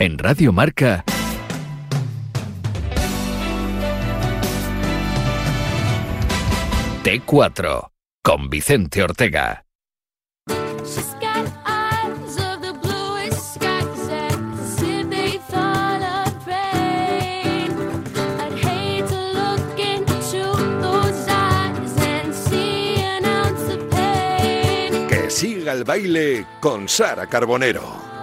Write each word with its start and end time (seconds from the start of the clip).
En 0.00 0.16
Radio 0.16 0.52
Marca. 0.52 1.04
T4 7.02 7.90
con 8.22 8.48
Vicente 8.48 9.02
Ortega. 9.02 9.64
Que 25.08 25.28
siga 25.28 25.72
el 25.72 25.82
baile 25.82 26.46
con 26.60 26.88
Sara 26.88 27.26
Carbonero. 27.26 28.17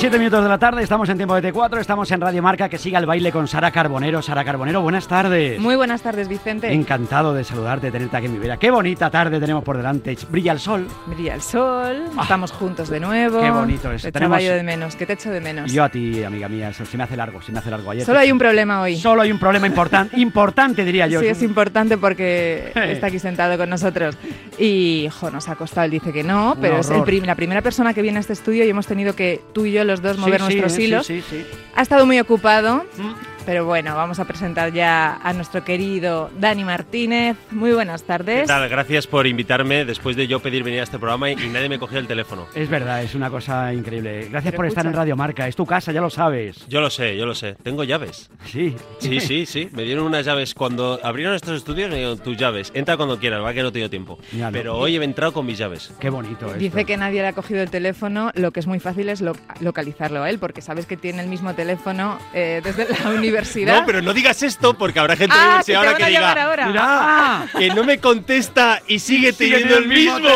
7 0.00 0.18
minutos 0.18 0.42
de 0.42 0.48
la 0.48 0.56
tarde, 0.56 0.82
estamos 0.82 1.06
en 1.10 1.18
tiempo 1.18 1.38
de 1.38 1.52
T4, 1.52 1.78
estamos 1.78 2.10
en 2.10 2.22
Radio 2.22 2.42
Marca, 2.42 2.70
que 2.70 2.78
siga 2.78 2.98
el 2.98 3.04
baile 3.04 3.30
con 3.30 3.46
Sara 3.46 3.70
Carbonero. 3.70 4.22
Sara 4.22 4.42
Carbonero, 4.46 4.80
buenas 4.80 5.06
tardes. 5.06 5.60
Muy 5.60 5.76
buenas 5.76 6.00
tardes, 6.00 6.26
Vicente. 6.26 6.72
Encantado 6.72 7.34
de 7.34 7.44
saludarte, 7.44 7.88
de 7.88 7.92
tenerte 7.92 8.16
aquí 8.16 8.24
en 8.24 8.32
mi 8.32 8.38
vida. 8.38 8.56
Qué 8.56 8.70
bonita 8.70 9.10
tarde 9.10 9.38
tenemos 9.38 9.62
por 9.62 9.76
delante. 9.76 10.16
Brilla 10.30 10.52
el 10.52 10.58
sol. 10.58 10.86
Brilla 11.04 11.34
el 11.34 11.42
sol, 11.42 12.04
estamos 12.18 12.50
juntos 12.50 12.88
de 12.88 12.98
nuevo. 12.98 13.40
Ah. 13.40 13.42
Qué 13.42 13.50
bonito 13.50 13.92
es. 13.92 14.00
Te 14.00 14.10
Tenemos- 14.10 14.38
echaba 14.38 14.50
yo 14.52 14.56
de 14.56 14.62
menos, 14.62 14.96
que 14.96 15.04
te 15.04 15.12
echo 15.12 15.30
de 15.30 15.40
menos. 15.42 15.70
Yo 15.70 15.84
a 15.84 15.90
ti, 15.90 16.24
amiga 16.24 16.48
mía, 16.48 16.72
se 16.72 16.86
se 16.86 16.96
me 16.96 17.04
hace 17.04 17.16
largo, 17.18 17.42
se 17.42 17.52
me 17.52 17.58
hace 17.58 17.70
largo 17.70 17.90
ayer. 17.90 18.06
Solo 18.06 18.20
hay 18.20 18.32
un 18.32 18.38
problema 18.38 18.80
hoy. 18.80 18.96
Solo 18.96 19.20
hay 19.20 19.30
un 19.30 19.38
problema 19.38 19.66
importante, 19.66 20.16
importante 20.18 20.82
diría 20.82 21.08
yo. 21.08 21.20
Sí, 21.20 21.26
es 21.26 21.42
importante 21.42 21.98
porque 21.98 22.72
está 22.74 23.08
aquí 23.08 23.18
sentado 23.18 23.58
con 23.58 23.68
nosotros. 23.68 24.16
Y, 24.58 25.08
jo, 25.20 25.30
nos 25.30 25.46
ha 25.50 25.56
costado, 25.56 25.84
él 25.84 25.90
dice 25.90 26.10
que 26.10 26.22
no, 26.22 26.56
pero 26.58 26.78
es 26.78 26.88
el 26.90 27.02
prim- 27.02 27.24
la 27.24 27.34
primera 27.34 27.60
persona 27.60 27.92
que 27.92 28.00
viene 28.00 28.16
a 28.16 28.20
este 28.20 28.32
estudio 28.32 28.64
y 28.64 28.70
hemos 28.70 28.86
tenido 28.86 29.14
que 29.14 29.42
tú 29.52 29.66
y 29.66 29.72
yo 29.72 29.84
los 29.90 30.02
dos 30.02 30.16
mover 30.18 30.40
sí, 30.40 30.44
nuestros 30.44 30.72
sí, 30.72 30.82
hilos. 30.84 31.06
Sí, 31.06 31.22
sí, 31.28 31.44
Ha 31.74 31.82
estado 31.82 32.06
muy 32.06 32.18
ocupado, 32.20 32.84
Mm. 32.96 33.12
Pero 33.50 33.64
bueno, 33.64 33.96
vamos 33.96 34.20
a 34.20 34.26
presentar 34.26 34.72
ya 34.72 35.16
a 35.24 35.32
nuestro 35.32 35.64
querido 35.64 36.30
Dani 36.38 36.62
Martínez. 36.62 37.36
Muy 37.50 37.72
buenas 37.72 38.04
tardes. 38.04 38.42
¿Qué 38.42 38.46
tal? 38.46 38.68
Gracias 38.68 39.08
por 39.08 39.26
invitarme 39.26 39.84
después 39.84 40.14
de 40.14 40.28
yo 40.28 40.38
pedir 40.38 40.62
venir 40.62 40.78
a 40.78 40.82
este 40.84 41.00
programa 41.00 41.30
y, 41.30 41.32
y 41.32 41.48
nadie 41.48 41.68
me 41.68 41.76
cogió 41.80 41.98
el 41.98 42.06
teléfono. 42.06 42.46
Es 42.54 42.68
verdad, 42.70 43.02
es 43.02 43.16
una 43.16 43.28
cosa 43.28 43.74
increíble. 43.74 44.28
Gracias 44.30 44.52
Pero 44.52 44.56
por 44.58 44.66
estar 44.66 44.86
en. 44.86 44.92
Radio 44.92 45.16
Marca. 45.16 45.48
Es 45.48 45.56
tu 45.56 45.66
casa, 45.66 45.90
ya 45.90 46.00
lo 46.00 46.10
sabes. 46.10 46.64
Yo 46.68 46.80
lo 46.80 46.90
sé, 46.90 47.16
yo 47.16 47.26
lo 47.26 47.34
sé. 47.34 47.56
Tengo 47.60 47.82
llaves. 47.82 48.30
Sí. 48.46 48.76
Sí, 49.00 49.18
sí, 49.18 49.46
sí. 49.46 49.68
Me 49.72 49.82
dieron 49.82 50.04
unas 50.06 50.24
llaves 50.24 50.54
cuando 50.54 51.00
abrieron 51.02 51.34
estos 51.34 51.56
estudios. 51.56 51.90
Me 51.90 51.96
dieron 51.96 52.20
tus 52.20 52.36
llaves. 52.36 52.70
Entra 52.72 52.96
cuando 52.96 53.18
quieras, 53.18 53.42
va 53.42 53.52
que 53.52 53.64
no 53.64 53.72
tengo 53.72 53.90
tiempo. 53.90 54.16
Ya 54.30 54.46
lo- 54.46 54.52
Pero 54.52 54.76
hoy 54.78 54.96
he 54.96 55.02
entrado 55.02 55.32
con 55.32 55.44
mis 55.44 55.58
llaves. 55.58 55.92
Qué 55.98 56.08
bonito 56.08 56.46
esto. 56.46 56.56
Dice 56.60 56.84
que 56.84 56.96
nadie 56.96 57.20
le 57.20 57.26
ha 57.26 57.32
cogido 57.32 57.62
el 57.62 57.70
teléfono, 57.70 58.30
lo 58.36 58.52
que 58.52 58.60
es 58.60 58.68
muy 58.68 58.78
fácil 58.78 59.08
es 59.08 59.20
lo- 59.20 59.34
localizarlo 59.58 60.22
a 60.22 60.30
él, 60.30 60.38
porque 60.38 60.62
sabes 60.62 60.86
que 60.86 60.96
tiene 60.96 61.20
el 61.20 61.28
mismo 61.28 61.52
teléfono 61.56 62.16
eh, 62.32 62.60
desde 62.62 62.86
la 63.02 63.10
universidad. 63.18 63.39
No, 63.66 63.84
pero 63.86 64.02
no 64.02 64.12
digas 64.12 64.42
esto 64.42 64.74
porque 64.74 64.98
habrá 64.98 65.16
gente 65.16 65.34
de 65.34 65.40
ah, 65.40 65.46
universidad 65.46 65.78
ahora 65.84 65.96
que 65.96 66.06
diga 66.06 66.44
ahora. 66.44 66.66
Mira. 66.66 66.80
Ah, 66.84 67.46
que 67.58 67.68
no 67.68 67.84
me 67.84 67.98
contesta 67.98 68.80
y 68.86 68.98
sigue 68.98 69.32
teniendo 69.32 69.78
el 69.78 69.86
mismo. 69.86 70.18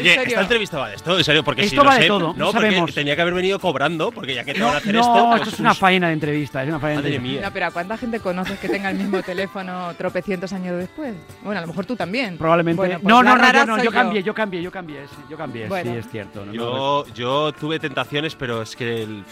Oye, 0.00 0.14
esta 0.14 0.42
entrevista 0.42 0.78
va 0.78 0.90
de 0.90 0.94
esto, 0.94 1.18
en 1.18 1.24
serio, 1.24 1.42
porque 1.42 1.62
si 1.62 1.68
Esto 1.70 1.82
lo 1.82 1.88
va 1.88 1.96
de 1.96 2.02
sé, 2.02 2.06
todo, 2.06 2.32
no, 2.36 2.52
sabemos. 2.52 2.80
porque 2.82 2.92
tenía 2.92 3.16
que 3.16 3.22
haber 3.22 3.34
venido 3.34 3.58
cobrando, 3.58 4.12
porque 4.12 4.32
ya 4.32 4.44
que 4.44 4.52
te 4.52 4.60
No, 4.60 4.66
van 4.66 4.74
a 4.76 4.78
hacer 4.78 4.94
no, 4.94 5.00
esto, 5.00 5.16
esto 5.16 5.36
pues, 5.44 5.54
es 5.54 5.60
una 5.60 5.74
faena 5.74 6.06
de 6.06 6.12
entrevista, 6.12 6.62
es 6.62 6.68
una 6.68 6.78
faena 6.78 6.96
de 6.98 7.02
Madre 7.02 7.16
entrevista. 7.16 7.40
mía. 7.40 7.48
No, 7.48 7.52
pero 7.52 7.66
¿a 7.66 7.70
cuánta 7.72 7.96
gente 7.96 8.20
conoces 8.20 8.60
que 8.60 8.68
tenga 8.68 8.90
el 8.90 8.96
mismo 8.96 9.20
teléfono 9.22 9.92
tropecientos 9.98 10.52
años 10.52 10.78
después? 10.78 11.14
Bueno, 11.42 11.58
a 11.58 11.62
lo 11.62 11.66
mejor 11.66 11.84
tú 11.84 11.96
también. 11.96 12.38
Probablemente. 12.38 12.76
Bueno, 12.76 13.00
pues 13.00 13.08
no, 13.12 13.22
no, 13.24 13.34
no, 13.36 13.52
yo, 13.52 13.66
no, 13.66 13.82
yo 13.82 13.90
cambié, 13.90 14.22
yo 14.22 14.34
cambié, 14.34 14.62
yo 14.62 14.70
cambié, 14.70 15.00
sí, 15.08 15.16
yo 15.28 15.36
cambié, 15.36 15.66
Bueno. 15.66 15.90
sí, 15.90 15.98
es 15.98 16.08
cierto. 16.08 16.44
no, 16.44 16.52
no, 16.52 16.52
Yo, 16.52 17.06
yo 17.14 17.52
tuve 17.52 17.80
tentaciones, 17.80 18.36
pero 18.36 18.62
es 18.62 18.76
que 18.76 19.02
el- 19.02 19.24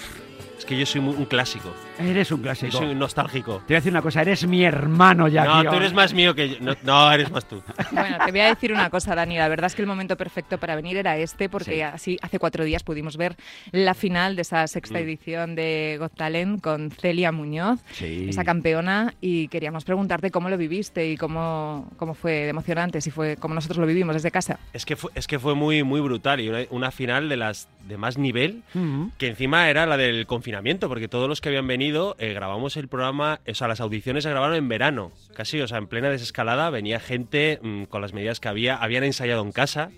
que 0.67 0.77
yo 0.77 0.84
soy 0.84 1.00
muy- 1.00 1.14
un 1.17 1.25
clásico. 1.25 1.72
Eres 1.98 2.31
un 2.31 2.39
Yo 2.39 2.42
clásico. 2.42 2.72
soy 2.78 2.89
un 2.89 2.98
nostálgico. 2.98 3.59
Te 3.67 3.72
voy 3.72 3.77
a 3.77 3.78
decir 3.78 3.92
una 3.92 4.03
cosa, 4.03 4.20
eres 4.20 4.47
mi 4.47 4.64
hermano 4.64 5.28
ya. 5.28 5.44
No, 5.44 5.60
tío. 5.62 5.71
tú 5.71 5.77
eres 5.77 5.93
más 5.94 6.12
mío 6.12 6.34
que 6.34 6.50
yo. 6.50 6.56
No, 6.60 6.75
no, 6.82 7.12
eres 7.12 7.31
más 7.31 7.47
tú. 7.49 7.62
Bueno, 7.93 8.19
te 8.25 8.31
voy 8.31 8.41
a 8.41 8.49
decir 8.49 8.72
una 8.72 8.91
cosa, 8.91 9.15
Dani. 9.15 9.37
La 9.38 9.49
verdad 9.49 9.66
es 9.66 9.75
que 9.75 9.82
el 9.82 9.88
momento 9.88 10.16
perfecto 10.16 10.59
para 10.59 10.76
venir 10.76 10.97
era 10.99 11.16
este, 11.16 11.49
porque 11.49 11.76
Sí. 11.76 11.81
así 11.82 12.19
hace 12.21 12.38
cuatro 12.38 12.65
días 12.65 12.82
pudimos 12.82 13.16
ver 13.16 13.37
la 13.72 13.94
final 13.94 14.37
de 14.37 14.43
esa 14.43 14.66
sexta 14.66 14.99
Mm. 14.99 15.03
edición 15.03 15.55
de 15.55 15.97
Got 15.99 16.15
Talent 16.16 16.60
con 16.60 16.91
Celia 16.91 17.32
Muñoz, 17.32 17.81
Sí. 17.93 18.26
esa 18.28 18.44
campeona, 18.44 19.15
y 19.21 19.49
queríamos 19.49 19.84
preguntarte 19.84 20.31
cómo 20.31 20.49
lo 20.50 20.59
viviste 20.59 21.09
y 21.10 21.16
cómo, 21.16 21.91
cómo 21.97 22.15
fue 22.15 22.49
emocionante, 22.49 23.00
si 23.00 23.10
fue 23.10 23.37
como 23.37 23.55
nosotros 23.55 23.78
lo 23.78 23.87
vivimos 23.87 24.15
desde 24.15 24.31
casa. 24.31 24.59
Es 24.72 24.84
que 24.84 24.97
fue, 24.97 25.10
es 25.15 25.26
que 25.26 25.38
fue 25.38 25.55
muy, 25.55 25.82
muy 25.82 26.00
brutal 26.00 26.41
y 26.41 26.49
una, 26.49 26.60
una 26.71 26.91
final 26.91 27.28
de 27.28 27.37
las 27.37 27.69
de 27.87 27.97
más 27.97 28.19
nivel 28.19 28.62
Ujú. 28.75 29.12
que 29.16 29.28
encima 29.28 29.71
era 29.71 29.87
la 29.87 29.97
del 29.97 30.26
confinamiento, 30.26 30.56
porque 30.89 31.09
todos 31.09 31.28
los 31.28 31.41
que 31.41 31.49
habían 31.49 31.67
venido 31.67 32.17
eh, 32.19 32.33
grabamos 32.33 32.77
el 32.77 32.89
programa, 32.89 33.41
o 33.49 33.55
sea, 33.55 33.69
las 33.69 33.81
audiciones 33.81 34.25
se 34.25 34.31
grabaron 34.31 34.56
en 34.56 34.69
verano, 34.69 35.12
casi, 35.34 35.61
o 35.61 35.69
sea, 35.69 35.78
en 35.78 35.87
plena 35.87 36.09
desescalada, 36.09 36.71
venía 36.71 37.00
gente 37.00 37.59
mm, 37.62 37.84
con 37.84 38.00
las 38.00 38.12
medidas 38.12 38.41
que 38.41 38.49
había, 38.49 38.77
habían 38.77 39.05
ensayado 39.05 39.43
en 39.43 39.53
casa. 39.53 39.91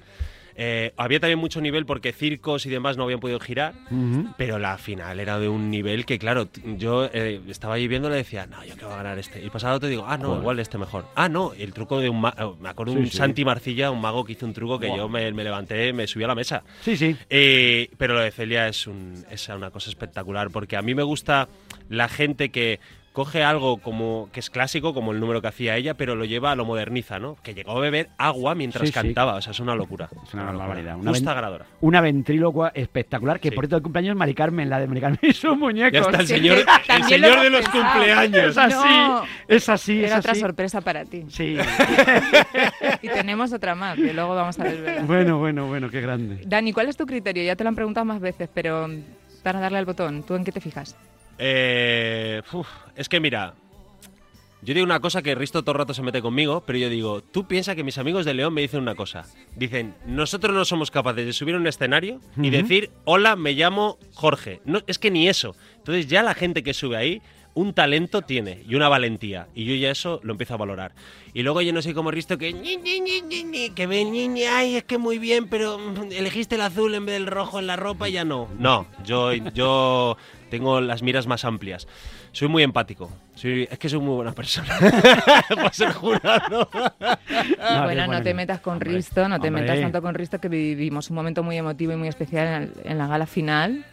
Eh, 0.61 0.93
había 0.97 1.21
también 1.21 1.39
mucho 1.39 1.61
nivel 1.61 1.87
porque 1.87 2.13
circos 2.13 2.67
y 2.67 2.69
demás 2.69 2.97
no 2.97 3.05
habían 3.05 3.21
podido 3.21 3.39
girar, 3.39 3.75
pero 4.37 4.59
la 4.59 4.77
final 4.77 5.21
era 5.21 5.39
de 5.39 5.49
un 5.49 5.71
nivel 5.71 6.05
que, 6.05 6.19
claro, 6.19 6.49
yo 6.77 7.09
eh, 7.13 7.41
estaba 7.49 7.75
ahí 7.75 7.87
viendo 7.87 8.09
y 8.09 8.11
le 8.11 8.17
decía, 8.17 8.47
no, 8.47 8.65
yo 8.65 8.75
que 8.77 8.85
voy 8.85 8.95
a 8.95 8.97
ganar 8.97 9.19
este. 9.21 9.41
Y 9.41 9.51
pasado 9.51 9.79
te 9.79 9.89
digo, 9.89 10.05
ah, 10.09 10.19
no, 10.19 10.27
Joder. 10.31 10.41
igual 10.41 10.59
este 10.59 10.77
mejor. 10.77 11.05
Ah, 11.15 11.29
no, 11.29 11.53
el 11.55 11.73
truco 11.73 12.01
de 12.01 12.09
un 12.09 12.21
mago, 12.21 12.57
me 12.61 12.69
acuerdo 12.71 12.95
Sí, 12.95 12.99
un 12.99 13.07
sí. 13.07 13.17
Santi 13.17 13.45
Marcilla, 13.45 13.93
un 13.93 14.01
mago 14.01 14.25
que 14.25 14.33
hizo 14.33 14.47
un 14.47 14.53
truco 14.53 14.81
que 14.81 14.89
yo 14.89 15.09
me, 15.09 15.31
me 15.33 15.45
levanté, 15.45 15.93
me 15.93 16.09
subí 16.09 16.25
a 16.25 16.27
la 16.27 16.35
mesa. 16.35 16.65
Sí, 16.81 16.97
sí. 16.97 17.17
Eh, 17.31 17.89
pero 17.97 18.15
lo 18.15 18.21
de 18.21 18.33
Celia 18.33 18.67
es, 18.67 18.89
un- 18.89 19.25
es 19.31 19.49
una 19.49 19.71
cosa 19.71 19.91
espectacular, 19.91 20.51
porque 20.51 20.77
a 20.77 20.83
mí 20.83 20.93
me 20.93 21.05
gusta 21.05 21.49
la 21.89 22.09
gente 22.09 22.49
que 22.51 22.81
coge 23.19 23.43
algo 23.43 23.79
como 23.79 24.29
que 24.33 24.39
es 24.39 24.49
clásico, 24.49 24.95
como 24.95 25.11
el 25.11 25.19
número 25.19 25.43
que 25.43 25.49
hacía 25.49 25.77
ella, 25.77 25.95
pero 25.95 26.15
lo 26.15 26.25
lleva, 26.25 26.55
lo 26.55 26.65
moderniza, 26.65 27.19
¿no? 27.19 27.37
Que 27.43 27.53
llegó 27.53 27.73
a 27.73 27.81
beber 27.81 28.11
agua 28.17 28.55
mientras 28.55 28.83
Sí, 28.83 28.87
sí. 28.89 28.93
cantaba, 28.93 29.34
o 29.34 29.41
sea, 29.43 29.51
es 29.51 29.59
una 29.59 29.75
locura. 29.75 30.09
Es 30.25 30.33
una 30.34 30.45
barbaridad, 30.45 30.97
una 30.97 31.11
Justa 31.11 31.34
ganadora. 31.34 31.67
Una 31.81 32.01
ventrílocua 32.01 32.71
espectacular 32.75 33.41
que 33.41 33.49
Sí. 33.49 33.55
por 33.57 33.65
cierto 33.65 33.77
el 33.78 33.83
cumpleaños 33.83 34.12
es 34.12 34.17
Mari 34.19 34.34
Carmen, 34.34 34.71
la 34.71 34.78
de 34.78 34.87
Mari 34.87 35.01
Carmen 35.01 35.19
y 35.23 35.33
sus 35.33 35.57
muñecos. 35.59 35.93
Ya 35.93 36.01
está 36.01 36.21
el 36.21 36.27
señor, 36.28 36.59
el 36.89 37.01
lo 37.01 37.09
señor 37.09 37.41
de 37.41 37.51
los 37.51 37.61
pensado. 37.62 37.93
cumpleaños. 37.93 38.45
Es 38.51 38.59
así, 38.59 38.89
No. 38.89 39.23
es 39.49 39.69
así, 39.69 39.99
es 40.05 40.11
Era 40.11 40.19
otra 40.21 40.33
así. 40.33 40.41
sorpresa 40.41 40.81
para 40.81 41.05
ti. 41.05 41.25
Sí. 41.28 41.57
Y 43.03 43.09
tenemos 43.09 43.53
otra 43.53 43.75
más, 43.75 43.97
que 43.97 44.12
luego 44.12 44.34
vamos 44.34 44.59
a 44.59 44.65
ver. 44.65 45.03
bueno, 45.07 45.39
bueno, 45.39 45.67
bueno, 45.67 45.89
qué 45.91 46.01
grande. 46.01 46.41
Dani, 46.47 46.73
¿cuál 46.73 46.89
es 46.89 46.97
tu 46.97 47.07
criterio? 47.07 47.43
Ya 47.45 47.57
te 47.57 47.65
lo 47.65 47.69
han 47.69 47.75
preguntado 47.77 48.05
más 48.05 48.21
veces, 48.21 48.49
pero 48.53 48.89
para 49.43 49.61
darle 49.61 49.78
al 49.78 49.84
botón, 49.87 50.23
¿tú 50.25 50.34
en 50.34 50.45
qué 50.45 50.53
te 50.53 50.61
fijas? 50.61 50.97
Eh, 51.38 52.43
uf, 52.53 52.69
es 52.97 53.09
que 53.09 53.21
mira, 53.21 53.54
yo 54.60 54.75
digo 54.75 54.84
una 54.84 55.00
cosa 55.00 55.22
que 55.22 55.37
Risto 55.37 55.62
todo 55.62 55.72
el 55.72 55.78
rato 55.78 55.94
se 55.94 56.03
mete 56.03 56.21
conmigo, 56.21 56.65
pero 56.66 56.78
yo 56.78 56.91
digo, 56.91 57.22
tú 57.22 57.47
piensas 57.47 57.76
que 57.76 57.84
mis 57.84 57.97
amigos 57.97 58.25
de 58.25 58.34
León 58.34 58.53
me 58.53 58.60
dicen 58.60 58.81
una 58.81 58.97
cosa. 58.97 59.25
Dicen, 59.54 59.94
nosotros 60.04 60.54
no 60.54 60.65
somos 60.65 60.91
capaces 60.91 61.25
de 61.25 61.32
subir 61.32 61.54
a 61.54 61.59
un 61.59 61.66
escenario 61.66 62.21
y 62.37 62.50
decir, 62.50 62.91
hola, 63.04 63.37
me 63.37 63.53
llamo 63.53 63.98
Jorge. 64.15 64.60
No, 64.65 64.81
es 64.88 64.98
que 64.98 65.12
ni 65.12 65.28
eso. 65.28 65.54
Entonces 65.77 66.09
ya 66.09 66.25
la 66.25 66.34
gente 66.34 66.65
que 66.65 66.75
sube 66.75 66.97
ahí, 66.97 67.22
un 67.54 67.72
talento 67.72 68.22
tiene 68.22 68.62
y 68.69 68.75
una 68.75 68.88
valentía. 68.88 69.48
Y 69.54 69.65
yo 69.65 69.75
ya 69.75 69.91
eso 69.91 70.21
lo 70.25 70.32
empiezo 70.32 70.54
a 70.54 70.59
valorar. 70.59 70.93
Y 71.34 71.43
luego 71.43 71.60
yo 71.62 71.72
no 71.72 71.81
soy 71.81 71.94
como 71.94 72.10
Risto 72.10 72.37
que, 72.37 72.53
ñi, 72.53 72.77
ñi, 72.77 73.00
ñi, 73.00 73.71
que 73.71 73.87
ñi, 73.87 74.44
ay, 74.44 74.77
es 74.77 74.84
que 74.84 74.98
muy 74.98 75.19
bien, 75.19 75.48
pero 75.48 75.78
mm, 75.78 76.12
elegiste 76.12 76.56
el 76.56 76.62
azul 76.62 76.94
en 76.94 77.06
vez 77.06 77.15
del 77.15 77.27
rojo 77.27 77.60
en 77.60 77.69
la 77.69 77.77
ropa 77.77 78.09
y 78.09 78.12
ya 78.12 78.25
no. 78.25 78.48
No, 78.59 78.87
yo, 79.04 79.32
yo 79.32 80.16
tengo 80.50 80.81
las 80.81 81.03
miras 81.03 81.26
más 81.26 81.44
amplias. 81.44 81.86
Soy 82.32 82.48
muy 82.48 82.62
empático. 82.62 83.10
Soy, 83.34 83.69
es 83.70 83.78
que 83.78 83.88
soy 83.88 84.00
muy 84.00 84.14
buena 84.16 84.32
persona. 84.32 84.75
Para 85.48 85.72
ser 85.72 85.92
jurado. 85.92 86.69
No, 87.00 87.84
bueno, 87.84 88.06
no 88.06 88.22
te 88.22 88.34
metas 88.34 88.60
con 88.60 88.75
Hombre, 88.75 88.92
Risto, 88.92 89.28
no 89.28 89.41
te 89.41 89.48
hombre. 89.48 89.62
metas 89.62 89.81
tanto 89.81 90.03
con 90.03 90.14
Risto 90.14 90.41
que 90.41 90.48
vivimos 90.48 91.09
un 91.10 91.16
momento 91.16 91.42
muy 91.42 91.56
emotivo 91.56 91.92
y 91.92 91.97
muy 91.97 92.09
especial 92.09 92.47
en, 92.47 92.54
el- 92.62 92.72
en 92.84 92.98
la 92.98 93.06
gala 93.06 93.26
final 93.26 93.84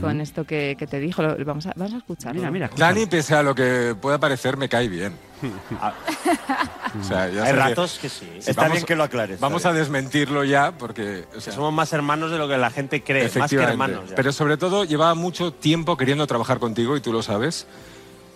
con 0.00 0.20
esto 0.20 0.44
que, 0.44 0.76
que 0.78 0.86
te 0.86 1.00
dijo. 1.00 1.22
Lo- 1.22 1.36
Vamos 1.44 1.66
a, 1.66 1.72
vamos 1.76 1.94
a 1.94 1.98
escucharlo. 1.98 2.40
Mira, 2.40 2.50
mira. 2.50 2.66
escucha. 2.66 2.84
Dani, 2.86 3.06
pese 3.06 3.34
a 3.34 3.42
lo 3.42 3.54
que 3.54 3.94
pueda 4.00 4.18
parecer, 4.18 4.56
me 4.56 4.68
cae 4.68 4.88
bien. 4.88 5.12
O 7.00 7.04
sea, 7.04 7.28
ya 7.28 7.44
Hay 7.44 7.52
que- 7.52 7.58
ratos 7.58 7.98
que 8.00 8.08
sí. 8.08 8.28
Está 8.38 8.62
vamos- 8.62 8.72
bien 8.72 8.84
que 8.84 8.96
lo 8.96 9.04
aclares. 9.04 9.38
Vamos 9.40 9.64
a 9.64 9.72
desmentirlo 9.72 10.42
ya, 10.44 10.72
porque. 10.76 11.24
o 11.36 11.40
sea, 11.40 11.52
Somos 11.52 11.72
más 11.72 11.92
hermanos 11.92 12.30
de 12.32 12.38
lo 12.38 12.48
que 12.48 12.58
la 12.58 12.70
gente 12.70 13.02
cree. 13.04 13.30
Más 13.38 13.48
que 13.50 13.56
hermanos. 13.56 14.10
ya. 14.10 14.16
Pero 14.16 14.32
sobre 14.32 14.56
todo, 14.56 14.84
llevaba 14.84 15.14
mucho 15.14 15.52
tiempo 15.52 15.96
queriendo 15.96 16.26
trabajar 16.26 16.58
contigo 16.58 16.96
y 16.96 17.00
tú 17.00 17.12
lo 17.12 17.22
sabes. 17.22 17.66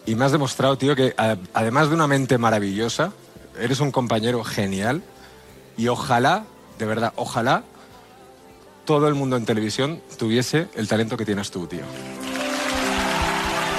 Y 0.07 0.15
me 0.15 0.25
has 0.25 0.33
demostrado, 0.33 0.77
tío, 0.79 0.95
que 0.95 1.15
además 1.53 1.89
de 1.89 1.95
una 1.95 2.07
mente 2.07 2.39
maravillosa, 2.39 3.13
eres 3.59 3.81
un 3.81 3.91
compañero 3.91 4.45
genial. 4.45 5.03
Y 5.77 5.89
ojalá, 5.89 6.45
de 6.79 6.87
verdad, 6.87 7.13
ojalá 7.17 7.65
todo 8.85 9.09
el 9.09 9.15
mundo 9.15 9.37
en 9.37 9.47
televisión 9.47 10.01
tuviese 10.19 10.69
el 10.75 10.87
talento 10.87 11.17
que 11.17 11.25
tienes 11.25 11.51
tú, 11.51 11.67
tío. 11.67 11.81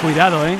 Cuidado, 0.02 0.46
¿eh? 0.46 0.58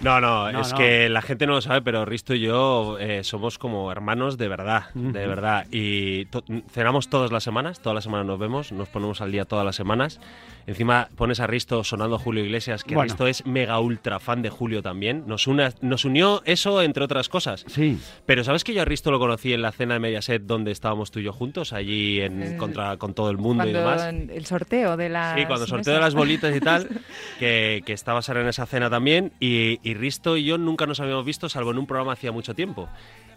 No, 0.00 0.20
no, 0.20 0.50
No, 0.52 0.60
es 0.60 0.70
no. 0.72 0.78
que 0.78 1.08
la 1.08 1.22
gente 1.22 1.46
no 1.46 1.54
lo 1.54 1.60
sabe, 1.60 1.82
pero 1.82 2.04
Risto 2.04 2.32
y 2.34 2.40
yo 2.40 2.98
eh, 3.00 3.24
somos 3.24 3.58
como 3.58 3.90
hermanos 3.90 4.38
de 4.38 4.46
verdad, 4.48 4.90
de 4.94 5.26
verdad. 5.26 5.66
Y 5.72 6.26
to- 6.26 6.44
cenamos 6.70 7.08
todas 7.08 7.32
las 7.32 7.42
semanas, 7.42 7.80
todas 7.80 7.94
las 7.96 8.04
semanas 8.04 8.26
nos 8.26 8.38
vemos, 8.38 8.70
nos 8.70 8.88
ponemos 8.88 9.20
al 9.20 9.32
día 9.32 9.44
todas 9.44 9.64
las 9.64 9.74
semanas. 9.74 10.20
Encima 10.68 11.08
pones 11.16 11.40
a 11.40 11.46
Risto 11.46 11.82
sonando 11.82 12.18
Julio 12.18 12.44
Iglesias, 12.44 12.84
que 12.84 12.94
Bueno. 12.94 13.08
Risto 13.08 13.26
es 13.26 13.46
mega 13.46 13.80
ultra 13.80 14.20
fan 14.20 14.42
de 14.42 14.50
Julio 14.50 14.82
también. 14.82 15.24
Nos, 15.26 15.46
unió 15.46 16.42
eso, 16.44 16.82
entre 16.82 17.04
otras 17.04 17.30
cosas. 17.30 17.64
Sí. 17.68 17.98
Pero 18.26 18.44
¿sabes 18.44 18.64
que 18.64 18.74
yo 18.74 18.82
a 18.82 18.84
Risto 18.84 19.10
lo 19.10 19.18
conocí 19.18 19.54
en 19.54 19.62
la 19.62 19.72
cena 19.72 19.94
de 19.94 20.00
Mediaset 20.00 20.42
donde 20.42 20.70
estábamos 20.70 21.10
tú 21.10 21.20
y 21.20 21.22
yo 21.22 21.32
juntos, 21.32 21.72
allí 21.72 22.20
en, 22.20 22.42
El- 22.42 22.56
contra, 22.58 22.98
con 22.98 23.14
todo 23.14 23.30
el 23.30 23.38
mundo 23.38 23.66
y 23.66 23.72
Cuando 23.72 24.02
demás? 24.02 24.30
el 24.36 24.44
sorteo 24.44 24.98
de 24.98 25.08
las 25.08 25.38
Sí, 25.40 25.46
cuando 25.46 25.66
sorteo 25.66 25.94
de 25.94 26.00
las 26.00 26.14
bolitas 26.14 26.54
y 26.54 26.60
tal, 26.60 26.86
que, 27.38 27.82
que 27.86 27.94
estaba 27.94 28.20
Sara 28.20 28.42
en 28.42 28.48
esa 28.48 28.66
cena 28.66 28.90
también, 28.90 29.32
y, 29.40 29.80
y 29.82 29.94
Risto 29.94 30.36
y 30.36 30.44
yo 30.44 30.58
nunca 30.58 30.84
nos 30.84 31.00
habíamos 31.00 31.24
visto, 31.24 31.48
salvo 31.48 31.70
en 31.70 31.78
un 31.78 31.86
programa 31.86 32.12
hacía 32.12 32.30
mucho 32.30 32.54
tiempo. 32.54 32.90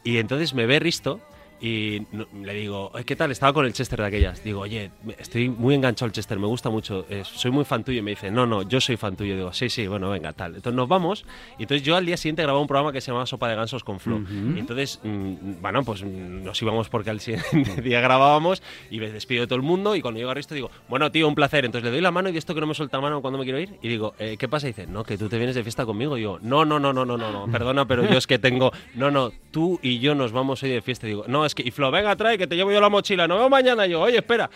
Y 0.04 0.18
entonces 0.18 0.54
me 0.54 0.66
ve 0.66 0.80
Risto 0.80 1.22
y 1.62 2.02
le 2.44 2.54
digo, 2.56 2.90
"Oye, 2.94 3.04
¿qué 3.06 3.16
tal? 3.16 3.32
Estaba 3.32 3.54
con 3.54 3.66
el 3.66 3.74
Chester 3.74 4.00
de 4.00 4.08
aquellas. 4.08 4.44
Digo, 4.44 4.62
oye, 4.62 4.92
estoy 5.20 5.50
muy 5.50 5.76
enganchado 5.76 6.08
al 6.08 6.12
Chester, 6.12 6.40
me 6.40 6.48
gusta 6.48 6.70
mucho, 6.70 7.06
eh, 7.10 7.22
soy 7.24 7.52
muy 7.52 7.66
fan 7.66 7.84
tuyo. 7.84 8.00
Y 8.00 8.02
me 8.02 8.12
dice, 8.12 8.32
no, 8.32 8.46
no, 8.48 8.64
yo 8.64 8.82
soy 8.82 8.98
fan 8.98 9.16
tuyo. 9.16 9.36
Digo, 9.36 9.54
sí, 9.54 9.70
sí, 9.70 9.86
bueno, 9.88 10.10
venga, 10.10 10.34
tal. 10.34 10.56
Entonces 10.56 10.76
nos 10.76 10.88
vamos, 10.88 11.26
y 11.60 11.64
entonces 11.64 11.86
yo 11.86 11.96
al 11.96 12.06
día 12.06 12.18
siguiente 12.18 12.42
grababa 12.42 12.60
un 12.62 12.68
programa 12.68 12.92
que 12.92 13.00
se 13.02 13.08
llamaba 13.08 13.26
Sopa 13.26 13.48
de 13.50 13.56
Gansos 13.56 13.84
con 13.84 14.00
Flo. 14.00 14.18
Ujú. 14.18 14.56
Y 14.56 14.60
entonces, 14.60 15.00
mm, 15.04 15.62
bueno, 15.62 15.84
pues 15.84 16.04
mm, 16.04 16.44
nos 16.44 16.62
íbamos 16.62 16.90
porque 16.90 17.10
al 17.12 17.20
siguiente 17.20 17.42
día 17.84 18.02
grabábamos 18.02 18.64
y 18.90 19.00
me 19.00 19.12
despido 19.12 19.42
de 19.42 19.48
todo 19.48 19.58
el 19.58 19.62
mundo. 19.64 19.96
Y 19.96 20.02
cuando 20.02 20.18
llego 20.20 20.32
a 20.32 20.34
Risto 20.34 20.56
digo, 20.56 20.72
bueno, 20.90 21.12
tío, 21.12 21.28
un 21.28 21.36
placer. 21.36 21.66
Entonces 21.66 21.86
le 21.86 21.92
doy 21.92 22.02
la 22.02 22.12
mano 22.12 22.30
y 22.30 22.32
de 22.32 22.40
esto 22.40 22.56
que 22.56 22.62
no 22.62 22.68
me 22.68 22.74
suelta 22.74 23.00
mano 23.00 23.22
cuando 23.22 23.38
me 23.38 23.44
quiero 23.46 23.60
ir. 23.60 23.76
Y 23.82 23.88
digo, 23.88 24.14
"Eh, 24.20 24.36
¿qué 24.40 24.48
pasa? 24.48 24.68
Y 24.68 24.72
dice, 24.72 24.88
no, 24.88 25.04
que 25.04 25.18
tú 25.18 25.30
te 25.30 25.38
vienes 25.38 25.56
de 25.56 25.64
fiesta 25.64 25.86
conmigo. 25.86 26.18
Y 26.18 26.24
yo, 26.24 26.40
no, 26.42 26.66
no, 26.66 26.80
no, 26.80 26.92
no, 26.94 27.06
no, 27.06 27.18
no, 27.18 27.32
no, 27.32 27.52
perdona, 27.52 27.86
pero 27.88 28.10
yo 28.10 28.18
es 28.18 28.26
que 28.28 28.40
tengo, 28.40 28.72
no, 28.96 29.12
no, 29.12 29.32
tú 29.52 29.80
y 29.84 30.00
yo 30.00 30.16
nos 30.16 30.32
vamos 30.32 30.64
hoy 30.64 30.70
de 30.72 30.82
fiesta. 30.82 31.06
Y 31.06 31.10
digo, 31.12 31.26
no, 31.28 31.46
y 31.58 31.72
Flo, 31.72 31.92
venga, 31.92 32.16
trae, 32.16 32.38
que 32.38 32.48
te 32.48 32.56
llevo 32.56 32.72
yo 32.72 32.82
la 32.82 32.90
mochila. 32.90 33.28
Nos 33.28 33.38
vemos 33.38 33.52
mañana. 33.52 33.86
Y 33.88 33.92
yo, 33.92 34.02
oye, 34.02 34.18
espera. 34.18 34.50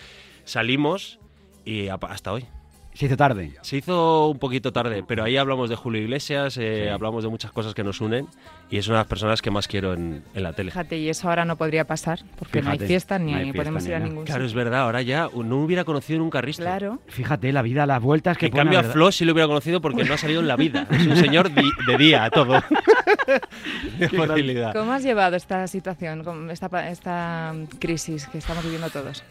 Salimos 0.43 1.19
y 1.63 1.87
hasta 1.87 2.31
hoy. 2.31 2.45
Se 2.95 3.07
hizo 3.07 3.17
tarde. 3.17 3.51
Se 3.61 3.75
hizo 3.77 4.29
un 4.29 4.39
poquito 4.39 4.71
tarde, 4.71 5.03
pero 5.05 5.25
ahí 5.25 5.35
hablamos 5.35 5.69
de 5.69 5.75
Julio 5.75 6.01
Iglesias, 6.01 6.57
eh, 6.57 6.89
hablamos 6.89 7.23
de 7.25 7.29
muchas 7.29 7.51
cosas 7.51 7.73
que 7.73 7.83
nos 7.83 7.99
unen 7.99 8.25
y 8.69 8.77
es 8.77 8.87
una 8.87 8.97
de 8.97 9.01
las 9.01 9.07
personas 9.07 9.41
que 9.41 9.51
más 9.51 9.67
quiero 9.67 9.93
en, 9.93 10.23
en 10.33 10.43
la 10.43 10.53
tele. 10.53 10.71
Fíjate, 10.71 10.97
y 10.97 11.09
eso 11.09 11.27
ahora 11.27 11.43
no 11.43 11.57
podría 11.57 11.83
pasar, 11.85 12.19
porque 12.39 12.61
no 12.61 12.67
Fíjate, 12.71 12.83
hay 12.85 12.87
fiesta 12.87 13.19
ni 13.19 13.31
no 13.33 13.37
hay 13.37 13.43
fiesta 13.43 13.59
podemos 13.59 13.83
ni 13.83 13.89
ir 13.89 13.95
a 13.95 13.99
ningún 13.99 14.23
Claro, 14.23 14.45
es 14.45 14.51
sitio. 14.51 14.63
verdad, 14.63 14.81
ahora 14.83 15.01
ya 15.01 15.27
no 15.35 15.57
hubiera 15.57 15.83
conocido 15.83 16.19
nunca 16.19 16.39
a 16.39 16.41
Risto. 16.41 16.63
Claro. 16.63 17.01
Fíjate, 17.07 17.51
la 17.51 17.61
vida, 17.61 17.85
las 17.85 18.01
vueltas 18.01 18.37
que 18.37 18.45
En 18.45 18.51
pone, 18.53 18.63
cambio 18.63 18.79
a. 18.79 18.83
Flo 18.83 19.11
sí 19.11 19.25
lo 19.25 19.33
hubiera 19.33 19.47
conocido 19.47 19.81
porque 19.81 20.05
no 20.05 20.13
ha 20.13 20.17
salido 20.17 20.39
en 20.39 20.47
la 20.47 20.55
vida. 20.55 20.87
Es 20.89 21.05
un 21.05 21.17
señor 21.17 21.53
di- 21.53 21.71
de 21.87 21.97
día, 21.97 22.29
todo. 22.29 22.63
de 23.99 24.09
facilidad. 24.09 24.73
¿Cómo 24.73 24.93
has 24.93 25.03
llevado 25.03 25.35
esta 25.35 25.67
situación, 25.67 26.49
esta, 26.49 26.89
esta 26.89 27.53
crisis 27.79 28.27
que 28.27 28.37
estamos 28.37 28.63
viviendo 28.63 28.89
todos? 28.89 29.23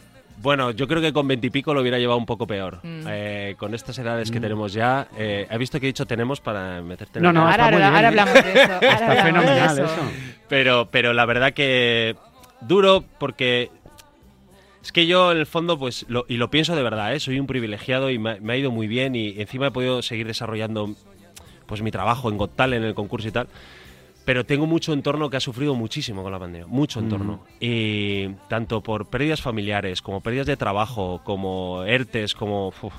Bueno, 0.45 0.71
yo 0.71 0.87
creo 0.87 1.01
que 1.03 1.13
con 1.13 1.27
veintipico 1.27 1.75
lo 1.75 1.81
hubiera 1.81 1.99
llevado 1.99 2.19
un 2.19 2.27
poco 2.27 2.47
peor. 2.47 2.79
Mm. 2.83 3.07
Eh, 3.09 3.55
con 3.59 3.75
estas 3.75 3.99
edades 3.99 4.31
que 4.31 4.39
tenemos 4.41 4.73
ya, 4.75 5.09
eh, 5.19 5.47
he 5.51 5.59
visto 5.59 5.81
que 5.81 5.87
he 5.87 5.89
dicho 5.89 6.07
tenemos 6.07 6.41
para 6.41 6.81
meterte 6.83 7.19
en 7.19 7.23
No, 7.25 7.33
no, 7.33 7.49
ahora, 7.51 7.65
ahora- 7.65 7.87
ahora 7.89 8.01
¿eh? 8.03 8.07
hablamos 8.07 8.35
de 8.35 8.41
eso. 8.63 8.73
ahora 8.75 8.89
Está 8.93 9.23
fenomenal 9.25 9.73
eso. 9.79 9.85
eso. 9.87 10.03
Pero, 10.49 10.89
pero 10.91 11.13
la 11.15 11.25
verdad 11.25 11.53
que 11.55 12.15
duro 12.61 13.03
porque 13.19 13.71
es 14.83 14.93
que 14.93 15.07
yo 15.07 15.33
en 15.33 15.39
el 15.39 15.47
fondo 15.47 15.79
pues 15.79 16.05
lo, 16.09 16.27
y 16.29 16.37
lo 16.37 16.51
pienso 16.51 16.77
de 16.77 16.83
verdad, 16.83 17.15
¿eh? 17.15 17.21
soy 17.21 17.41
un 17.41 17.47
privilegiado 17.47 18.11
y 18.11 18.19
me, 18.19 18.31
ha- 18.33 18.37
me 18.41 18.53
ha 18.53 18.57
ido 18.59 18.71
muy 18.71 18.87
bien 18.87 19.17
y 19.17 19.41
encima 19.41 19.69
he 19.69 19.71
podido 19.71 20.03
seguir 20.03 20.27
desarrollando 20.27 20.95
pues 21.67 21.81
mi 21.81 21.91
trabajo 21.91 22.29
en 22.29 22.37
Got 22.37 22.55
Talent, 22.57 22.83
en 22.83 22.89
el 22.91 22.95
concurso 22.95 23.27
y 23.29 23.31
tal. 23.33 23.49
Pero 24.25 24.45
tengo 24.47 24.67
mucho 24.67 24.93
entorno 24.95 25.29
que 25.29 25.37
ha 25.37 25.41
sufrido 25.41 25.75
muchísimo 25.75 26.23
con 26.23 26.33
la 26.33 26.39
pandemia, 26.39 26.67
mucho 26.67 27.01
entorno. 27.01 27.45
Y 27.61 28.29
tanto 28.49 28.83
por 28.83 29.09
pérdidas 29.11 29.43
familiares, 29.43 30.01
como 30.01 30.23
pérdidas 30.23 30.47
de 30.47 30.57
trabajo, 30.57 31.21
como 31.25 31.83
ERTES, 31.85 32.35
como... 32.35 32.69
uf. 32.69 32.95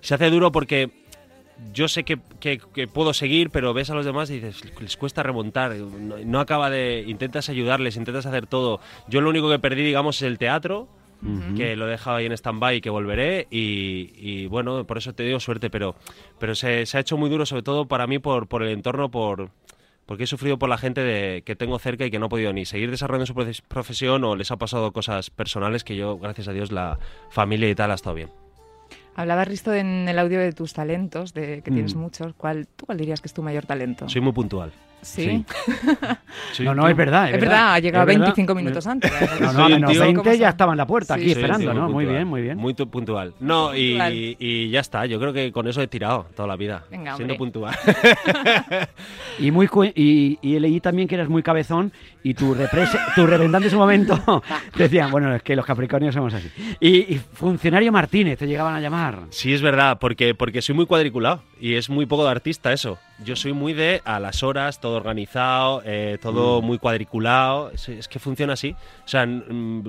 Se 0.00 0.14
hace 0.14 0.30
duro 0.30 0.52
porque 0.52 0.90
yo 1.72 1.88
sé 1.88 2.04
que, 2.04 2.18
que- 2.40 2.60
que 2.72 2.86
puedo 2.86 3.14
seguir, 3.14 3.50
pero 3.50 3.74
ves 3.74 3.90
a 3.90 3.94
los 3.94 4.04
demás 4.04 4.30
y 4.30 4.34
dices, 4.40 4.60
les 4.80 4.96
cuesta 4.96 5.22
remontar, 5.24 5.74
no, 5.74 6.18
no 6.18 6.40
acaba 6.40 6.70
de... 6.70 7.04
Intentas 7.06 7.48
ayudarles, 7.48 7.96
intentas 7.96 8.26
hacer 8.26 8.46
todo. 8.46 8.80
Yo 9.08 9.20
lo 9.22 9.30
único 9.30 9.50
que 9.50 9.58
perdí, 9.58 9.82
digamos, 9.82 10.16
es 10.16 10.22
el 10.22 10.38
teatro, 10.38 10.88
que 11.56 11.74
lo 11.74 11.88
he 11.88 11.90
dejado 11.92 12.18
ahí 12.18 12.26
en 12.26 12.32
stand-by 12.32 12.76
y 12.76 12.80
que 12.82 12.90
volveré. 12.90 13.46
Y, 13.50 14.12
y, 14.16 14.46
bueno, 14.46 14.84
por 14.84 14.98
eso 14.98 15.14
te 15.14 15.22
digo 15.22 15.40
suerte, 15.40 15.70
pero, 15.70 15.94
pero 16.38 16.54
se, 16.54 16.84
se 16.86 16.98
ha 16.98 17.00
hecho 17.00 17.16
muy 17.16 17.30
duro, 17.30 17.46
sobre 17.46 17.62
todo 17.62 17.86
para 17.86 18.06
mí, 18.06 18.18
por, 18.20 18.46
por 18.46 18.62
el 18.62 18.68
entorno, 18.68 19.10
por... 19.10 19.48
Porque 20.06 20.24
he 20.24 20.26
sufrido 20.26 20.58
por 20.58 20.68
la 20.68 20.76
gente 20.78 21.00
de, 21.02 21.42
que 21.42 21.56
tengo 21.56 21.78
cerca 21.78 22.04
y 22.04 22.10
que 22.10 22.18
no 22.18 22.26
ha 22.26 22.28
podido 22.28 22.52
ni 22.52 22.66
seguir 22.66 22.90
desarrollando 22.90 23.26
su 23.26 23.34
profe- 23.34 23.62
profesión 23.66 24.22
o 24.24 24.36
les 24.36 24.50
ha 24.50 24.56
pasado 24.56 24.92
cosas 24.92 25.30
personales 25.30 25.82
que 25.84 25.96
yo, 25.96 26.18
gracias 26.18 26.48
a 26.48 26.52
Dios, 26.52 26.70
la 26.72 26.98
familia 27.30 27.70
y 27.70 27.74
tal 27.74 27.90
ha 27.90 27.94
estado 27.94 28.14
bien. 28.16 28.28
Hablaba 29.16 29.44
Risto 29.44 29.72
en 29.72 30.08
el 30.08 30.18
audio 30.18 30.40
de 30.40 30.52
tus 30.52 30.72
talentos, 30.74 31.32
de 31.34 31.62
que 31.62 31.70
tienes 31.70 31.94
Mm. 31.94 31.98
muchos. 32.00 32.34
¿Cuál, 32.34 32.66
¿Tú 32.66 32.84
cuál 32.86 32.98
dirías 32.98 33.20
que 33.20 33.28
es 33.28 33.34
tu 33.34 33.42
mayor 33.42 33.64
talento? 33.64 34.08
Soy 34.08 34.20
muy 34.20 34.32
puntual. 34.32 34.72
Sí. 35.04 35.44
No, 36.60 36.74
no, 36.74 36.88
es 36.88 36.96
verdad. 36.96 37.30
Es 37.30 37.40
verdad, 37.40 37.74
ha 37.74 37.78
llegado 37.78 38.02
es 38.02 38.06
verdad. 38.08 38.20
25 38.34 38.54
minutos 38.54 38.86
antes. 38.86 39.12
No, 39.40 39.52
no, 39.52 39.62
a 39.62 39.66
un 39.66 39.72
menos 39.72 39.90
tío- 39.92 40.00
20 40.00 40.38
ya 40.38 40.48
estaba 40.50 40.72
en 40.72 40.78
la 40.78 40.86
puerta 40.86 41.14
Sí, 41.14 41.20
aquí 41.20 41.24
sí, 41.26 41.32
esperando, 41.32 41.70
Sí, 41.72 41.78
¿no? 41.78 41.88
Muy 41.88 42.04
bien, 42.06 42.26
muy 42.26 42.42
bien. 42.42 42.58
Muy 42.58 42.74
tu- 42.74 42.88
puntual. 42.88 43.34
No, 43.40 43.74
y, 43.74 44.70
ya 44.70 44.80
está. 44.80 45.06
Yo 45.06 45.18
creo 45.20 45.32
que 45.32 45.52
con 45.52 45.68
eso 45.68 45.80
he 45.82 45.86
tirado 45.86 46.26
toda 46.34 46.48
la 46.48 46.56
vida. 46.56 46.84
Venga, 46.90 47.16
siendo 47.16 47.34
hombre. 47.34 47.38
puntual. 47.38 47.76
Y, 49.38 49.50
muy 49.50 49.66
cu- 49.66 49.84
y, 49.84 50.38
y 50.42 50.58
leí 50.60 50.80
también 50.80 51.08
que 51.08 51.16
eras 51.16 51.28
muy 51.28 51.42
cabezón 51.42 51.92
y 52.22 52.34
tu, 52.34 52.54
represe, 52.54 52.98
tu 53.16 53.26
representante 53.26 53.66
en 53.66 53.70
su 53.72 53.76
momento 53.78 54.42
decían, 54.76 55.10
bueno, 55.10 55.34
es 55.34 55.42
que 55.42 55.56
los 55.56 55.66
capricornios 55.66 56.14
somos 56.14 56.32
así. 56.34 56.48
Y, 56.80 57.14
y 57.14 57.20
funcionario 57.32 57.90
Martínez 57.90 58.38
te 58.38 58.46
llegaban 58.46 58.74
a 58.74 58.80
llamar. 58.80 59.22
Sí, 59.30 59.52
es 59.52 59.60
verdad, 59.60 59.98
porque, 60.00 60.34
porque 60.34 60.62
soy 60.62 60.74
muy 60.76 60.86
cuadriculado 60.86 61.42
y 61.60 61.74
es 61.74 61.90
muy 61.90 62.06
poco 62.06 62.24
de 62.24 62.30
artista 62.30 62.72
eso. 62.72 62.98
Yo 63.24 63.34
soy 63.36 63.52
muy 63.52 63.72
de 63.72 64.02
a 64.04 64.20
las 64.20 64.42
horas, 64.42 64.80
todo 64.80 64.93
organizado, 64.96 65.82
eh, 65.84 66.18
todo 66.20 66.60
Mm. 66.62 66.64
muy 66.64 66.78
cuadriculado. 66.78 67.70
Es, 67.72 67.88
es 67.88 68.08
que 68.08 68.18
funciona 68.18 68.54
así. 68.54 68.74
O 69.04 69.08
sea, 69.08 69.26
mm, 69.26 69.82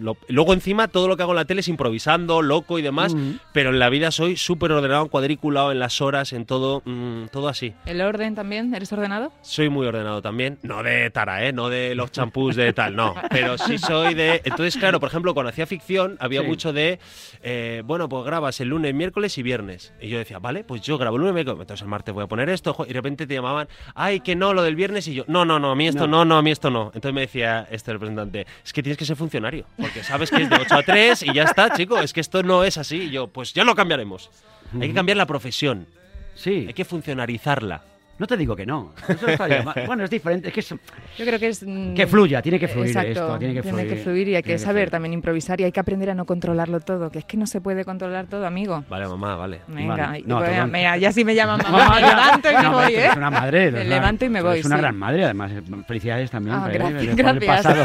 lo- 0.00 0.16
luego 0.28 0.52
encima 0.54 0.88
todo 0.88 1.08
lo 1.08 1.16
que 1.16 1.22
hago 1.22 1.32
en 1.32 1.36
la 1.36 1.44
tele 1.44 1.60
es 1.60 1.68
improvisando, 1.68 2.42
loco 2.42 2.78
y 2.78 2.82
demás, 2.82 3.14
Mm. 3.14 3.32
pero 3.52 3.70
en 3.70 3.78
la 3.78 3.88
vida 3.88 4.10
soy 4.10 4.36
súper 4.36 4.72
ordenado, 4.72 5.06
cuadriculado 5.08 5.72
en 5.72 5.78
las 5.78 6.00
horas, 6.00 6.32
en 6.32 6.46
todo, 6.46 6.82
mm, 6.84 7.26
todo 7.32 7.48
así. 7.48 7.74
¿El 7.86 8.00
orden 8.00 8.34
también? 8.34 8.74
¿Eres 8.74 8.92
ordenado? 8.92 9.32
Soy 9.42 9.68
muy 9.68 9.86
ordenado 9.86 10.22
también. 10.22 10.58
No 10.62 10.82
de 10.82 11.10
tara, 11.10 11.44
¿eh? 11.46 11.52
No 11.52 11.68
de 11.68 11.94
los 11.94 12.10
champús 12.12 12.56
de 12.56 12.72
tal, 12.72 12.96
no. 12.96 13.14
Pero 13.30 13.58
sí 13.58 13.78
soy 13.78 14.14
de... 14.14 14.40
Entonces, 14.44 14.76
claro, 14.76 15.00
por 15.00 15.08
ejemplo, 15.08 15.34
cuando 15.34 15.50
hacía 15.50 15.66
ficción 15.66 16.16
había 16.20 16.40
Sí. 16.40 16.46
mucho 16.46 16.72
de... 16.72 16.98
eh, 17.42 17.82
bueno, 17.84 18.08
pues 18.08 18.24
grabas 18.24 18.60
el 18.60 18.68
lunes, 18.68 18.94
miércoles 18.94 19.36
y 19.38 19.42
viernes. 19.42 19.92
Y 20.00 20.08
yo 20.08 20.18
decía, 20.18 20.38
vale, 20.38 20.64
pues 20.64 20.80
yo 20.82 20.98
grabo 20.98 21.16
el 21.16 21.20
lunes, 21.20 21.34
miércoles, 21.34 21.60
entonces 21.60 21.82
el 21.82 21.88
martes 21.88 22.14
voy 22.14 22.24
a 22.24 22.26
poner 22.26 22.48
esto. 22.48 22.74
Y 22.84 22.88
de 22.88 22.94
repente 22.94 23.26
te 23.26 23.34
llamaban, 23.34 23.68
ay, 23.94 24.20
que 24.20 24.33
no, 24.36 24.54
lo 24.54 24.62
del 24.62 24.76
viernes. 24.76 25.06
Y 25.08 25.14
yo, 25.14 25.24
no, 25.28 25.44
no, 25.44 25.58
no, 25.58 25.70
a 25.70 25.74
mí 25.74 25.88
esto 25.88 26.06
no, 26.06 26.24
no, 26.24 26.36
a 26.36 26.42
mí 26.42 26.50
esto 26.50 26.70
no. 26.70 26.86
Entonces 26.86 27.12
me 27.12 27.22
decía 27.22 27.66
este 27.70 27.92
representante, 27.92 28.46
es 28.64 28.72
que 28.72 28.82
tienes 28.82 28.98
que 28.98 29.04
ser 29.04 29.16
funcionario. 29.16 29.66
Porque 29.76 30.02
sabes 30.02 30.30
que 30.30 30.42
es 30.42 30.50
de 30.50 30.56
8 30.56 30.74
a 30.74 30.82
3 30.82 31.22
y 31.22 31.34
ya 31.34 31.44
está, 31.44 31.72
chico. 31.74 31.98
Es 31.98 32.12
que 32.12 32.20
esto 32.20 32.42
no 32.42 32.64
es 32.64 32.78
así. 32.78 33.02
Y 33.02 33.10
yo, 33.10 33.28
pues 33.28 33.52
ya 33.52 33.64
lo 33.64 33.74
cambiaremos. 33.74 34.30
Hay 34.80 34.88
que 34.88 34.94
cambiar 34.94 35.16
la 35.16 35.26
profesión. 35.26 35.86
Sí, 36.34 36.64
Hay 36.66 36.74
que 36.74 36.84
funcionarizarla. 36.84 37.82
No 38.18 38.26
te 38.26 38.36
digo 38.36 38.54
que 38.56 38.64
no. 38.66 38.92
Eso 39.08 39.26
bueno, 39.86 40.04
es 40.04 40.10
diferente, 40.10 40.48
es 40.48 40.54
que, 40.54 40.60
es- 40.60 40.68
Yo 40.70 41.24
creo 41.24 41.38
que 41.38 41.48
es... 41.48 41.62
mm, 41.66 41.94
que 41.94 42.06
fluya, 42.06 42.40
tiene 42.42 42.58
que 42.58 42.68
fluir 42.68 42.88
Exacto, 42.88 43.10
esto, 43.10 43.38
tiene 43.38 43.54
que 43.54 43.62
fluir. 43.96 44.28
y 44.28 44.36
hay 44.36 44.42
que 44.42 44.58
saber 44.58 44.82
fluir. 44.84 44.90
también 44.90 45.12
improvisar 45.14 45.60
y 45.60 45.64
hay 45.64 45.72
que 45.72 45.80
aprender 45.80 46.10
a 46.10 46.14
no 46.14 46.24
controlarlo 46.24 46.80
todo, 46.80 47.10
que 47.10 47.18
es 47.20 47.24
que 47.24 47.36
no 47.36 47.46
se 47.46 47.60
puede 47.60 47.84
controlar 47.84 48.26
todo, 48.26 48.46
amigo. 48.46 48.84
Vale, 48.88 49.06
mamá, 49.08 49.36
vale. 49.36 49.60
Venga, 49.68 49.96
Vale. 49.96 50.22
No, 50.26 50.40
mira, 50.66 50.96
ya 50.96 51.12
si 51.12 51.24
me 51.24 51.34
llaman 51.34 51.58
mamá, 51.62 51.78
Mamá, 51.78 51.94
me 51.94 52.00
levanto 52.06 52.50
y 52.50 52.54
me 52.56 52.62
No, 52.62 52.72
voy, 52.72 52.94
¿eh? 52.94 53.06
Es 53.06 53.16
una 53.16 53.30
madre. 53.30 53.70
Me 53.70 53.84
levanto 53.84 54.24
y 54.24 54.28
me 54.28 54.42
voy, 54.42 54.58
Es 54.60 54.66
una 54.66 54.76
sí. 54.76 54.80
gran 54.82 54.96
madre, 54.96 55.24
además. 55.24 55.52
Felicidades 55.86 56.30
también. 56.30 56.56
Ah, 56.56 56.68
el- 56.70 57.16
gracias. 57.16 57.44
pasado, 57.46 57.84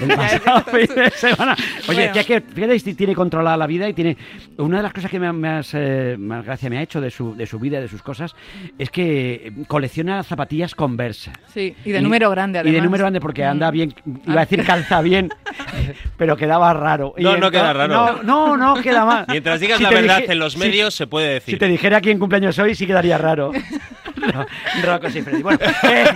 el 0.00 0.08
pasado 0.08 0.60
fin 0.64 0.94
de 0.94 1.10
semana. 1.10 1.56
Oye, 1.88 1.96
Bueno. 1.96 2.14
ya 2.14 2.24
que 2.24 2.40
fíjate 2.40 2.78
si 2.78 2.94
tiene 2.94 3.14
controlada 3.14 3.56
la 3.56 3.66
vida 3.66 3.88
y 3.88 3.92
tiene. 3.94 4.16
Una 4.58 4.78
de 4.78 4.82
las 4.84 4.92
cosas 4.92 5.10
que 5.10 5.18
me, 5.20 5.26
eh, 5.74 6.16
más 6.18 6.44
gracia 6.44 6.70
me 6.70 6.78
ha 6.78 6.82
hecho 6.82 7.00
de 7.00 7.10
su, 7.10 7.34
de 7.34 7.46
su 7.46 7.58
vida, 7.58 7.80
de 7.80 7.88
sus 7.88 8.02
cosas, 8.02 8.34
es 8.78 8.90
que 8.90 9.52
colecciona 9.66 10.22
zapatillas 10.22 10.74
Converse. 10.74 11.30
Sí, 11.52 11.74
y 11.84 11.90
de 11.92 12.00
número 12.00 12.30
grande, 12.30 12.58
Y 12.58 12.60
además. 12.60 12.74
de 12.74 12.82
número 12.82 13.02
grande 13.04 13.20
porque 13.20 13.44
anda 13.44 13.68
Mm. 13.70 13.72
bien, 13.74 13.94
iba 14.26 14.40
a 14.40 14.44
decir 14.44 14.64
calza 14.64 15.00
bien, 15.02 15.30
pero 16.16 16.36
quedaba 16.36 16.72
raro. 16.72 17.14
Y 17.16 17.22
No, 17.22 17.36
no 17.36 17.50
queda 17.50 17.70
entonces- 17.72 17.76
raro. 17.96 18.22
No, 18.22 18.56
no, 18.56 18.74
no 18.74 18.82
queda 18.82 19.04
mal. 19.04 19.24
Mientras 19.28 19.60
digas 19.60 19.78
Si 19.78 19.84
la 19.84 19.90
verdad 19.90 20.18
dije- 20.20 20.32
en 20.32 20.38
los 20.38 20.52
si- 20.54 20.58
medios, 20.58 20.94
se 20.94 21.06
puede 21.06 21.34
decir. 21.34 21.54
Si 21.54 21.58
te 21.58 21.66
dijera 21.68 22.00
quién 22.00 22.18
cumpleaños 22.18 22.58
hoy, 22.58 22.74
sí 22.74 22.86
quedaría 22.86 23.18
raro. 23.18 23.52
No, 24.16 24.44
Rocco 24.82 25.10
Siffredi. 25.10 25.42
Bueno, 25.42 25.58
eh, 25.84 26.06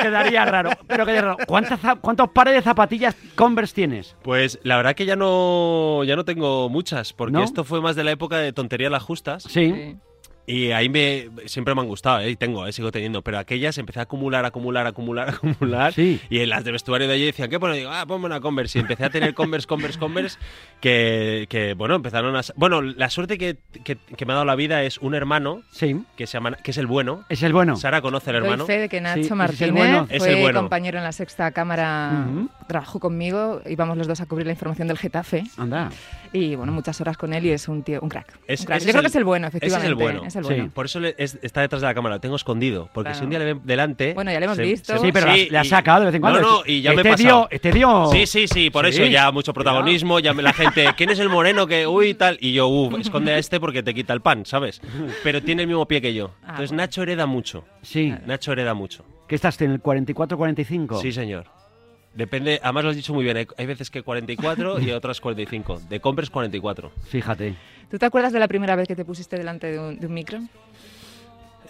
quedaría 0.00 0.44
raro. 0.44 0.70
Pero 0.86 1.04
quedaría 1.06 1.22
raro. 1.22 1.36
¿Cuántas 1.46 1.80
¿Cuántos 2.00 2.28
pares 2.30 2.54
de 2.54 2.60
zapatillas 2.62 3.16
Converse 3.34 3.74
tienes? 3.74 4.14
Pues 4.22 4.60
la 4.62 4.76
verdad 4.76 4.94
que 4.94 5.06
ya 5.06 5.16
no, 5.16 6.04
ya 6.04 6.16
no 6.16 6.24
tengo 6.26 6.68
muchas, 6.68 7.12
porque 7.14 7.32
¿No? 7.32 7.42
esto 7.42 7.64
fue 7.64 7.80
más 7.80 7.96
de 7.96 8.04
la 8.04 8.10
época 8.12 8.36
de 8.36 8.52
tonterías 8.52 8.92
las 8.92 9.02
justas. 9.02 9.44
Sí. 9.44 9.96
Sí. 10.46 10.52
Y 10.52 10.72
ahí 10.72 10.88
me 10.88 11.28
siempre 11.46 11.74
me 11.74 11.80
han 11.80 11.86
gustado, 11.86 12.20
¿eh? 12.20 12.30
y 12.30 12.36
tengo, 12.36 12.66
¿eh? 12.66 12.72
sigo 12.72 12.90
teniendo. 12.90 13.22
Pero 13.22 13.38
aquellas 13.38 13.78
empecé 13.78 14.00
a 14.00 14.02
acumular, 14.02 14.44
acumular, 14.44 14.86
acumular, 14.86 15.28
acumular. 15.34 15.92
Sí. 15.92 16.20
Y 16.28 16.40
en 16.40 16.48
las 16.48 16.64
de 16.64 16.72
vestuario 16.72 17.06
de 17.06 17.14
allí 17.14 17.26
decían, 17.26 17.48
¿qué 17.50 17.60
pone? 17.60 17.76
Digo, 17.76 17.90
ah, 17.92 18.04
ponme 18.06 18.26
una 18.26 18.40
Converse. 18.40 18.78
Y 18.78 18.82
empecé 18.82 19.04
a 19.04 19.10
tener 19.10 19.34
Converse, 19.34 19.66
Converse, 19.66 19.98
Converse, 19.98 20.38
que, 20.80 21.46
que 21.48 21.74
bueno, 21.74 21.94
empezaron 21.94 22.34
a... 22.36 22.40
Bueno, 22.56 22.80
la 22.82 23.10
suerte 23.10 23.38
que, 23.38 23.56
que- 23.84 23.96
que 23.96 24.26
me 24.26 24.32
ha 24.32 24.34
dado 24.34 24.44
la 24.44 24.54
vida 24.56 24.82
es 24.82 24.98
un 24.98 25.14
hermano, 25.14 25.62
Sí, 25.70 25.96
que, 26.16 26.26
se 26.26 26.34
llama, 26.34 26.52
que 26.56 26.70
es 26.72 26.78
el 26.78 26.86
bueno. 26.86 27.24
es 27.28 27.42
el 27.42 27.52
bueno. 27.52 27.76
Sara 27.76 28.00
conoce 28.00 28.30
al 28.30 28.36
Doy 28.40 28.44
hermano. 28.44 28.66
fe 28.66 28.78
de 28.78 28.88
que 28.88 28.98
Sí, 28.98 29.02
Nacho 29.02 29.20
ese 29.20 29.24
es 29.26 29.30
el 29.30 29.36
Martínez 29.36 29.72
bueno. 29.74 30.06
Es 30.10 30.18
fue 30.18 30.32
el 30.34 30.40
bueno. 30.42 30.60
compañero 30.60 30.98
en 30.98 31.04
la 31.04 31.12
sexta 31.12 31.50
cámara, 31.52 32.26
Ujú. 32.28 32.48
trabajó 32.66 32.98
conmigo, 33.00 33.62
íbamos 33.66 33.96
los 33.98 34.06
dos 34.06 34.20
a 34.20 34.26
cubrir 34.26 34.46
la 34.46 34.52
información 34.52 34.88
del 34.88 34.98
Getafe 34.98 35.44
Anda. 35.56 35.90
y 36.32 36.54
bueno, 36.54 36.72
muchas 36.72 37.00
horas 37.00 37.16
con 37.16 37.32
él 37.34 37.46
y 37.46 37.50
es 37.50 37.68
un 37.68 37.82
tío, 37.82 38.00
un 38.00 38.08
crack. 38.08 38.38
Es- 38.46 38.60
un 38.60 38.66
crack. 38.66 38.80
Yo 38.80 38.86
es 38.86 38.90
creo 38.92 39.00
el- 39.00 39.04
que 39.04 39.08
es 39.08 39.16
el 39.16 39.24
bueno, 39.24 39.46
ese 39.48 39.58
es 39.58 39.62
efectivamente. 39.62 39.88
el 39.88 39.94
bueno. 39.94 40.26
Es 40.30 40.36
el 40.36 40.44
Sí. 40.44 40.54
bueno. 40.54 40.70
Por 40.72 40.86
eso 40.86 41.00
le- 41.00 41.14
es- 41.18 41.38
está 41.42 41.60
detrás 41.60 41.80
de 41.82 41.88
la 41.88 41.94
cámara, 41.94 42.14
lo 42.16 42.20
tengo 42.20 42.36
escondido. 42.36 42.88
Porque 42.94 43.08
Claro. 43.08 43.18
si 43.18 43.24
un 43.24 43.30
día 43.30 43.38
le 43.38 43.44
ven 43.46 43.60
delante. 43.64 44.14
Bueno, 44.14 44.30
ya 44.32 44.38
le 44.40 44.44
hemos 44.46 44.56
se- 44.56 44.62
visto. 44.62 44.92
se- 44.94 44.98
Sí, 45.00 45.12
pero 45.12 45.32
sí, 45.32 45.48
le 45.50 45.58
has 45.58 45.66
y- 45.66 45.70
sacado 45.70 46.00
de 46.00 46.06
vez 46.06 46.14
en 46.14 46.20
cuando. 46.20 46.40
No, 46.40 46.48
no, 46.58 46.62
y 46.66 46.80
ya 46.82 46.90
me 46.90 46.96
he 46.96 46.98
este 47.00 47.10
pasado. 47.10 47.38
dio, 47.40 47.48
este 47.50 47.72
dio. 47.72 48.08
Sí, 48.12 48.26
sí, 48.26 48.46
sí, 48.48 48.70
por 48.70 48.84
Sí. 48.86 48.92
eso 49.02 49.04
ya 49.10 49.30
mucho 49.30 49.52
protagonismo, 49.52 50.18
ya 50.20 50.32
me- 50.32 50.42
la 50.42 50.52
gente, 50.52 50.84
¿quién 50.96 51.10
es 51.10 51.18
el 51.18 51.28
moreno 51.28 51.66
que, 51.66 51.86
uy, 51.86 52.14
tal? 52.14 52.38
Y 52.40 52.52
yo, 52.52 52.68
uh, 52.68 52.96
esconde 52.98 53.32
a 53.32 53.38
este 53.38 53.60
porque 53.60 53.82
te 53.82 53.92
quita 53.94 54.12
el 54.12 54.20
pan, 54.20 54.46
¿sabes? 54.46 54.80
Pero 55.22 55.42
tiene 55.42 55.62
el 55.62 55.68
mismo 55.68 55.86
pie 55.86 56.00
que 56.00 56.14
yo. 56.14 56.30
Ah, 56.42 56.50
Entonces 56.50 56.70
bueno. 56.70 56.82
Nacho 56.82 57.02
hereda 57.02 57.26
mucho. 57.26 57.64
Sí. 57.82 58.14
Nacho 58.26 58.52
hereda 58.52 58.74
mucho. 58.74 59.04
¿Qué 59.28 59.34
estás 59.34 59.60
en 59.62 59.70
el 59.72 59.80
44-45? 59.80 61.00
Sí, 61.00 61.12
señor. 61.12 61.44
Depende, 62.14 62.60
además 62.62 62.84
lo 62.84 62.90
has 62.90 62.96
dicho 62.96 63.14
muy 63.14 63.24
bien, 63.24 63.36
hay, 63.36 63.46
hay 63.56 63.66
veces 63.66 63.90
que 63.90 64.02
44 64.02 64.80
y 64.80 64.90
otras 64.92 65.20
45. 65.20 65.82
De 65.88 66.00
Converse 66.00 66.32
44. 66.32 66.90
Fíjate. 67.04 67.54
¿Tú 67.90 67.98
te 67.98 68.06
acuerdas 68.06 68.32
de 68.32 68.38
la 68.38 68.48
primera 68.48 68.76
vez 68.76 68.88
que 68.88 68.96
te 68.96 69.04
pusiste 69.04 69.36
delante 69.36 69.68
de 69.68 69.78
un, 69.78 69.98
de 69.98 70.06
un 70.06 70.14
micro? 70.14 70.40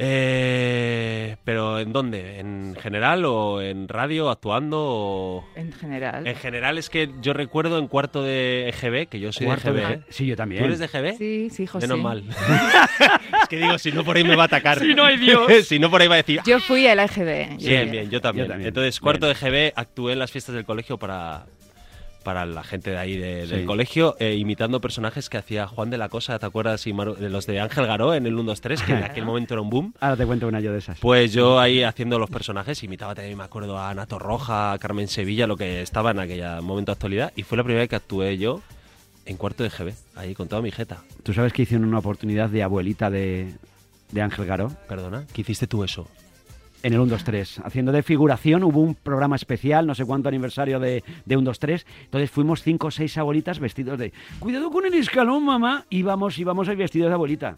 Eh, 0.02 1.36
¿Pero 1.44 1.78
en 1.78 1.92
dónde? 1.92 2.38
¿En 2.38 2.74
general 2.80 3.24
o 3.26 3.60
en 3.60 3.86
radio, 3.86 4.30
actuando 4.30 4.78
o...? 4.80 5.44
En 5.56 5.72
general. 5.72 6.26
En 6.26 6.36
general 6.36 6.78
es 6.78 6.88
que 6.88 7.10
yo 7.20 7.32
recuerdo 7.34 7.78
en 7.78 7.86
cuarto 7.86 8.22
de 8.22 8.68
EGB, 8.70 9.08
que 9.08 9.20
yo 9.20 9.30
soy 9.32 9.46
Cuarto 9.46 9.72
de 9.72 9.80
de- 9.80 9.86
EGB. 9.86 9.92
¿eh? 10.00 10.04
Sí, 10.08 10.26
yo 10.26 10.36
también. 10.36 10.62
¿Tú 10.62 10.66
eres 10.66 10.78
de 10.78 10.84
EGB? 10.86 11.16
Sí, 11.18 11.50
sí, 11.50 11.66
José. 11.66 11.86
Menos 11.86 12.02
mal. 12.02 12.24
es 13.42 13.48
que 13.48 13.56
digo, 13.58 13.78
si 13.78 13.92
no 13.92 14.02
por 14.04 14.16
ahí 14.16 14.24
me 14.24 14.36
va 14.36 14.44
a 14.44 14.46
atacar. 14.46 14.78
Si 14.78 14.94
no 14.94 15.04
hay 15.04 15.18
Dios. 15.18 15.50
si 15.66 15.78
no 15.78 15.90
por 15.90 16.00
ahí 16.00 16.08
va 16.08 16.14
a 16.14 16.18
decir... 16.18 16.40
Yo 16.46 16.60
fui 16.60 16.86
a 16.86 16.94
la 16.94 17.04
EGB. 17.04 17.58
Bien, 17.58 17.90
bien, 17.90 18.10
yo 18.10 18.20
también. 18.20 18.46
Yo 18.46 18.52
también. 18.52 18.68
Entonces, 18.68 18.98
cuarto 19.00 19.26
de 19.26 19.32
EGB, 19.32 19.72
actué 19.76 20.14
en 20.14 20.18
las 20.18 20.30
fiestas 20.32 20.54
del 20.54 20.64
colegio 20.64 20.98
para, 20.98 21.44
para 22.22 22.44
la 22.46 22.62
gente 22.62 22.90
de 22.90 22.98
ahí 22.98 23.16
de- 23.16 23.46
Sí. 23.46 23.52
del 23.56 23.64
colegio, 23.66 24.16
eh, 24.18 24.34
imitando 24.34 24.80
personajes 24.80 25.28
que 25.28 25.38
hacía 25.38 25.66
Juan 25.66 25.90
de 25.90 25.98
la 25.98 26.08
Cosa, 26.08 26.38
¿te 26.38 26.46
acuerdas? 26.46 26.86
Y 26.86 26.92
Maru- 26.92 27.16
de 27.16 27.30
los 27.30 27.46
de 27.46 27.60
Ángel 27.60 27.86
Garó 27.86 28.14
en 28.14 28.26
el 28.26 28.34
1, 28.34 28.44
2, 28.44 28.60
3, 28.60 28.82
que 28.82 28.92
en 28.92 29.02
aquel 29.04 29.24
momento 29.24 29.54
era 29.54 29.60
un 29.62 29.70
boom. 29.70 29.94
Ahora 30.00 30.16
te 30.16 30.26
cuento 30.26 30.46
una 30.46 30.60
yo 30.60 30.72
de 30.72 30.78
esas. 30.78 30.98
Pues 31.00 31.32
yo 31.32 31.58
ahí 31.58 31.82
haciendo 31.82 32.18
los 32.18 32.30
personajes, 32.30 32.82
imitaba 32.82 33.14
también, 33.14 33.36
me 33.38 33.44
acuerdo, 33.44 33.78
a 33.78 33.90
Ana 33.90 34.06
Torroja, 34.06 34.72
a 34.72 34.78
Carmen 34.78 35.08
Sevilla, 35.08 35.46
lo 35.46 35.56
que 35.56 35.82
estaba 35.82 36.10
en 36.10 36.20
aquel 36.20 36.62
momento 36.62 36.92
de 36.92 36.94
actualidad. 36.94 37.32
Y 37.36 37.42
fue 37.42 37.56
la 37.58 37.64
primera 37.64 37.80
vez 37.82 37.88
que 37.88 37.96
actué 37.96 38.38
yo 38.38 38.60
en 39.26 39.36
cuarto 39.36 39.62
de 39.62 39.70
GB, 39.70 39.92
ahí 40.16 40.34
con 40.34 40.48
toda 40.48 40.60
mi 40.62 40.70
jeta. 40.70 41.02
Tú 41.22 41.32
sabes 41.32 41.52
que 41.52 41.62
hicieron 41.62 41.86
una 41.86 41.98
oportunidad 41.98 42.48
de 42.48 42.62
abuelita 42.62 43.10
de, 43.10 43.52
de 44.10 44.22
Ángel 44.22 44.44
Garó 44.46 44.72
Perdona, 44.88 45.24
¿qué 45.32 45.42
hiciste 45.42 45.66
tú 45.66 45.84
eso? 45.84 46.08
En 46.82 46.92
el 46.92 47.00
1, 47.00 47.10
2, 47.10 47.24
3. 47.24 47.60
Haciendo 47.64 47.92
de 47.92 48.02
figuración, 48.02 48.64
hubo 48.64 48.80
un 48.80 48.94
programa 48.94 49.36
especial, 49.36 49.86
no 49.86 49.94
sé 49.94 50.04
cuánto 50.04 50.28
aniversario 50.28 50.80
de, 50.80 51.02
de 51.24 51.36
1, 51.36 51.44
2, 51.44 51.58
3. 51.58 51.86
Entonces 52.04 52.30
fuimos 52.30 52.62
cinco 52.62 52.88
o 52.88 52.90
seis 52.90 53.16
abuelitas 53.18 53.58
vestidos 53.58 53.98
de. 53.98 54.12
Cuidado 54.38 54.70
con 54.70 54.86
el 54.86 54.94
escalón, 54.94 55.44
mamá. 55.44 55.84
Íbamos, 55.90 56.38
íbamos 56.38 56.68
ahí 56.68 56.76
vestidos 56.76 57.08
de 57.08 57.14
abuelita. 57.14 57.56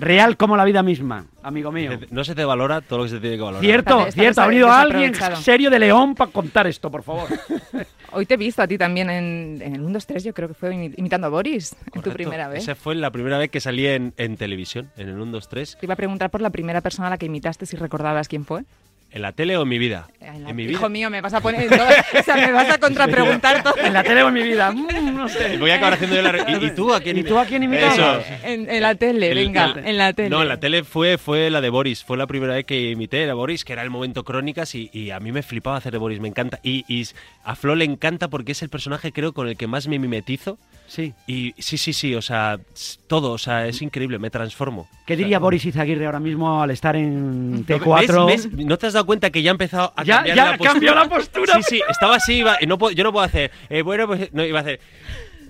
Real 0.00 0.36
como 0.36 0.56
la 0.56 0.64
vida 0.64 0.82
misma, 0.82 1.26
amigo 1.42 1.70
mío. 1.70 1.98
No 2.10 2.24
se 2.24 2.34
te 2.34 2.44
valora 2.44 2.80
todo 2.80 3.00
lo 3.00 3.04
que 3.04 3.10
se 3.10 3.20
tiene 3.20 3.36
que 3.36 3.42
valorar. 3.42 3.62
Cierto, 3.62 4.10
cierto. 4.10 4.40
Ha 4.42 4.46
venido 4.46 4.72
alguien 4.72 5.14
serio 5.36 5.70
de 5.70 5.78
León 5.78 6.14
para 6.14 6.30
contar 6.30 6.66
esto, 6.66 6.90
por 6.90 7.02
favor. 7.02 7.28
Hoy 8.12 8.26
te 8.26 8.34
he 8.34 8.36
visto 8.36 8.60
a 8.62 8.66
ti 8.66 8.76
también 8.76 9.08
en, 9.10 9.60
en 9.62 9.74
el 9.76 9.82
1, 9.82 9.92
2, 9.92 10.06
3, 10.06 10.24
yo 10.24 10.34
creo 10.34 10.48
que 10.48 10.54
fue 10.54 10.72
imi- 10.74 10.94
imitando 10.96 11.28
a 11.28 11.30
Boris 11.30 11.72
en 11.72 11.78
tu 11.84 11.90
Correcto. 12.00 12.14
primera 12.14 12.48
vez. 12.48 12.62
Esa 12.64 12.74
fue 12.74 12.96
la 12.96 13.10
primera 13.12 13.38
vez 13.38 13.50
que 13.50 13.60
salí 13.60 13.86
en, 13.86 14.12
en 14.16 14.36
televisión, 14.36 14.90
en 14.96 15.08
el 15.10 15.20
1, 15.20 15.30
2, 15.30 15.48
3. 15.48 15.76
Te 15.78 15.86
iba 15.86 15.92
a 15.94 15.96
preguntar 15.96 16.28
por 16.30 16.40
la 16.40 16.50
primera 16.50 16.80
persona 16.80 17.06
a 17.06 17.10
la 17.10 17.18
que 17.18 17.26
imitaste, 17.26 17.66
si 17.66 17.76
recordabas 17.76 18.26
quién 18.26 18.44
fue. 18.44 18.64
¿En 19.12 19.22
la 19.22 19.32
tele 19.32 19.56
o 19.56 19.62
en 19.62 19.68
mi 19.68 19.78
vida? 19.78 20.06
En 20.20 20.44
la- 20.44 20.50
En 20.50 20.56
mi 20.56 20.62
Hijo 20.64 20.78
vida. 20.82 20.88
mío, 20.88 21.10
me 21.10 21.20
vas 21.20 21.34
a 21.34 21.40
poner 21.40 21.68
todo, 21.68 21.84
o 22.20 22.22
sea, 22.22 22.36
me 22.36 22.52
vas 22.52 22.70
a 22.70 22.78
contrapreguntar 22.80 23.62
todo. 23.62 23.74
en 23.78 23.92
la 23.92 24.04
tele 24.04 24.22
o 24.22 24.28
en 24.28 24.34
mi 24.34 24.42
vida. 24.44 24.70
Mm, 24.70 25.16
no 25.16 25.28
sé. 25.28 25.56
Voy 25.58 25.70
a 25.72 25.74
acabar 25.74 25.94
haciendo 25.94 26.14
yo 26.16 26.22
la... 26.22 26.48
¿Y, 26.48 26.64
y 26.66 26.70
tú 26.70 26.94
a 26.94 27.00
quién 27.00 27.18
¿Y 27.18 27.24
tú 27.24 27.36
a 27.38 27.44
quién 27.44 27.62
imitabas? 27.64 27.94
Eso. 27.98 28.22
En, 28.44 28.70
en 28.70 28.82
la 28.82 28.94
tele, 28.94 29.30
El- 29.32 29.36
venga, 29.38 29.74
el- 29.76 29.84
en 29.86 29.98
la 29.98 30.12
tele. 30.12 30.30
No, 30.30 30.42
en 30.42 30.48
la 30.48 30.60
tele 30.60 30.84
fue, 30.84 31.18
fue 31.18 31.50
la 31.50 31.60
de 31.60 31.70
Boris. 31.70 32.04
Fue 32.04 32.16
la 32.16 32.28
primera 32.28 32.54
vez 32.54 32.64
que 32.64 32.90
imité 32.90 33.28
a 33.28 33.34
Boris, 33.34 33.64
que 33.64 33.72
era 33.72 33.82
el 33.82 33.90
momento 33.90 34.24
Crónicas, 34.24 34.74
y, 34.76 34.90
y 34.92 35.10
a 35.10 35.18
mí 35.18 35.32
me 35.32 35.42
flipaba 35.42 35.76
hacer 35.78 35.90
de 35.92 35.98
Boris, 35.98 36.20
me 36.20 36.28
encanta. 36.28 36.60
Y, 36.62 36.84
y 36.86 37.04
a 37.42 37.56
Flo 37.56 37.74
le 37.74 37.84
encanta 37.84 38.28
porque 38.28 38.52
es 38.52 38.62
el 38.62 38.68
personaje, 38.68 39.10
creo, 39.12 39.32
con 39.32 39.48
el 39.48 39.56
que 39.56 39.66
más 39.66 39.88
me 39.88 39.98
mimetizo. 39.98 40.56
Sí. 40.90 41.14
Y 41.28 41.54
sí, 41.56 41.78
sí, 41.78 41.92
sí, 41.92 42.16
o 42.16 42.20
sea, 42.20 42.58
todo, 43.06 43.30
o 43.30 43.38
sea, 43.38 43.68
es 43.68 43.80
increíble, 43.80 44.18
me 44.18 44.28
transformo. 44.28 44.88
¿Qué 45.06 45.14
diría 45.16 45.38
Boris 45.38 45.64
Izaguirre 45.64 46.04
ahora 46.04 46.18
mismo 46.18 46.60
al 46.60 46.72
estar 46.72 46.96
en 46.96 47.64
¿Ves- 47.64 47.80
T4? 47.80 48.26
ves? 48.26 48.52
¿No 48.52 48.76
te 48.76 48.88
has 48.88 48.94
dado 48.94 49.06
cuenta 49.06 49.30
que 49.30 49.40
ya 49.40 49.52
ha 49.52 49.52
empezado 49.52 49.92
a 49.94 50.02
Ya- 50.02 50.16
cambiar 50.16 50.36
ya 50.36 50.44
la 50.46 50.50
postura? 50.58 50.72
cambió 50.72 50.94
la 50.96 51.08
postura. 51.08 51.54
Sí, 51.54 51.62
sí, 51.76 51.82
estaba 51.88 52.16
así, 52.16 52.38
iba, 52.38 52.56
y 52.60 52.66
no 52.66 52.76
puedo- 52.76 52.90
yo 52.92 53.04
no 53.04 53.12
puedo 53.12 53.24
hacer, 53.24 53.52
eh, 53.68 53.82
bueno, 53.82 54.08
pues, 54.08 54.32
no, 54.32 54.44
iba 54.44 54.58
a 54.58 54.62
hacer... 54.62 54.80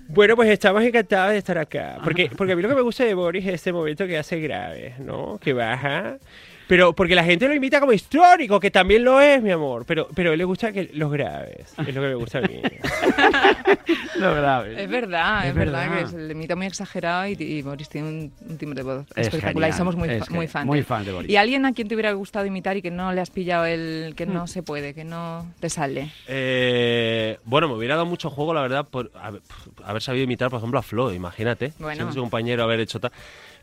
Bueno, 0.09 0.35
pues 0.35 0.49
estamos 0.49 0.83
encantados 0.83 1.31
de 1.31 1.37
estar 1.37 1.57
acá. 1.57 1.97
Porque, 2.03 2.29
porque 2.37 2.53
a 2.53 2.55
mí 2.55 2.61
lo 2.61 2.69
que 2.69 2.75
me 2.75 2.81
gusta 2.81 3.03
de 3.05 3.13
Boris 3.15 3.45
es 3.47 3.53
este 3.55 3.71
momento 3.73 4.05
que 4.05 4.17
hace 4.19 4.39
grave, 4.41 4.93
¿no? 4.99 5.39
Que 5.41 5.53
baja. 5.53 6.17
Pero 6.71 6.93
porque 6.95 7.15
la 7.15 7.23
gente 7.25 7.49
lo 7.49 7.53
imita 7.53 7.81
como 7.81 7.91
histórico, 7.91 8.57
que 8.57 8.71
también 8.71 9.03
lo 9.03 9.19
es, 9.19 9.43
mi 9.43 9.51
amor. 9.51 9.83
Pero, 9.85 10.07
pero 10.15 10.29
a 10.29 10.33
él 10.33 10.37
le 10.37 10.45
gusta 10.45 10.71
que 10.71 10.89
los 10.93 11.11
graves. 11.11 11.73
Es 11.77 11.93
lo 11.93 12.01
que 12.01 12.07
me 12.07 12.15
gusta 12.15 12.37
a 12.37 12.41
mí. 12.43 12.61
Lo 14.15 14.33
grave. 14.35 14.83
Es 14.83 14.89
verdad, 14.89 15.43
Es 15.43 15.49
es, 15.49 15.55
verdad, 15.55 15.89
verdad. 15.89 15.97
que 15.97 16.03
es 16.05 16.13
el 16.13 16.31
imita 16.31 16.55
muy 16.55 16.67
exagerado 16.67 17.27
y, 17.27 17.31
y 17.33 17.61
Boris 17.61 17.89
tiene 17.89 18.07
un, 18.07 18.33
un 18.47 18.57
timbre 18.57 18.77
de 18.77 18.83
voz 18.83 19.05
Es 19.15 19.27
espectacular 19.27 19.69
y 19.69 19.73
somos 19.73 19.95
muy, 19.95 20.09
es 20.09 20.25
fa- 20.25 20.33
muy 20.33 20.45
ge- 20.47 20.51
fan. 20.51 20.67
muy 20.67 20.81
fan 20.83 21.03
de 21.05 21.11
Boris. 21.11 21.29
¿Y 21.29 21.35
alguien 21.37 21.65
a 21.65 21.73
quien 21.73 21.87
te 21.87 21.95
hubiera 21.95 22.11
gustado 22.13 22.45
imitar 22.45 22.77
y 22.77 22.81
que 22.81 22.91
no 22.91 23.11
le 23.11 23.19
has 23.19 23.31
pillado 23.31 23.65
el 23.65 24.13
que 24.15 24.25
no 24.25 24.47
se 24.47 24.63
puede, 24.63 24.93
que 24.93 25.03
no 25.03 25.45
te 25.59 25.69
sale? 25.69 26.11
Eh, 26.27 27.37
bueno, 27.43 27.67
me 27.67 27.75
hubiera 27.75 27.95
dado 27.95 28.05
mucho 28.05 28.29
juego, 28.29 28.53
la 28.53 28.61
verdad, 28.61 28.87
por 28.87 29.11
haber, 29.19 29.41
haber 29.83 30.01
sabido 30.01 30.23
imitar, 30.23 30.49
por 30.49 30.59
ejemplo, 30.59 30.79
a 30.79 30.83
Flo, 30.83 31.11
imagínate. 31.13 31.73
Bueno. 31.79 31.95
Siendo 31.95 32.13
su 32.13 32.21
compañero, 32.21 32.63
haber 32.63 32.79
hecho 32.79 32.99
tal. 32.99 33.11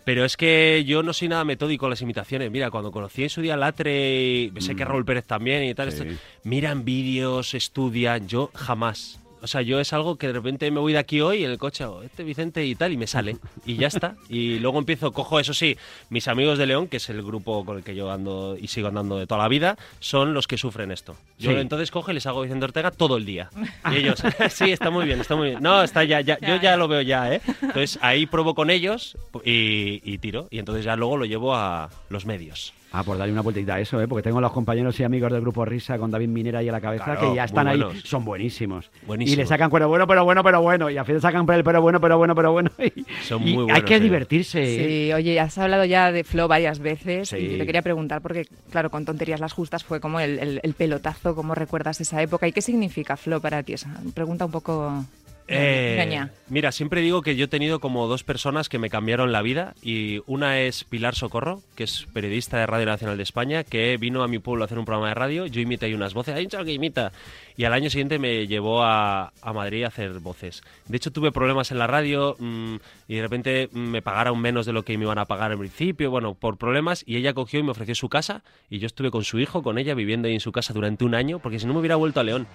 Pero 0.09 0.25
es 0.25 0.39
que 0.39 0.85
yo 0.87 1.03
no 1.03 1.13
soy 1.13 1.29
nada 1.29 1.45
metódico 1.45 1.85
en 1.85 1.91
las 1.91 2.01
imitaciones. 2.01 2.51
Mira, 2.51 2.71
cuando 2.71 2.91
conocí 2.91 3.25
en 3.25 3.29
su 3.29 3.43
día 3.43 3.59
Latre, 3.59 4.45
y 4.47 4.53
sé 4.61 4.75
que 4.75 4.83
Raúl 4.83 5.05
Pérez 5.05 5.27
también 5.27 5.63
y 5.65 5.75
tal, 5.75 5.89
Mm. 5.89 5.91
Sí. 5.91 5.97
esto- 6.09 6.23
miran 6.45 6.87
vídeos, 6.87 7.53
estudian, 7.53 8.27
yo 8.27 8.51
jamás. 8.55 9.21
O 9.43 9.47
sea, 9.47 9.63
yo 9.63 9.81
es 9.81 9.93
algo 9.93 10.17
que 10.17 10.27
de 10.29 10.33
repente 10.35 10.71
me 10.71 10.81
voy 10.81 10.93
de 10.93 10.99
aquí 10.99 11.21
hoy 11.21 11.45
en 11.45 11.51
el 11.51 11.59
coche, 11.59 11.85
hago, 11.85 12.03
este 12.03 12.25
Vicente 12.25 12.65
y 12.65 12.75
tal, 12.75 12.93
y 12.93 12.97
me 12.97 13.07
sale. 13.07 13.37
Y 13.67 13.77
ya 13.77 13.87
está. 13.89 14.17
Y 14.29 14.59
luego 14.59 14.79
empiezo, 14.79 15.13
cojo, 15.13 15.41
eso 15.41 15.55
sí, 15.55 15.77
mis 16.11 16.29
amigos 16.29 16.59
de 16.59 16.67
León, 16.67 16.87
que 16.89 16.99
es 16.99 17.09
el 17.09 17.23
grupo 17.23 17.65
con 17.65 17.79
el 17.79 17.83
que 17.85 17.95
yo 17.95 18.11
ando 18.11 18.57
y 18.61 18.69
sigo 18.69 18.89
andando 18.89 19.19
de 19.19 19.27
toda 19.27 19.43
la 19.43 19.49
vida, 19.49 19.77
son 20.01 20.35
los 20.35 20.47
que 20.47 20.59
sufren 20.59 20.91
esto. 20.91 21.17
Yo 21.39 21.53
Sí. 21.53 21.57
entonces 21.57 21.91
cojo 21.91 22.11
y 22.11 22.15
les 22.15 22.27
hago 22.27 22.43
Vicente 22.43 22.65
Ortega 22.65 22.91
todo 22.91 23.17
el 23.17 23.25
día. 23.25 23.49
Y 23.93 23.97
ellos, 23.97 24.21
sí, 24.51 24.71
está 24.71 24.91
muy 24.91 25.05
bien, 25.07 25.21
está 25.21 25.35
muy 25.37 25.51
bien. 25.51 25.63
No, 25.63 25.83
está 25.83 26.05
ya, 26.05 26.21
ya, 26.21 26.39
yo 26.41 26.57
ya 26.57 26.77
lo 26.77 26.89
veo 26.89 27.01
ya, 27.03 27.33
¿eh? 27.35 27.41
Entonces 27.63 27.99
ahí 28.03 28.27
probo 28.27 28.55
con 28.55 28.71
ellos 28.71 29.17
y, 29.45 30.01
y 30.05 30.19
tiro. 30.19 30.49
Y 30.51 30.59
entonces 30.59 30.85
ya 30.85 30.97
luego 30.97 31.17
lo 31.17 31.25
llevo 31.25 31.55
a 31.55 31.91
los 32.11 32.27
medios. 32.27 32.73
Ah, 32.91 33.03
por 33.05 33.19
darle 33.19 33.33
una 33.35 33.43
vueltita 33.43 33.75
a 33.75 33.81
eso, 33.81 34.01
¿eh? 34.01 34.09
porque 34.09 34.23
tengo 34.23 34.41
los 34.41 34.51
compañeros 34.51 34.99
y 34.99 35.05
amigos 35.05 35.31
del 35.31 35.43
grupo 35.43 35.63
Risa 35.65 35.99
con 35.99 36.11
David 36.11 36.29
Minera 36.29 36.61
ahí 36.61 36.71
a 36.71 36.73
la 36.73 36.81
cabeza 36.81 37.05
Claro, 37.05 37.21
que 37.31 37.37
ya 37.37 37.45
están 37.45 37.69
ahí, 37.69 37.83
son 38.03 38.25
buenísimos. 38.25 38.91
Buenísimos. 39.07 39.35
Y 39.35 39.37
le 39.43 39.47
sacan 39.47 39.71
pero 39.71 39.89
bueno, 39.89 40.07
pero 40.07 40.25
bueno, 40.25 40.43
pero 40.43 40.63
bueno. 40.63 40.89
Y 40.89 40.97
al 40.97 41.05
final 41.05 41.21
sacan 41.21 41.45
por 41.45 41.55
el 41.55 41.65
pero 41.65 41.83
bueno, 41.83 42.01
pero 42.01 42.17
bueno, 42.17 42.35
pero 42.35 42.53
bueno. 42.53 42.71
Y, 42.79 43.05
Son 43.23 43.43
y 43.47 43.53
muy 43.53 43.65
hay 43.65 43.67
buenos, 43.67 43.83
que 43.85 43.97
eh. 43.97 44.01
divertirse. 44.01 44.63
¿eh? 44.63 45.07
Sí, 45.09 45.13
oye, 45.13 45.39
has 45.39 45.59
hablado 45.59 45.85
ya 45.85 46.11
de 46.13 46.25
Flo 46.25 46.49
varias 46.49 46.79
veces 46.79 47.29
Sí. 47.29 47.37
y 47.37 47.59
te 47.59 47.67
quería 47.67 47.83
preguntar, 47.83 48.23
porque 48.23 48.47
claro, 48.71 48.91
con 48.91 49.05
tonterías 49.05 49.41
las 49.41 49.53
justas 49.53 49.85
fue 49.85 50.01
como 50.01 50.19
el, 50.21 50.39
el- 50.39 50.61
el 50.63 50.73
pelotazo, 50.75 51.35
¿cómo 51.35 51.55
recuerdas 51.55 52.01
esa 52.01 52.23
época? 52.23 52.49
¿Y 52.49 52.53
qué 52.53 52.63
significa 52.63 53.17
Flo 53.19 53.41
para 53.41 53.63
ti? 53.63 53.75
Esa 53.75 53.91
pregunta 54.15 54.47
un 54.47 54.51
poco... 54.53 55.05
Eh, 55.51 56.29
mira, 56.51 56.73
siempre 56.73 57.01
digo 57.01 57.23
que 57.23 57.35
yo 57.35 57.47
he 57.47 57.49
tenido 57.49 57.81
como 57.81 58.07
dos 58.07 58.23
personas 58.23 58.69
que 58.69 58.79
me 58.79 58.91
cambiaron 58.91 59.33
la 59.33 59.41
vida 59.41 59.75
y 59.83 60.21
una 60.27 60.61
es 60.61 60.85
Pilar 60.85 61.15
Socorro, 61.15 61.63
que 61.75 61.85
es 61.85 62.07
periodista 62.13 62.59
de 62.59 62.67
Radio 62.67 62.85
Nacional 62.85 63.17
de 63.17 63.23
España, 63.23 63.65
que 63.65 63.97
vino 63.97 64.23
a 64.23 64.29
mi 64.29 64.41
pueblo 64.41 64.65
a 64.65 64.67
hacer 64.67 64.79
un 64.79 64.85
programa 64.85 65.09
de 65.09 65.15
radio, 65.15 65.47
yo 65.47 65.63
imité 65.63 65.87
ahí 65.87 65.95
unas 65.95 66.13
voces, 66.13 66.35
hay 66.35 66.45
un 66.45 66.65
que 66.67 66.73
imita, 66.73 67.13
y 67.57 67.65
al 67.65 67.73
año 67.73 67.89
siguiente 67.89 68.19
me 68.19 68.47
llevó 68.47 68.83
a, 68.83 69.33
a 69.41 69.53
Madrid 69.55 69.85
a 69.85 69.89
hacer 69.89 70.21
voces. 70.21 70.63
De 70.87 70.99
hecho 70.99 71.13
tuve 71.13 71.33
problemas 71.33 71.71
en 71.71 71.79
la 71.79 71.87
radio 71.87 72.37
mm, 72.39 72.77
y 73.09 73.15
de 73.17 73.23
repente 73.23 73.71
me 73.73 74.03
pagaron 74.03 74.39
menos 74.39 74.67
de 74.67 74.75
lo 74.75 74.85
que 74.85 74.99
me 74.99 75.05
iban 75.05 75.19
a 75.19 75.25
pagar 75.25 75.53
al 75.53 75.59
principio, 75.59 76.11
bueno, 76.11 76.35
por 76.35 76.59
problemas, 76.59 77.05
y 77.07 77.17
ella 77.17 77.33
cogió 77.33 77.59
y 77.59 77.63
me 77.63 77.71
ofreció 77.71 77.95
su 77.95 78.11
casa 78.11 78.43
y 78.69 78.81
yo 78.81 78.87
estuve 78.87 79.11
con 79.11 79.25
su 79.25 79.39
hijo, 79.39 79.63
con 79.63 79.79
ella, 79.79 79.95
viviendo 79.95 80.29
ahí 80.29 80.35
en 80.35 80.41
su 80.41 80.53
casa 80.53 80.75
durante 80.75 81.07
un 81.07 81.15
año, 81.15 81.39
porque 81.39 81.59
si 81.59 81.67
no 81.67 81.73
me 81.73 81.81
hubiera 81.81 81.97
vuelto 81.97 82.21
a 82.21 82.25
León 82.25 82.47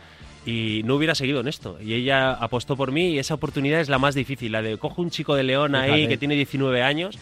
y 0.46 0.82
no 0.84 0.96
hubiera 0.96 1.16
seguido 1.16 1.40
en 1.40 1.48
esto. 1.48 1.78
Y 1.82 1.94
ella 1.94 2.32
apostó 2.32 2.76
por 2.76 2.92
mí 2.92 3.12
y 3.12 3.20
esa 3.20 3.34
oportunidad 3.34 3.80
es 3.80 3.90
la 3.90 4.00
más 4.00 4.16
difícil, 4.16 4.52
la 4.52 4.62
de 4.62 4.78
cojo 4.78 5.02
un 5.02 5.10
chico 5.10 5.36
de 5.36 5.44
León 5.44 5.76
ahí 5.76 5.92
Fíjate. 5.92 6.08
que 6.10 6.18
tiene 6.18 6.36
19 6.36 6.82
años 6.84 7.18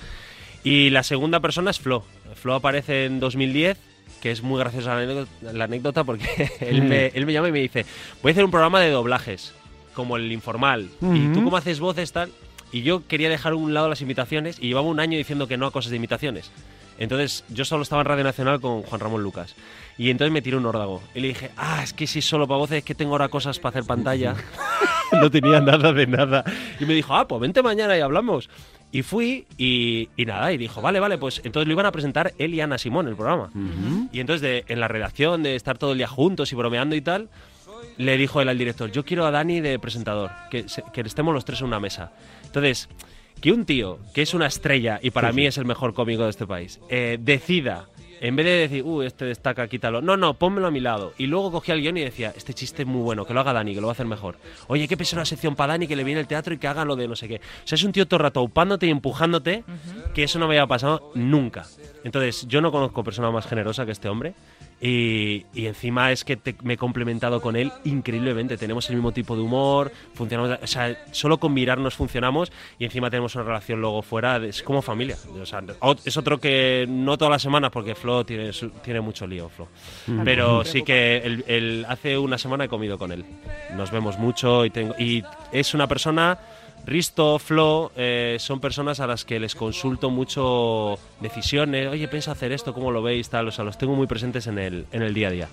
Y 0.63 0.89
la 0.89 1.03
segunda 1.03 1.39
persona 1.39 1.71
es 1.71 1.79
Flo. 1.79 2.03
Flo 2.35 2.55
aparece 2.55 3.05
en 3.05 3.19
2010, 3.19 3.77
que 4.21 4.31
es 4.31 4.41
muy 4.41 4.59
graciosa 4.59 4.95
la 4.95 5.01
anécdota, 5.01 5.31
la 5.53 5.63
anécdota 5.65 6.03
porque 6.03 6.51
él, 6.61 6.83
me, 6.83 7.07
él 7.07 7.25
me 7.25 7.33
llama 7.33 7.49
y 7.49 7.51
me 7.51 7.59
dice, 7.59 7.85
voy 8.21 8.29
a 8.29 8.33
hacer 8.33 8.45
un 8.45 8.51
programa 8.51 8.79
de 8.79 8.89
doblajes, 8.89 9.53
como 9.93 10.17
el 10.17 10.31
informal. 10.31 10.89
¿Y 11.01 11.33
tú 11.33 11.43
cómo 11.43 11.57
haces 11.57 11.79
voces 11.79 12.11
tal? 12.11 12.31
Y 12.71 12.83
yo 12.83 13.05
quería 13.07 13.29
dejar 13.29 13.51
a 13.53 13.55
un 13.55 13.73
lado 13.73 13.89
las 13.89 14.01
imitaciones 14.01 14.57
y 14.59 14.67
llevaba 14.67 14.87
un 14.87 14.99
año 14.99 15.17
diciendo 15.17 15.47
que 15.47 15.57
no 15.57 15.65
a 15.65 15.71
cosas 15.71 15.91
de 15.91 15.97
imitaciones. 15.97 16.51
Entonces 17.01 17.43
yo 17.49 17.65
solo 17.65 17.83
estaba 17.83 18.01
en 18.01 18.07
Radio 18.07 18.23
Nacional 18.23 18.61
con 18.61 18.83
Juan 18.83 19.01
Ramón 19.01 19.23
Lucas. 19.23 19.55
Y 19.97 20.09
entonces 20.11 20.31
me 20.31 20.41
tiré 20.41 20.55
un 20.57 20.65
órdago. 20.65 21.01
Y 21.15 21.19
le 21.19 21.29
dije, 21.29 21.49
ah, 21.57 21.81
es 21.83 21.93
que 21.93 22.05
si 22.05 22.21
solo 22.21 22.47
para 22.47 22.59
voces, 22.59 22.77
es 22.79 22.83
que 22.83 22.93
tengo 22.95 23.13
ahora 23.13 23.27
cosas 23.29 23.57
para 23.59 23.71
hacer 23.71 23.87
pantalla. 23.87 24.35
no 25.13 25.29
tenía 25.31 25.59
nada 25.59 25.91
de 25.93 26.05
nada. 26.07 26.43
Y 26.79 26.85
me 26.85 26.93
dijo, 26.93 27.15
ah, 27.15 27.27
pues 27.27 27.41
vente 27.41 27.63
mañana 27.63 27.97
y 27.97 28.01
hablamos. 28.01 28.49
Y 28.91 29.01
fui 29.03 29.47
y, 29.57 30.09
y 30.17 30.25
nada, 30.25 30.51
y 30.51 30.57
dijo, 30.57 30.81
vale, 30.81 30.99
vale, 30.99 31.17
pues 31.17 31.41
entonces 31.43 31.65
lo 31.67 31.73
iban 31.73 31.85
a 31.85 31.91
presentar 31.91 32.33
él 32.37 32.53
y 32.53 32.61
Ana 32.61 32.77
Simón, 32.77 33.07
el 33.07 33.15
programa. 33.15 33.49
Y 34.11 34.19
entonces 34.19 34.41
de- 34.41 34.65
en 34.67 34.79
la 34.79 34.87
redacción, 34.87 35.43
de 35.43 35.55
estar 35.55 35.77
todo 35.77 35.93
el 35.93 35.97
día 35.97 36.07
juntos 36.07 36.51
y 36.51 36.55
bromeando 36.55 36.95
y 36.95 37.01
tal, 37.01 37.29
le 37.97 38.17
dijo 38.17 38.41
él 38.41 38.49
al 38.49 38.57
director, 38.57 38.91
yo 38.91 39.05
quiero 39.05 39.25
a 39.25 39.31
Dani 39.31 39.59
de 39.61 39.79
presentador, 39.79 40.29
que, 40.49 40.65
que 40.93 41.01
estemos 41.01 41.33
los 41.33 41.45
tres 41.45 41.61
en 41.61 41.67
una 41.67 41.79
mesa. 41.79 42.11
Entonces, 42.43 42.89
que 43.41 43.51
un 43.51 43.65
tío, 43.65 43.99
que 44.13 44.21
es 44.21 44.33
una 44.33 44.45
estrella 44.45 44.99
y 45.01 45.09
para 45.09 45.31
mí 45.31 45.45
es 45.47 45.57
el 45.57 45.65
mejor 45.65 45.93
cómico 45.93 46.23
de 46.23 46.29
este 46.29 46.45
país, 46.45 46.79
eh, 46.89 47.17
decida, 47.19 47.87
en 48.21 48.35
vez 48.35 48.45
de 48.45 48.51
decir, 48.51 48.83
uh, 48.83 49.01
este 49.01 49.25
destaca, 49.25 49.67
quítalo, 49.67 49.99
no, 49.99 50.15
no, 50.15 50.35
pónmelo 50.35 50.67
a 50.67 50.71
mi 50.71 50.79
lado. 50.79 51.13
Y 51.17 51.25
luego 51.25 51.51
cogía 51.51 51.73
el 51.73 51.81
guion 51.81 51.97
y 51.97 52.01
decía, 52.01 52.31
este 52.37 52.53
chiste 52.53 52.83
es 52.83 52.87
muy 52.87 53.01
bueno, 53.01 53.25
que 53.25 53.33
lo 53.33 53.39
haga 53.39 53.51
Dani, 53.51 53.73
que 53.73 53.81
lo 53.81 53.87
va 53.87 53.91
a 53.91 53.93
hacer 53.93 54.05
mejor. 54.05 54.37
Oye, 54.67 54.87
que 54.87 54.95
pese 54.95 55.15
una 55.15 55.25
sección 55.25 55.55
para 55.55 55.73
Dani, 55.73 55.87
que 55.87 55.95
le 55.95 56.03
viene 56.03 56.21
el 56.21 56.27
teatro 56.27 56.53
y 56.53 56.59
que 56.59 56.67
haga 56.67 56.85
lo 56.85 56.95
de 56.95 57.07
no 57.07 57.15
sé 57.15 57.27
qué. 57.27 57.37
O 57.37 57.67
sea, 57.67 57.77
es 57.77 57.83
un 57.83 57.91
tío 57.91 58.07
todo 58.07 58.17
el 58.17 58.23
rato 58.23 58.43
upándote 58.43 58.85
y 58.85 58.91
empujándote, 58.91 59.63
que 60.13 60.23
eso 60.23 60.37
no 60.37 60.47
me 60.47 60.53
había 60.53 60.67
pasado 60.67 61.11
nunca. 61.15 61.65
Entonces, 62.03 62.45
yo 62.47 62.61
no 62.61 62.71
conozco 62.71 63.03
persona 63.03 63.31
más 63.31 63.47
generosa 63.47 63.87
que 63.87 63.91
este 63.91 64.07
hombre. 64.07 64.35
Y, 64.83 65.45
y 65.53 65.67
encima 65.67 66.11
es 66.11 66.23
que 66.25 66.37
te- 66.37 66.55
me 66.63 66.73
he 66.73 66.77
complementado 66.77 67.39
con 67.39 67.55
él 67.55 67.71
increíblemente. 67.85 68.57
Tenemos 68.57 68.89
el 68.89 68.95
mismo 68.95 69.11
tipo 69.11 69.35
de 69.35 69.43
humor, 69.43 69.91
funcionamos, 70.15 70.57
o 70.61 70.67
sea, 70.67 70.97
solo 71.11 71.37
con 71.39 71.53
mirarnos 71.53 71.93
funcionamos 71.95 72.51
y 72.79 72.85
encima 72.85 73.11
tenemos 73.11 73.35
una 73.35 73.43
relación 73.43 73.79
luego 73.79 74.01
fuera, 74.01 74.39
de- 74.39 74.49
es 74.49 74.63
como 74.63 74.81
familia. 74.81 75.15
O 75.39 75.45
sea, 75.45 75.61
es 76.03 76.17
otro 76.17 76.39
que 76.39 76.85
no 76.89 77.15
todas 77.17 77.31
las 77.31 77.41
semanas 77.43 77.69
porque 77.71 77.93
Flo 77.93 78.25
tiene, 78.25 78.51
su- 78.53 78.71
tiene 78.71 79.01
mucho 79.01 79.27
lío, 79.27 79.49
Flo. 79.49 79.67
Pero 80.25 80.65
sí 80.65 80.81
que 80.81 81.17
el- 81.17 81.45
el- 81.47 81.85
hace 81.87 82.17
una 82.17 82.39
semana 82.39 82.63
he 82.65 82.67
comido 82.67 82.97
con 82.97 83.11
él. 83.11 83.23
Nos 83.75 83.91
vemos 83.91 84.17
mucho 84.17 84.65
y, 84.65 84.71
tengo, 84.71 84.95
y 84.97 85.23
es 85.51 85.75
una 85.75 85.85
persona 85.87 86.39
Risto, 86.85 87.37
Flo, 87.39 87.91
eh, 87.95 88.37
son 88.39 88.59
personas 88.59 88.99
a 88.99 89.07
las 89.07 89.23
que 89.23 89.39
les 89.39 89.55
consulto 89.55 90.09
mucho 90.09 90.97
decisiones. 91.19 91.87
Oye, 91.87 92.07
pienso 92.07 92.31
hacer 92.31 92.51
esto, 92.51 92.73
¿cómo 92.73 92.91
lo 92.91 93.01
veis? 93.03 93.29
Tal, 93.29 93.47
o 93.47 93.51
sea, 93.51 93.63
los 93.63 93.77
tengo 93.77 93.95
muy 93.95 94.07
presentes 94.07 94.47
en 94.47 94.57
el, 94.59 94.85
en 94.91 95.01
el 95.03 95.13
día 95.13 95.27
a 95.27 95.31
día. 95.31 95.47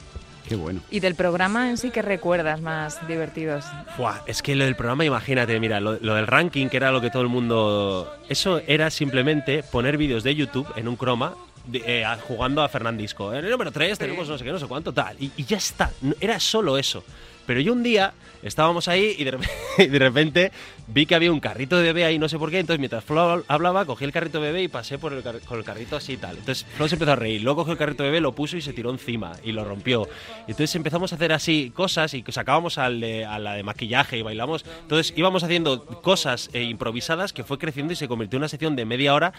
Qué 0.49 0.57
bueno. 0.57 0.81
Y 0.91 1.01
del 1.01 1.15
programa 1.15 1.69
en 1.69 1.77
sí, 1.77 1.91
¿qué 1.91 2.01
recuerdas 2.01 2.63
más 2.63 3.07
divertidos? 3.07 3.67
Buah, 3.99 4.21
es 4.27 4.41
que 4.41 4.57
lo 4.57 4.65
del 4.65 4.77
programa, 4.77 5.05
imagínate, 5.05 5.61
mira, 5.61 5.79
lo, 5.79 5.99
lo 6.01 6.15
del 6.15 6.27
ranking, 6.27 6.69
que 6.69 6.79
era 6.79 6.91
lo 6.91 7.03
que 7.03 7.11
todo 7.11 7.21
el 7.21 7.29
mundo. 7.29 8.11
Eso 8.31 8.63
era 8.67 8.89
simplemente 8.91 9.63
poner 9.63 9.99
vídeos 9.99 10.23
de 10.25 10.35
YouTube 10.35 10.67
en 10.77 10.89
un 10.89 10.97
croma. 10.97 11.35
de- 11.67 11.83
eh, 11.85 12.05
jugando 12.27 12.63
a 12.63 12.69
Fernandisco. 12.71 13.35
En 13.35 13.45
el 13.45 13.51
número 13.51 13.71
3 13.71 13.99
tenemos 13.99 14.27
no 14.27 14.39
sé 14.39 14.45
qué, 14.45 14.51
no 14.53 14.59
sé 14.59 14.67
cuánto, 14.67 14.91
tal. 14.95 15.15
Y, 15.21 15.31
y 15.37 15.45
ya 15.45 15.59
está. 15.59 15.91
Era 16.19 16.41
solo 16.41 16.79
eso. 16.79 17.05
Pero 17.49 17.63
yo 17.63 17.73
un 17.73 17.83
día 17.83 18.13
estábamos 18.43 18.89
ahí 18.89 19.17
y 19.19 19.25
de, 19.25 19.99
repente, 19.99 20.53
vi 20.87 21.07
que 21.07 21.15
había 21.15 21.33
un 21.33 21.41
carrito 21.41 21.79
de 21.79 21.83
bebé 21.83 22.05
ahí, 22.05 22.19
no 22.19 22.29
sé 22.29 22.39
por 22.39 22.51
qué. 22.51 22.59
Entonces, 22.59 22.79
mientras 22.79 23.03
Flo 23.03 23.43
hablaba, 23.49 23.87
cogí 23.87 24.05
el 24.05 24.13
carrito 24.13 24.39
de 24.39 24.49
bebé 24.49 24.65
y 24.65 24.69
pasé 24.69 24.99
por 24.99 25.15
el 25.15 25.23
con 25.23 25.59
el 25.59 25.65
carrito 25.65 25.97
así 25.97 26.13
y 26.13 26.17
tal. 26.19 26.37
Entonces, 26.37 26.67
Flo 26.77 26.87
se 26.87 26.97
empezó 26.97 27.13
a 27.13 27.17
reír. 27.17 27.41
Luego 27.41 27.63
cogió 27.63 27.73
el 27.73 27.79
carrito 27.79 28.03
de 28.03 28.11
bebé, 28.11 28.21
lo 28.21 28.33
puso 28.35 28.59
y 28.59 28.61
se 28.61 28.75
tiró 28.75 28.91
encima 28.91 29.33
y 29.43 29.53
lo 29.53 29.65
rompió. 29.65 30.07
Entonces 30.41 30.77
empezamos 30.77 31.11
a 31.13 31.17
hacer 31.17 31.33
así 31.33 31.73
cosas 31.75 32.13
y 32.13 32.23
sacábamos 32.29 32.77
a 32.77 32.91
la 32.91 33.55
de 33.55 33.63
maquillaje 33.63 34.19
y 34.19 34.23
bailamos. 34.23 34.67
Entonces, 34.83 35.15
íbamos 35.17 35.43
haciendo 35.43 35.87
cosas 35.87 36.51
eh, 36.53 36.65
improvisadas 36.65 37.33
que 37.33 37.45
fue 37.45 37.57
creciendo 37.57 37.95
y 37.95 37.97
se 37.97 38.09
convirtió 38.09 38.37
en 38.37 38.43
una 38.43 38.49
sección 38.49 38.77
de 38.77 38.85
media 38.85 39.15
hora 39.15 39.33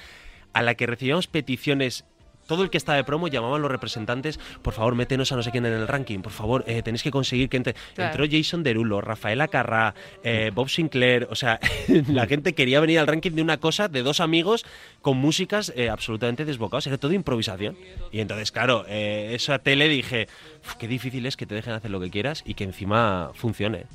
a 0.54 0.64
la 0.64 0.74
que 0.74 0.88
recibíamos 0.88 1.28
peticiones 1.28 2.06
todo 2.50 2.64
el 2.64 2.72
que 2.72 2.78
estaba 2.78 2.98
de 2.98 3.04
promo 3.04 3.28
llamaban 3.28 3.62
los 3.62 3.70
representantes, 3.70 4.40
por 4.64 4.74
favor, 4.74 4.96
métenos 4.96 5.32
a 5.32 5.36
no 5.36 5.44
sé 5.44 5.52
quién 5.52 5.68
en 5.68 5.74
el 5.74 5.88
ranking, 5.88 6.20
por 6.20 6.32
favor, 6.32 6.66
eh, 6.68 6.82
tenéis 6.82 7.04
que 7.04 7.12
conseguir 7.12 7.48
que 7.48 7.58
entre. 7.58 7.76
Claro. 7.94 8.10
Entró 8.10 8.26
Jason 8.30 8.64
Derulo, 8.64 9.02
Rafaela 9.02 9.48
Carrá, 9.48 9.94
eh, 10.24 10.50
Bob 10.54 10.68
Sinclair, 10.68 11.28
o 11.30 11.36
sea, 11.36 11.60
la 12.08 12.26
gente 12.26 12.54
quería 12.54 12.80
venir 12.80 12.98
al 12.98 13.06
ranking 13.06 13.32
de 13.32 13.44
una 13.44 13.58
cosa, 13.58 13.88
de 13.88 14.02
dos 14.02 14.20
amigos 14.20 14.66
con 15.04 15.18
músicas 15.18 15.72
eh, 15.76 15.90
absolutamente 15.90 16.44
desbocadas, 16.44 16.88
era 16.88 16.98
todo 16.98 17.14
improvisación. 17.14 17.78
Y 18.12 18.20
entonces, 18.20 18.52
claro, 18.52 18.86
esa 18.88 19.60
tele 19.60 19.88
dije, 19.88 20.28
"Uf, 20.66 20.74
qué 20.76 20.88
difícil 20.88 21.28
es 21.28 21.38
que 21.38 21.46
te 21.46 21.54
dejen 21.54 21.74
hacer 21.74 21.92
lo 21.92 22.00
que 22.00 22.10
quieras 22.10 22.42
y 22.46 22.56
que 22.56 22.64
encima 22.64 23.30
funcione. 23.36 23.86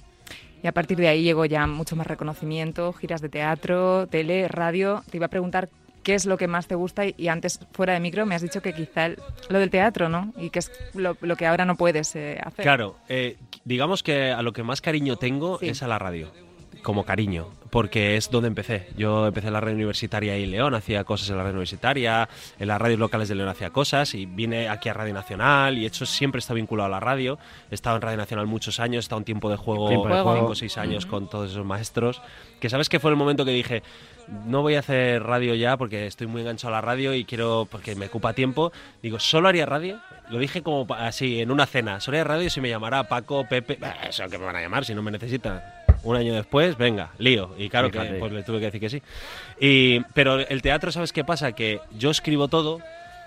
Y 0.62 0.66
a 0.68 0.72
partir 0.72 0.96
de 0.96 1.08
ahí 1.08 1.22
llegó 1.22 1.44
ya 1.44 1.66
mucho 1.66 1.96
más 1.96 2.06
reconocimiento, 2.06 2.92
giras 2.92 3.20
de 3.20 3.28
teatro, 3.28 4.06
tele, 4.06 4.48
radio. 4.48 5.02
Te 5.10 5.18
iba 5.18 5.26
a 5.26 5.30
preguntar 5.30 5.68
qué 6.04 6.14
es 6.14 6.26
lo 6.26 6.36
que 6.36 6.46
más 6.46 6.68
te 6.68 6.76
gusta 6.76 7.04
y, 7.06 7.14
y 7.18 7.26
antes, 7.28 7.58
fuera 7.72 7.94
de 7.94 8.00
micro, 8.00 8.24
me 8.26 8.36
has 8.36 8.42
dicho 8.42 8.62
que 8.62 8.72
quizá 8.72 9.06
el- 9.06 9.18
lo 9.48 9.58
del 9.58 9.70
teatro, 9.70 10.08
¿no? 10.08 10.32
Y 10.38 10.50
que 10.50 10.60
es 10.60 10.70
lo, 10.94 11.16
lo 11.20 11.34
que 11.36 11.46
ahora 11.46 11.64
no 11.64 11.76
puedes 11.76 12.14
eh, 12.14 12.38
hacer. 12.44 12.62
Claro, 12.62 12.96
eh, 13.08 13.36
digamos 13.64 14.02
que 14.04 14.30
a 14.30 14.42
lo 14.42 14.52
que 14.52 14.62
más 14.62 14.80
cariño 14.80 15.16
tengo 15.16 15.58
Sí. 15.58 15.68
es 15.70 15.82
a 15.82 15.88
la 15.88 15.98
radio, 15.98 16.30
como 16.82 17.04
cariño, 17.04 17.48
porque 17.70 18.16
es 18.16 18.30
donde 18.30 18.48
empecé. 18.48 18.88
Yo 18.96 19.26
empecé 19.26 19.46
en 19.48 19.54
la 19.54 19.60
radio 19.60 19.74
universitaria 19.74 20.36
y 20.38 20.44
en 20.44 20.50
León, 20.50 20.74
hacía 20.74 21.02
cosas 21.04 21.28
en 21.30 21.36
la 21.38 21.42
radio 21.42 21.54
universitaria, 21.54 22.28
en 22.58 22.68
las 22.68 22.80
radios 22.80 23.00
locales 23.00 23.28
de 23.28 23.34
León 23.34 23.48
hacía 23.48 23.70
cosas 23.70 24.14
y 24.14 24.26
vine 24.26 24.68
aquí 24.68 24.90
a 24.90 24.92
Radio 24.92 25.14
Nacional 25.14 25.78
y 25.78 25.86
hecho 25.86 26.04
siempre 26.06 26.38
está 26.40 26.52
vinculado 26.54 26.86
a 26.86 26.90
la 26.90 27.00
radio. 27.00 27.38
He 27.70 27.74
estado 27.74 27.96
en 27.96 28.02
Radio 28.02 28.18
Nacional 28.18 28.46
muchos 28.46 28.78
años, 28.80 28.96
he 28.98 29.06
estado 29.06 29.18
un 29.18 29.24
tiempo 29.24 29.48
de 29.50 29.56
juego, 29.56 29.88
Tiempo 29.88 30.08
de 30.08 30.14
juego. 30.22 30.36
cinco 30.36 30.52
o 30.52 30.54
seis 30.54 30.76
años 30.78 31.06
con 31.06 31.28
todos 31.28 31.50
esos 31.50 31.64
maestros, 31.64 32.20
que 32.60 32.68
sabes 32.68 32.88
que 32.90 33.00
fue 33.00 33.10
el 33.10 33.16
momento 33.16 33.44
que 33.46 33.50
dije, 33.52 33.82
no 34.46 34.62
voy 34.62 34.74
a 34.74 34.80
hacer 34.80 35.22
radio 35.22 35.54
ya 35.54 35.76
porque 35.76 36.06
estoy 36.06 36.26
muy 36.26 36.42
enganchado 36.42 36.74
a 36.74 36.78
la 36.78 36.80
radio 36.80 37.14
y 37.14 37.24
quiero, 37.24 37.68
porque 37.70 37.94
me 37.94 38.06
ocupa 38.06 38.32
tiempo. 38.32 38.72
Digo, 39.02 39.18
¿solo 39.18 39.48
haría 39.48 39.66
radio? 39.66 40.00
Lo 40.30 40.38
dije 40.38 40.62
como 40.62 40.86
así, 40.94 41.40
en 41.40 41.50
una 41.50 41.66
cena. 41.66 42.00
Solo 42.00 42.16
haría 42.16 42.24
radio 42.24 42.50
si 42.50 42.60
me 42.60 42.68
llamara 42.68 43.04
Paco, 43.04 43.46
Pepe. 43.48 43.76
Bah, 43.80 43.96
Eso 44.08 44.28
que 44.28 44.38
me 44.38 44.44
van 44.44 44.56
a 44.56 44.60
llamar 44.60 44.84
si 44.84 44.94
no 44.94 45.02
me 45.02 45.10
necesitan. 45.10 45.62
Un 46.02 46.16
año 46.16 46.34
después, 46.34 46.76
venga, 46.76 47.10
lío. 47.18 47.54
Y 47.58 47.68
claro 47.68 47.90
que 47.90 47.98
pues 47.98 48.32
le 48.32 48.42
tuve 48.42 48.58
que 48.58 48.66
decir 48.66 48.80
que 48.80 48.90
sí. 48.90 49.02
Y, 49.58 50.00
pero 50.12 50.38
el 50.38 50.62
teatro, 50.62 50.92
¿sabes 50.92 51.12
qué 51.12 51.24
pasa? 51.24 51.52
Que 51.52 51.80
yo 51.96 52.10
escribo 52.10 52.48
todo. 52.48 52.80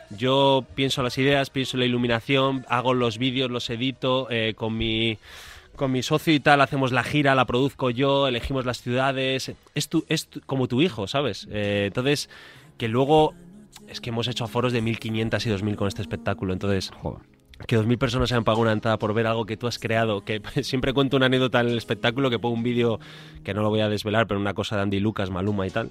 Yo 0.10 0.64
pienso 0.76 1.04
las 1.04 1.18
ideas, 1.18 1.50
pienso 1.50 1.76
la 1.76 1.86
iluminación, 1.86 2.66
hago 2.70 2.94
los 2.94 3.18
vídeos, 3.18 3.52
los 3.52 3.70
edito 3.70 4.28
eh, 4.30 4.54
con 4.56 4.78
mi 4.78 5.18
con 5.78 5.92
mi 5.94 6.04
socio 6.04 6.34
y 6.34 6.42
tal, 6.42 6.60
hacemos 6.60 6.92
la 6.92 7.04
gira, 7.04 7.34
la 7.36 7.46
produzco 7.46 7.90
yo, 7.90 8.28
elegimos 8.28 8.66
las 8.66 8.82
ciudades. 8.82 9.54
Es, 9.76 9.88
tu, 9.88 10.04
es 10.10 10.28
tu- 10.28 10.42
como 10.42 10.68
tu 10.68 10.82
hijo, 10.82 11.08
¿sabes? 11.08 11.48
Eh, 11.52 11.86
entonces, 11.88 12.30
que 12.78 12.90
luego 12.90 13.34
es 13.88 14.02
que 14.02 14.10
hemos 14.10 14.28
hecho 14.28 14.44
aforos 14.44 14.74
de 14.74 14.82
1.500 14.84 15.46
y 15.46 15.50
2.000 15.50 15.76
con 15.76 15.88
este 15.88 16.02
espectáculo. 16.02 16.52
Entonces, 16.52 16.92
Joder. 17.02 17.22
que 17.68 17.78
2.000 17.80 17.98
personas 17.98 18.28
se 18.30 18.36
han 18.36 18.44
pagado 18.44 18.62
una 18.64 18.74
entrada 18.74 18.98
por 19.00 19.14
ver 19.14 19.28
algo 19.28 19.46
que 19.46 19.56
tú 19.56 19.68
has 19.68 19.80
creado, 19.80 20.26
que 20.26 20.42
siempre 20.64 20.92
cuento 20.94 21.16
una 21.16 21.28
anécdota 21.28 21.62
en 21.62 21.68
el 21.70 21.78
espectáculo, 21.78 22.30
que 22.30 22.40
pongo 22.40 22.56
un 22.56 22.64
vídeo 22.64 23.00
que 23.44 23.54
no 23.54 23.62
lo 23.62 23.70
voy 23.70 23.80
a 23.80 23.88
desvelar, 23.90 24.28
pero 24.28 24.40
una 24.40 24.54
cosa 24.54 24.76
de 24.76 24.82
Andy 24.82 25.00
Lucas, 25.00 25.30
Maluma 25.30 25.66
y 25.66 25.70
tal, 25.70 25.90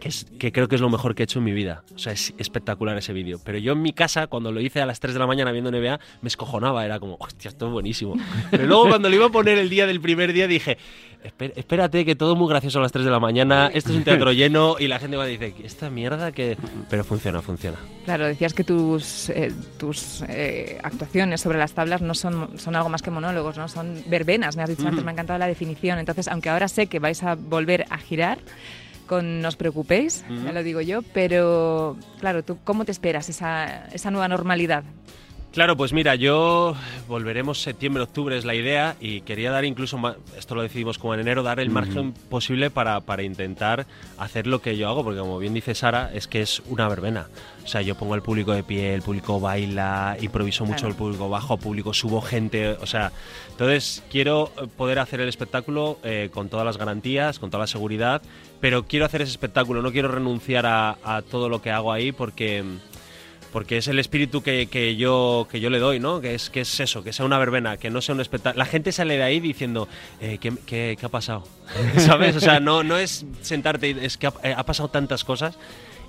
que, 0.00 0.08
es, 0.08 0.26
que 0.38 0.52
creo 0.52 0.68
que 0.68 0.74
es 0.76 0.80
lo 0.80 0.90
mejor 0.90 1.14
que 1.14 1.22
he 1.22 1.24
hecho 1.24 1.38
en 1.38 1.44
mi 1.44 1.52
vida. 1.52 1.82
O 1.94 1.98
sea, 1.98 2.12
es 2.12 2.34
espectacular 2.38 2.96
ese 2.98 3.12
vídeo. 3.12 3.40
Pero 3.44 3.58
yo 3.58 3.72
en 3.72 3.82
mi 3.82 3.92
casa, 3.92 4.26
cuando 4.26 4.52
lo 4.52 4.60
hice 4.60 4.80
a 4.80 4.86
las 4.86 5.00
3 5.00 5.14
de 5.14 5.20
la 5.20 5.26
mañana 5.26 5.52
viendo 5.52 5.70
NBA, 5.70 5.98
me 6.22 6.28
escojonaba, 6.28 6.84
era 6.84 6.98
como, 7.00 7.16
hostia, 7.20 7.48
esto 7.48 7.66
es 7.66 7.72
buenísimo. 7.72 8.14
Pero 8.50 8.66
luego 8.66 8.88
cuando 8.88 9.08
lo 9.08 9.16
iba 9.16 9.26
a 9.26 9.30
poner 9.30 9.58
el 9.58 9.68
día 9.70 9.86
del 9.86 10.00
primer 10.00 10.32
día 10.32 10.46
dije, 10.46 10.76
"Espé- 11.24 11.52
espérate, 11.56 12.04
que 12.04 12.14
todo 12.14 12.36
muy 12.36 12.48
gracioso 12.48 12.78
a 12.78 12.82
las 12.82 12.92
3 12.92 13.04
de 13.04 13.10
la 13.10 13.18
mañana, 13.20 13.70
esto 13.72 13.90
es 13.90 13.96
un 13.96 14.04
teatro 14.04 14.32
lleno 14.32 14.76
y 14.78 14.86
la 14.88 14.98
gente 14.98 15.16
va 15.16 15.24
a 15.24 15.26
decir, 15.26 15.54
esta 15.64 15.88
mierda 15.90 16.30
que... 16.32 16.56
Pero 16.90 17.02
funciona, 17.02 17.40
funciona. 17.42 17.78
Claro, 18.04 18.26
decías 18.26 18.52
que 18.54 18.62
tus, 18.64 19.30
eh, 19.30 19.52
tus 19.78 20.22
eh, 20.28 20.78
actuaciones 20.82 21.40
sobre 21.40 21.58
las 21.58 21.72
tablas 21.72 22.02
no 22.02 22.14
son, 22.14 22.58
son 22.58 22.76
algo 22.76 22.88
más 22.90 23.02
que 23.02 23.10
monólogos, 23.10 23.56
¿no? 23.56 23.66
Son 23.66 24.02
verbenas, 24.06 24.56
me 24.56 24.62
has 24.62 24.68
dicho 24.68 24.86
antes, 24.86 25.02
me 25.02 25.10
ha 25.10 25.14
encantado 25.14 25.38
la 25.38 25.46
definición. 25.48 25.98
Entonces, 25.98 26.28
aunque 26.28 26.50
ahora 26.50 26.68
sé 26.68 26.86
que 26.86 26.98
vais 27.00 27.22
a 27.24 27.34
volver 27.34 27.86
a 27.90 27.98
girar 27.98 28.38
con 29.06 29.40
No 29.40 29.48
os 29.48 29.56
preocupéis, 29.56 30.24
ya 30.44 30.52
lo 30.52 30.62
digo 30.62 30.80
yo, 30.80 31.02
pero 31.14 31.96
claro, 32.20 32.44
¿tú 32.44 32.58
cómo 32.64 32.84
te 32.84 32.92
esperas 32.92 33.28
esa, 33.28 33.86
esa 33.88 34.10
nueva 34.10 34.28
normalidad? 34.28 34.84
Claro, 35.56 35.74
pues 35.74 35.94
mira, 35.94 36.16
yo 36.16 36.76
volveremos 37.08 37.62
septiembre, 37.62 38.02
octubre 38.02 38.36
es 38.36 38.44
la 38.44 38.54
idea 38.54 38.94
y 39.00 39.22
quería 39.22 39.50
dar 39.50 39.64
incluso, 39.64 39.98
esto 40.36 40.54
lo 40.54 40.60
decidimos 40.60 40.98
como 40.98 41.14
en 41.14 41.20
enero, 41.20 41.42
dar 41.42 41.60
el 41.60 41.70
margen 41.70 42.12
posible 42.12 42.68
para, 42.68 43.00
para 43.00 43.22
intentar 43.22 43.86
hacer 44.18 44.46
lo 44.46 44.60
que 44.60 44.76
yo 44.76 44.86
hago, 44.86 45.02
porque 45.02 45.18
como 45.20 45.38
bien 45.38 45.54
dice 45.54 45.74
Sara, 45.74 46.10
es 46.12 46.28
que 46.28 46.42
es 46.42 46.60
una 46.66 46.86
verbena. 46.90 47.28
O 47.64 47.68
sea, 47.68 47.80
yo 47.80 47.94
pongo 47.94 48.14
el 48.14 48.20
público 48.20 48.52
de 48.52 48.64
pie, 48.64 48.92
el 48.92 49.00
público 49.00 49.40
baila, 49.40 50.18
improviso 50.20 50.66
mucho 50.66 50.80
Claro. 50.80 50.88
el 50.90 50.94
público 50.94 51.30
bajo, 51.30 51.56
público 51.56 51.94
subo 51.94 52.20
gente, 52.20 52.72
o 52.72 52.86
sea, 52.86 53.12
entonces 53.48 54.02
quiero 54.10 54.52
eh, 54.60 54.66
poder 54.76 54.98
hacer 54.98 55.22
el 55.22 55.28
espectáculo 55.30 55.98
eh, 56.04 56.28
con 56.34 56.50
todas 56.50 56.66
las 56.66 56.76
garantías, 56.76 57.38
con 57.38 57.48
toda 57.48 57.62
la 57.62 57.66
seguridad, 57.66 58.20
pero 58.60 58.84
quiero 58.84 59.06
hacer 59.06 59.22
ese 59.22 59.30
espectáculo, 59.30 59.80
no 59.80 59.90
quiero 59.90 60.08
renunciar 60.08 60.66
a, 60.66 60.98
a 61.02 61.22
todo 61.22 61.48
lo 61.48 61.62
que 61.62 61.70
hago 61.70 61.94
ahí 61.94 62.12
porque 62.12 62.62
porque 63.52 63.78
es 63.78 63.88
el 63.88 63.98
espíritu 63.98 64.42
que, 64.42 64.66
que 64.66 64.96
yo 64.96 65.46
que 65.50 65.60
yo 65.60 65.70
le 65.70 65.78
doy, 65.78 65.98
¿no? 66.00 66.20
Que 66.20 66.34
es 66.34 66.50
que 66.50 66.60
es 66.62 66.80
eso, 66.80 67.02
que 67.02 67.12
sea 67.12 67.24
una 67.26 67.38
verbena, 67.38 67.76
que 67.76 67.90
no 67.90 68.00
sea 68.00 68.14
un 68.14 68.20
espectáculo. 68.20 68.58
La 68.58 68.66
gente 68.70 68.92
sale 68.92 69.16
de 69.16 69.22
ahí 69.22 69.40
diciendo, 69.40 69.88
eh, 70.20 70.38
¿qué, 70.40 70.52
qué- 70.66 70.96
qué 70.98 71.06
ha 71.06 71.08
pasado? 71.08 71.44
¿Sabes? 71.98 72.36
O 72.36 72.40
sea, 72.40 72.60
no, 72.60 72.82
no 72.82 72.96
es 72.98 73.24
sentarte, 73.42 73.96
es 74.04 74.16
que 74.16 74.26
ha, 74.28 74.32
eh, 74.42 74.54
ha 74.56 74.64
pasado 74.64 74.88
tantas 74.90 75.24
cosas 75.24 75.56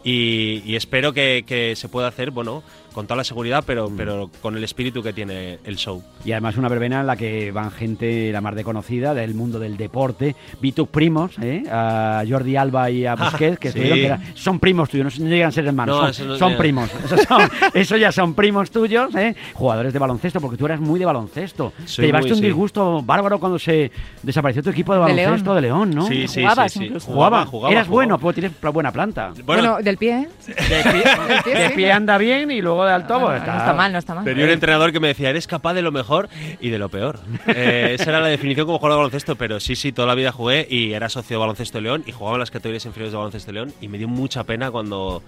y, 0.04 0.62
y 0.66 0.76
espero 0.76 1.14
que, 1.14 1.44
que 1.48 1.76
se 1.76 1.90
pueda 1.90 2.08
hacer, 2.08 2.32
bueno, 2.32 2.64
con 2.98 3.06
toda 3.06 3.18
la 3.18 3.24
seguridad, 3.24 3.64
pero, 3.64 3.92
pero 3.96 4.32
con 4.42 4.58
el 4.58 4.64
espíritu 4.64 5.04
que 5.04 5.14
tiene 5.14 5.60
el 5.66 5.76
show. 5.78 6.02
Y 6.26 6.32
además 6.32 6.58
una 6.58 6.68
verbena 6.68 7.02
en 7.02 7.06
la 7.06 7.16
que 7.16 7.52
van 7.52 7.70
gente 7.70 8.32
la 8.32 8.42
más 8.42 8.56
de 8.56 8.64
conocida 8.64 9.14
del 9.14 9.36
mundo 9.36 9.60
del 9.60 9.78
deporte. 9.78 10.36
Vi 10.60 10.72
tus 10.72 10.88
primos, 10.88 11.34
¿eh? 11.40 11.62
a 11.72 12.24
Jordi 12.28 12.56
Alba 12.56 12.90
y 12.90 13.06
a 13.06 13.14
Busquets, 13.16 13.60
que 13.60 13.72
sí. 13.72 13.78
estuvieron, 13.78 14.00
que 14.00 14.06
era- 14.08 14.20
son 14.34 14.60
primos 14.60 14.90
tuyos, 14.90 15.20
no, 15.20 15.28
llegan 15.30 15.50
a 15.50 15.52
ser 15.52 15.68
hermanos, 15.68 15.96
No, 15.96 16.02
son, 16.02 16.10
eso 16.10 16.26
no 16.26 16.38
son 16.40 16.58
primos. 16.58 16.90
Eso, 17.06 17.18
son- 17.18 17.50
eso 17.76 17.98
ya 17.98 18.12
son 18.12 18.34
primos 18.34 18.72
tuyos, 18.72 19.14
¿eh? 19.14 19.36
jugadores 19.54 19.94
de 19.94 20.00
baloncesto, 20.00 20.42
porque 20.42 20.58
tú 20.58 20.66
eras 20.66 20.80
muy 20.80 21.00
de 21.00 21.06
baloncesto. 21.06 21.74
Soy 21.86 22.02
Te 22.02 22.08
llevaste 22.08 22.30
muy, 22.30 22.32
un 22.32 22.38
sí. 22.40 22.46
disgusto 22.46 23.04
bárbaro 23.04 23.40
cuando 23.40 23.60
se 23.60 23.92
desapareció 24.24 24.64
tu 24.64 24.72
equipo 24.72 24.96
de 24.96 25.02
De 25.02 25.14
León. 25.14 25.18
baloncesto 25.26 25.54
de 25.54 25.62
León, 25.62 25.92
¿no? 25.92 26.08
Sí, 26.08 26.28
sí, 26.28 26.42
Jugabas 26.42 26.72
sí, 26.74 26.80
sí. 26.80 26.86
incluso. 26.86 27.12
Jugaba, 27.12 27.46
jugaba, 27.46 27.72
eras 27.72 27.86
jugaba. 27.86 27.96
bueno, 27.96 28.18
pues 28.18 28.34
tienes 28.34 28.52
buena 28.74 28.92
planta. 28.92 29.34
Bueno, 29.46 29.78
del 29.84 29.98
pie, 29.98 30.22
¿eh? 30.24 30.30
De 30.48 30.54
pie, 30.56 31.04
Del 31.04 31.44
pie, 31.44 31.54
de 31.54 31.68
sí. 31.70 31.74
pie 31.76 31.92
anda 31.92 32.18
bien 32.18 32.50
y 32.50 32.60
luego 32.62 32.87
de 32.88 32.94
alto, 32.94 33.14
No, 33.14 33.26
pues 33.28 33.32
no 33.32 33.38
está, 33.38 33.58
está 33.58 33.74
mal, 33.74 33.92
no 33.92 34.00
está 34.00 34.16
mal. 34.16 34.24
Tenía 34.24 34.46
un 34.46 34.52
entrenador 34.52 34.92
que 34.92 35.00
me 35.00 35.10
decía, 35.10 35.30
eres 35.30 35.48
capaz 35.48 35.74
de 35.74 35.82
lo 35.82 35.92
mejor 35.92 36.30
y 36.60 36.70
de 36.70 36.80
lo 36.80 36.90
peor. 36.90 37.20
Eh, 37.48 37.96
esa 38.00 38.10
era 38.10 38.20
la 38.20 38.28
definición 38.28 38.66
como 38.66 38.80
jugador 38.80 38.96
de 38.96 38.98
baloncesto, 39.00 39.36
pero 39.36 39.60
sí, 39.60 39.76
sí, 39.76 39.92
toda 39.92 40.08
la 40.08 40.16
vida 40.16 40.32
jugué 40.32 40.68
y 40.70 40.94
era 40.94 41.10
socio 41.10 41.36
de 41.38 41.40
baloncesto 41.40 41.78
de 41.78 41.82
León 41.84 42.04
y 42.06 42.12
jugaba 42.12 42.36
en 42.38 42.42
las 42.42 42.52
categorías 42.52 42.86
inferiores 42.86 43.12
de 43.12 43.18
baloncesto 43.18 43.48
de 43.48 43.54
León 43.54 43.74
y 43.82 43.88
me 43.88 43.98
dio 43.98 44.08
mucha 44.08 44.44
pena 44.44 44.72
cuando 44.72 45.22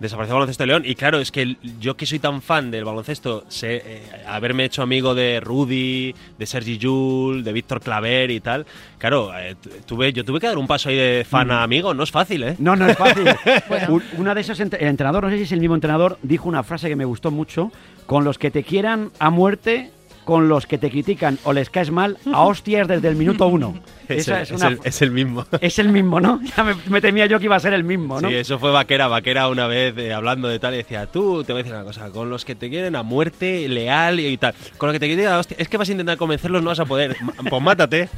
desapareció 0.00 0.34
el 0.34 0.38
baloncesto 0.40 0.62
de 0.62 0.66
León. 0.68 0.82
Y 0.84 0.94
claro, 0.94 1.18
es 1.18 1.30
que 1.32 1.56
yo 1.80 1.96
que 1.96 2.06
soy 2.06 2.18
tan 2.18 2.40
fan 2.42 2.70
del 2.70 2.84
baloncesto, 2.84 3.44
sé 3.48 3.82
eh, 3.84 4.02
haberme 4.26 4.64
hecho 4.64 4.82
amigo 4.82 5.14
de 5.14 5.40
Rudy, 5.40 6.14
de 6.38 6.46
Sergi 6.46 6.78
Jul, 6.80 7.42
de 7.44 7.52
Víctor 7.52 7.80
Claver 7.80 8.30
y 8.30 8.40
tal. 8.40 8.66
Claro, 8.98 9.30
eh, 9.36 9.56
tu- 9.60 9.70
tuve, 9.86 10.12
yo 10.12 10.24
tuve 10.24 10.40
que 10.40 10.46
dar 10.46 10.58
un 10.58 10.66
paso 10.66 10.88
ahí 10.88 10.96
de 10.96 11.26
fan 11.28 11.50
a 11.50 11.62
amigo, 11.62 11.94
no 11.94 12.02
es 12.02 12.10
fácil, 12.10 12.42
¿eh? 12.44 12.56
No, 12.58 12.76
no 12.76 12.86
es 12.86 12.96
fácil. 12.96 13.24
Bueno. 13.68 14.00
Una 14.16 14.34
de 14.34 14.40
esos, 14.40 14.60
ent- 14.60 14.76
el 14.78 14.88
entrenador, 14.88 15.24
no 15.24 15.30
sé 15.30 15.36
si 15.36 15.42
es 15.44 15.52
el 15.52 15.60
mismo 15.60 15.74
entrenador, 15.74 16.18
dijo 16.22 16.48
una 16.48 16.62
frase 16.62 16.88
que 16.88 16.96
me 16.96 17.04
gustó 17.04 17.30
mucho. 17.30 17.70
Con 18.06 18.24
los 18.24 18.38
que 18.38 18.50
te 18.50 18.62
quieran 18.64 19.10
a 19.18 19.28
muerte, 19.30 19.90
con 20.28 20.46
los 20.46 20.66
que 20.66 20.76
te 20.76 20.90
critican 20.90 21.38
o 21.44 21.54
les 21.54 21.70
caes 21.70 21.90
mal, 21.90 22.18
a 22.34 22.42
hostias 22.42 22.86
desde 22.86 23.08
el 23.08 23.16
minuto 23.16 23.46
uno. 23.46 23.80
Esa 24.08 24.42
es, 24.42 24.50
el, 24.50 24.78
es 24.84 25.00
el 25.00 25.10
mismo. 25.10 25.46
es 25.60 25.78
el 25.78 25.88
mismo, 25.88 26.20
¿no? 26.20 26.40
Ya 26.54 26.64
me, 26.64 26.74
me 26.88 27.00
temía 27.00 27.24
yo 27.24 27.38
que 27.38 27.46
iba 27.46 27.56
a 27.56 27.60
ser 27.60 27.72
el 27.72 27.84
mismo, 27.84 28.20
¿no? 28.20 28.28
Sí, 28.28 28.34
eso 28.34 28.58
fue 28.58 28.70
Vaquera. 28.70 29.06
Vaquera 29.08 29.48
una 29.48 29.66
vez 29.66 29.96
eh, 29.96 30.12
hablando 30.12 30.48
de 30.48 30.58
tal 30.58 30.74
y 30.74 30.78
decía, 30.78 31.06
tú 31.06 31.44
te 31.44 31.52
voy 31.52 31.60
a 31.60 31.62
decir 31.62 31.74
una 31.74 31.84
cosa, 31.84 32.10
con 32.10 32.28
los 32.28 32.44
que 32.44 32.54
te 32.54 32.68
quieren 32.68 32.94
a 32.96 33.02
muerte, 33.02 33.68
leal 33.68 34.20
y, 34.20 34.36
tal. 34.36 34.54
Con 34.76 34.88
los 34.88 34.94
que 34.94 35.00
te 35.00 35.06
quieren 35.06 35.28
a 35.28 35.38
hostia, 35.38 35.56
es 35.58 35.68
que 35.68 35.78
vas 35.78 35.88
a 35.88 35.92
intentar 35.92 36.18
convencerlos, 36.18 36.62
no 36.62 36.68
vas 36.68 36.80
a 36.80 36.84
poder. 36.84 37.16
Pues 37.48 37.62
mátate. 37.62 38.10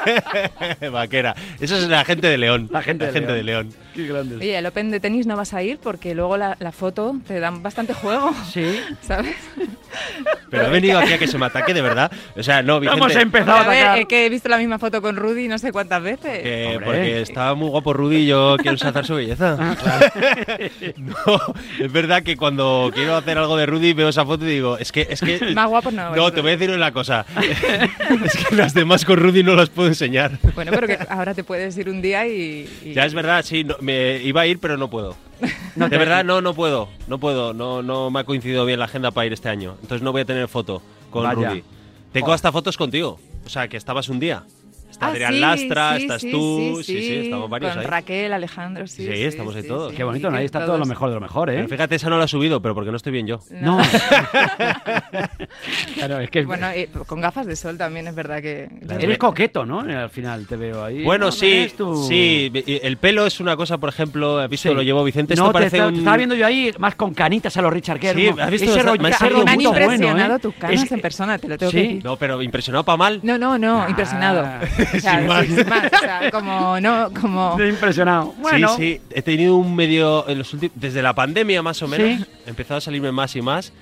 Vaquera. 0.92 1.34
Eso 1.60 1.76
es 1.76 1.88
la 1.88 2.04
gente 2.04 2.28
de 2.28 2.38
León. 2.38 2.68
La 2.72 2.82
gente 2.82 3.10
de 3.10 3.20
de 3.20 3.42
León. 3.44 3.72
Qué 3.94 4.06
grande. 4.06 4.36
Oye, 4.36 4.58
el 4.58 4.66
Open 4.66 4.90
de 4.90 5.00
tenis 5.00 5.26
no 5.26 5.36
vas 5.36 5.54
a 5.54 5.62
ir 5.62 5.78
porque 5.78 6.14
luego 6.14 6.36
la, 6.36 6.56
la 6.60 6.72
foto 6.72 7.16
te 7.26 7.38
dan 7.40 7.62
bastante 7.62 7.94
juego, 7.94 8.32
Sí. 8.52 8.80
¿sabes? 9.00 9.36
Pero 10.50 10.66
he 10.66 10.70
venido 10.70 10.98
aquí 10.98 11.12
a 11.12 11.18
que 11.18 11.26
se 11.26 11.35
me 11.38 11.46
ataque 11.46 11.74
de 11.74 11.82
verdad. 11.82 12.10
O 12.36 12.42
sea, 12.42 12.62
no, 12.62 12.80
Vicente. 12.80 12.98
Hemos 13.00 13.16
empezado 13.16 13.58
a 13.58 13.60
A 13.64 13.68
ver, 13.68 13.98
eh, 14.02 14.06
que 14.06 14.26
he 14.26 14.28
visto 14.28 14.48
la 14.48 14.58
misma 14.58 14.78
foto 14.78 15.00
con 15.02 15.16
Rudy 15.16 15.48
no 15.48 15.58
sé 15.58 15.72
cuántas 15.72 16.02
veces. 16.02 16.38
Hombre. 16.74 16.84
porque 16.84 17.20
estaba 17.22 17.54
muy 17.54 17.68
guapo 17.68 17.92
Rudy 17.92 18.16
y 18.16 18.26
yo 18.26 18.56
quiero 18.58 18.72
ensalzar 18.72 19.04
su 19.04 19.14
belleza. 19.14 19.56
Ah, 19.58 19.76
no, 20.96 21.14
es 21.78 21.92
verdad 21.92 22.22
que 22.22 22.36
cuando 22.36 22.90
quiero 22.94 23.16
hacer 23.16 23.38
algo 23.38 23.56
de 23.56 23.66
Rudy 23.66 23.92
veo 23.92 24.08
esa 24.08 24.24
foto 24.24 24.44
y 24.44 24.48
digo, 24.50 24.78
es 24.78 24.92
que, 24.92 25.06
es 25.10 25.20
que 25.20 25.40
Más 25.54 25.68
guapo 25.68 25.90
no. 25.90 26.14
No, 26.14 26.28
es 26.28 26.34
te 26.34 26.40
voy 26.40 26.52
a 26.52 26.56
decir 26.56 26.74
una 26.74 26.92
cosa. 26.92 27.24
es 28.24 28.36
que 28.46 28.54
las 28.54 28.74
demás 28.74 29.04
con 29.04 29.18
Rudy 29.18 29.42
no 29.42 29.54
las 29.54 29.68
puedo 29.68 29.88
enseñar. 29.88 30.38
Bueno, 30.54 30.72
pero 30.74 30.86
que 30.86 30.98
ahora 31.08 31.34
te 31.34 31.44
puedes 31.44 31.76
ir 31.78 31.88
un 31.88 32.02
día 32.02 32.26
y... 32.26 32.68
y- 32.84 32.92
Ya 32.92 33.04
es 33.04 33.14
verdad, 33.14 33.44
sí, 33.44 33.64
no- 33.64 33.76
me 33.80 34.18
iba 34.22 34.40
a 34.42 34.46
ir, 34.46 34.58
pero 34.58 34.76
no 34.76 34.88
puedo. 34.88 35.16
No 35.74 35.88
de 35.88 35.98
verdad, 35.98 36.24
no, 36.24 36.40
no 36.40 36.54
puedo, 36.54 36.88
no 37.08 37.18
puedo, 37.18 37.52
no, 37.52 37.82
no 37.82 38.10
me 38.10 38.20
ha 38.20 38.24
coincidido 38.24 38.64
bien 38.64 38.78
la 38.78 38.86
agenda 38.86 39.10
para 39.10 39.26
ir 39.26 39.32
este 39.34 39.50
año. 39.50 39.76
Entonces 39.82 40.02
no 40.02 40.12
voy 40.12 40.22
a 40.22 40.24
tener 40.24 40.48
foto 40.48 40.80
con 41.10 41.24
Vaya. 41.24 41.50
Rudy. 41.50 41.64
Tengo 42.12 42.32
hasta 42.32 42.50
fotos 42.52 42.76
contigo, 42.76 43.18
o 43.44 43.48
sea, 43.48 43.68
que 43.68 43.76
estabas 43.76 44.08
un 44.08 44.18
día. 44.18 44.44
Está 44.96 45.08
Ah, 45.08 45.10
Adrián 45.10 45.34
sí, 45.34 45.40
Lastra, 45.40 45.96
sí, 45.96 46.02
estás 46.02 46.20
sí, 46.22 46.30
tú, 46.30 46.80
sí, 46.82 47.00
sí, 47.02 47.14
estamos 47.24 47.50
varios 47.50 47.72
Con 47.72 47.80
ahí. 47.80 47.86
Raquel, 47.86 48.32
Alejandro, 48.32 48.86
sí. 48.86 49.04
Sí, 49.06 49.22
estamos 49.24 49.54
ahí 49.54 49.62
todos. 49.62 49.92
Qué 49.92 50.04
bonito, 50.04 50.30
¿no? 50.30 50.38
ahí 50.38 50.46
está 50.46 50.60
todo 50.60 50.68
todos. 50.68 50.80
lo 50.80 50.86
mejor 50.86 51.08
de 51.10 51.14
lo 51.16 51.20
mejor, 51.20 51.50
¿eh? 51.50 51.54
Pero 51.56 51.68
fíjate, 51.68 51.94
esa 51.96 52.08
no 52.08 52.16
la 52.18 52.24
he 52.24 52.28
subido, 52.28 52.62
pero 52.62 52.74
porque 52.74 52.90
no 52.90 52.96
estoy 52.96 53.12
bien 53.12 53.26
yo. 53.26 53.40
No. 53.50 53.78
claro, 55.94 56.20
es 56.20 56.30
que 56.30 56.44
Bueno, 56.44 56.68
y 56.74 56.86
con 57.06 57.20
gafas 57.20 57.46
de 57.46 57.56
sol 57.56 57.76
también 57.76 58.06
es 58.06 58.14
verdad 58.14 58.40
que... 58.40 58.68
eres 58.88 59.18
coqueto, 59.18 59.66
¿no? 59.66 59.80
Al 59.80 60.10
final 60.10 60.46
te 60.46 60.56
veo 60.56 60.84
ahí. 60.84 61.04
Bueno, 61.04 61.26
¿no? 61.26 61.32
sí, 61.32 61.68
sí, 62.08 62.50
el 62.82 62.96
pelo 62.96 63.26
es 63.26 63.38
una 63.40 63.56
cosa, 63.56 63.76
por 63.78 63.88
ejemplo, 63.90 64.38
¿has 64.38 64.48
visto? 64.48 64.68
Sí. 64.70 64.74
Lo 64.74 64.82
llevó 64.82 65.04
Vicente, 65.04 65.34
esto 65.34 65.44
no, 65.44 65.50
te, 65.50 65.54
parece 65.54 65.76
está- 65.76 65.88
un... 65.88 65.94
te 65.94 65.98
estaba 66.00 66.16
viendo 66.16 66.34
yo 66.34 66.46
ahí 66.46 66.72
más 66.78 66.94
con 66.94 67.12
canitas 67.12 67.54
a 67.56 67.62
los 67.62 67.72
Richard 67.72 68.00
Gere. 68.00 68.28
Sí, 68.28 68.32
¿no? 68.34 68.42
¿has 68.42 68.50
visto? 68.50 68.70
Ese 68.70 68.82
Me 68.82 68.90
rollo, 68.90 69.44
me 69.44 69.50
han 69.50 69.60
impresionado 69.60 70.38
tus 70.38 70.54
canas 70.54 70.90
en 70.90 71.00
persona, 71.00 71.38
te 71.38 71.48
lo 71.48 71.58
tengo 71.58 71.70
¿Sí? 71.70 71.76
que 71.76 71.82
decir. 71.82 72.04
No, 72.04 72.16
pero 72.16 72.40
impresionado 72.42 72.84
para 72.84 72.96
mal. 72.96 73.20
No, 73.22 73.36
no, 73.36 73.58
no, 73.58 73.82
Ah. 73.82 73.86
impresionado. 73.90 74.46
O 74.94 75.00
sea, 75.00 75.18
Sin 75.18 75.26
más. 75.26 75.46
sin 75.46 75.68
más, 75.68 75.84
o 75.92 75.98
sea, 75.98 76.30
como, 76.30 76.80
no, 76.80 77.10
como... 77.20 77.50
Estoy 77.52 77.68
impresionado. 77.70 78.34
Bueno, 78.38 78.68
Sí, 78.76 78.94
sí, 78.94 79.00
he 79.10 79.22
tenido 79.22 79.56
un 79.56 79.74
medio 79.74 80.28
en 80.28 80.38
los 80.38 80.52
últimos 80.54 80.72
desde 80.76 81.02
la 81.02 81.14
pandemia 81.14 81.62
más 81.62 81.82
o 81.82 81.88
menos, 81.88 82.18
Sí. 82.20 82.24
he 82.46 82.50
empezado 82.50 82.78
a 82.78 82.80
salirme 82.80 83.12
más 83.12 83.34
y 83.36 83.42
más 83.42 83.72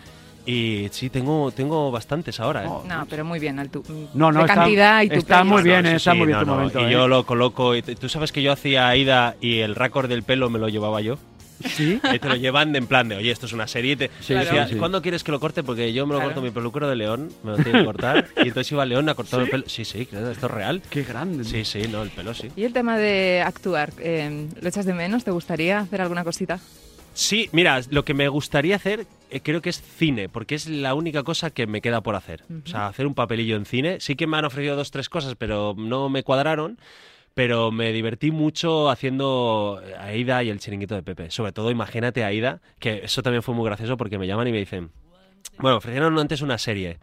y 0.46 0.88
sí 0.90 1.08
tengo 1.08 1.50
tengo 1.52 1.90
bastantes 1.90 2.38
ahora, 2.38 2.64
¿eh? 2.64 2.68
Oh, 2.68 2.84
No, 2.86 3.06
pero 3.08 3.24
muy 3.24 3.38
bien, 3.40 3.58
al 3.58 3.70
tu, 3.70 3.82
No, 4.14 4.30
no, 4.30 4.40
de 4.40 4.44
está- 4.44 4.54
cantidad 4.56 5.02
y 5.02 5.08
tu 5.08 5.14
está 5.14 5.38
pelo. 5.38 5.50
muy 5.52 5.62
bien, 5.62 5.82
No, 5.84 5.88
eh, 5.88 5.92
sí, 5.92 5.96
está 5.96 6.12
sí, 6.12 6.18
muy 6.18 6.26
bien 6.26 6.38
no, 6.38 6.44
tu 6.44 6.50
no, 6.50 6.56
momento, 6.56 6.80
Y 6.80 6.84
¿eh? 6.84 6.90
yo 6.90 7.08
lo 7.08 7.24
coloco 7.24 7.74
y 7.74 7.82
tú 7.82 8.08
sabes 8.10 8.30
que 8.30 8.42
yo 8.42 8.52
hacía 8.52 8.88
Aida 8.88 9.36
y 9.40 9.60
el 9.60 9.74
récord 9.74 10.08
del 10.08 10.22
pelo 10.22 10.50
me 10.50 10.58
lo 10.58 10.68
llevaba 10.68 11.00
yo. 11.00 11.16
Sí. 11.64 12.00
Y 12.14 12.18
te 12.18 12.28
lo 12.28 12.36
llevan 12.36 12.72
de 12.72 12.78
en 12.78 12.86
plan 12.86 13.08
de, 13.08 13.16
oye, 13.16 13.30
esto 13.30 13.46
es 13.46 13.52
una 13.52 13.66
serie. 13.66 13.96
Te, 13.96 14.10
Sí, 14.20 14.34
decía, 14.34 14.66
sí, 14.66 14.74
sí. 14.74 14.78
¿cuándo 14.78 15.00
quieres 15.02 15.22
que 15.24 15.32
lo 15.32 15.40
corte? 15.40 15.62
Porque 15.62 15.92
yo 15.92 16.06
me 16.06 16.12
lo 16.14 16.18
Claro. 16.20 16.30
corto 16.34 16.42
mi 16.42 16.50
peluquero 16.50 16.88
de 16.88 16.96
León, 16.96 17.30
me 17.42 17.52
lo 17.52 17.56
tiene 17.58 17.78
que 17.80 17.84
cortar. 17.84 18.28
y 18.36 18.48
entonces 18.48 18.70
iba 18.72 18.82
a 18.82 18.86
León 18.86 19.08
a 19.08 19.14
cortar 19.14 19.40
el 19.40 19.48
pelo. 19.50 19.64
Sí, 19.66 19.84
sí, 19.84 20.06
claro, 20.06 20.30
esto 20.30 20.46
es 20.46 20.52
real. 20.52 20.82
Qué 20.90 21.02
grande. 21.04 21.44
Sí, 21.44 21.64
sí, 21.64 21.82
no, 21.90 22.02
el 22.02 22.10
pelo 22.10 22.34
sí. 22.34 22.48
Y 22.56 22.64
el 22.64 22.72
tema 22.72 22.98
de 22.98 23.42
actuar, 23.44 23.92
eh, 23.98 24.48
¿lo 24.60 24.68
echas 24.68 24.86
de 24.86 24.94
menos? 24.94 25.24
¿Te 25.24 25.30
gustaría 25.30 25.78
hacer 25.80 26.00
alguna 26.00 26.24
cosita? 26.24 26.60
Sí, 27.16 27.48
mira, 27.52 27.80
lo 27.90 28.04
que 28.04 28.12
me 28.12 28.26
gustaría 28.26 28.74
hacer 28.74 29.06
eh, 29.30 29.40
creo 29.40 29.62
que 29.62 29.70
es 29.70 29.80
cine, 29.80 30.28
porque 30.28 30.56
es 30.56 30.68
la 30.68 30.94
única 30.94 31.22
cosa 31.22 31.50
que 31.50 31.66
me 31.68 31.80
queda 31.80 32.00
por 32.00 32.16
hacer. 32.16 32.42
O 32.64 32.68
sea, 32.68 32.88
hacer 32.88 33.06
un 33.06 33.14
papelillo 33.14 33.54
en 33.56 33.66
cine. 33.66 33.98
Sí 34.00 34.16
que 34.16 34.26
me 34.26 34.36
han 34.36 34.44
ofrecido 34.44 34.74
dos, 34.74 34.90
tres 34.90 35.08
cosas, 35.08 35.34
pero 35.38 35.74
no 35.78 36.08
me 36.08 36.24
cuadraron. 36.24 36.76
Pero 37.34 37.72
me 37.72 37.92
divertí 37.92 38.30
mucho 38.30 38.90
haciendo 38.90 39.82
Aida 39.98 40.42
y 40.44 40.50
el 40.50 40.60
chiringuito 40.60 40.94
de 40.94 41.02
Pepe. 41.02 41.30
Sobre 41.30 41.52
todo, 41.52 41.70
imagínate 41.70 42.22
a 42.22 42.28
Aida, 42.28 42.62
que 42.78 43.00
eso 43.04 43.22
también 43.22 43.42
fue 43.42 43.54
muy 43.54 43.64
gracioso 43.64 43.96
porque 43.96 44.18
me 44.18 44.26
llaman 44.26 44.46
y 44.48 44.52
me 44.52 44.58
dicen, 44.58 44.90
bueno, 45.58 45.78
ofrecieron 45.78 46.18
antes 46.18 46.42
una 46.42 46.58
serie 46.58 46.98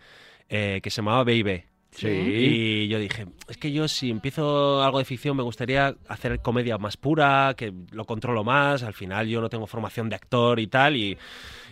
eh, 0.50 0.80
que 0.82 0.90
se 0.90 0.98
llamaba 0.98 1.24
Baby. 1.24 1.64
Sí. 1.92 2.08
Y 2.08 2.88
yo 2.88 3.00
dije, 3.00 3.28
es 3.50 3.58
que 3.58 3.74
yo 3.74 3.90
si 3.90 4.10
empiezo 4.10 4.82
algo 4.82 5.00
de 5.00 5.06
ficción 5.06 5.36
me 5.36 5.44
gustaría 5.44 5.94
hacer 6.08 6.40
comedia 6.40 6.78
más 6.78 6.96
pura, 6.96 7.54
que 7.58 7.74
lo 7.92 8.06
controlo 8.06 8.46
más, 8.46 8.84
al 8.84 8.94
final 8.94 9.28
yo 9.28 9.42
no 9.42 9.50
tengo 9.50 9.68
formación 9.68 10.08
de 10.08 10.16
actor 10.16 10.62
y 10.62 10.68
tal, 10.68 10.96
y, 10.96 11.18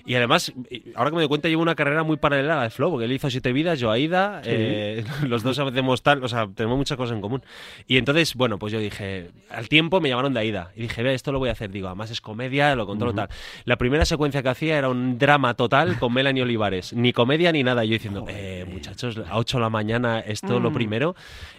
y 0.05 0.15
además, 0.15 0.53
y 0.69 0.83
ahora 0.95 1.09
que 1.12 1.15
me 1.15 1.21
doy 1.21 1.27
cuenta, 1.29 1.47
llevo 1.49 1.62
una 1.62 1.75
carrera 1.75 2.03
muy 2.03 2.17
paralela 2.17 2.53
a 2.53 2.57
la 2.57 2.63
de 2.63 2.69
Flow, 2.69 2.91
porque 2.91 3.05
él 3.05 3.12
hizo 3.12 3.29
Siete 3.29 3.53
Vidas, 3.53 3.79
yo 3.79 3.91
Aida, 3.91 4.41
Sí. 4.43 4.49
eh, 4.51 5.03
los 5.27 5.43
dos 5.43 5.57
hacemos 5.59 6.01
tal, 6.03 6.23
o 6.23 6.27
sea, 6.27 6.47
tenemos 6.53 6.77
muchas 6.77 6.97
cosas 6.97 7.15
en 7.15 7.21
común. 7.21 7.41
Y 7.88 7.97
entonces, 7.97 8.35
bueno, 8.35 8.57
pues 8.59 8.73
yo 8.73 8.79
dije, 8.79 9.31
al 9.49 9.69
tiempo 9.69 10.01
me 10.01 10.09
llamaron 10.09 10.33
de 10.33 10.39
Aida, 10.39 10.71
y 10.75 10.81
dije, 10.83 11.03
ve, 11.03 11.13
esto 11.13 11.31
lo 11.31 11.39
voy 11.39 11.49
a 11.49 11.53
hacer, 11.53 11.71
digo, 11.71 11.88
además 11.88 12.12
es 12.12 12.21
comedia, 12.21 12.75
lo 12.75 12.85
controlo 12.85 13.13
tal. 13.13 13.29
La 13.65 13.77
primera 13.77 14.05
secuencia 14.05 14.41
que 14.43 14.49
hacía 14.49 14.77
era 14.77 14.89
un 14.89 15.17
drama 15.17 15.53
total 15.55 15.97
con 15.99 16.13
Melanie 16.13 16.43
Olivares, 16.43 16.93
ni 16.93 17.13
comedia 17.13 17.51
ni 17.51 17.63
nada, 17.63 17.83
yo 17.85 17.93
diciendo, 17.93 18.25
eh, 18.27 18.65
muchachos, 18.69 19.17
a 19.29 19.38
8 19.38 19.57
de 19.57 19.62
la 19.62 19.69
mañana, 19.69 20.19
esto 20.19 20.59
lo 20.59 20.69
Mm. 20.71 20.73
primero, 20.73 21.15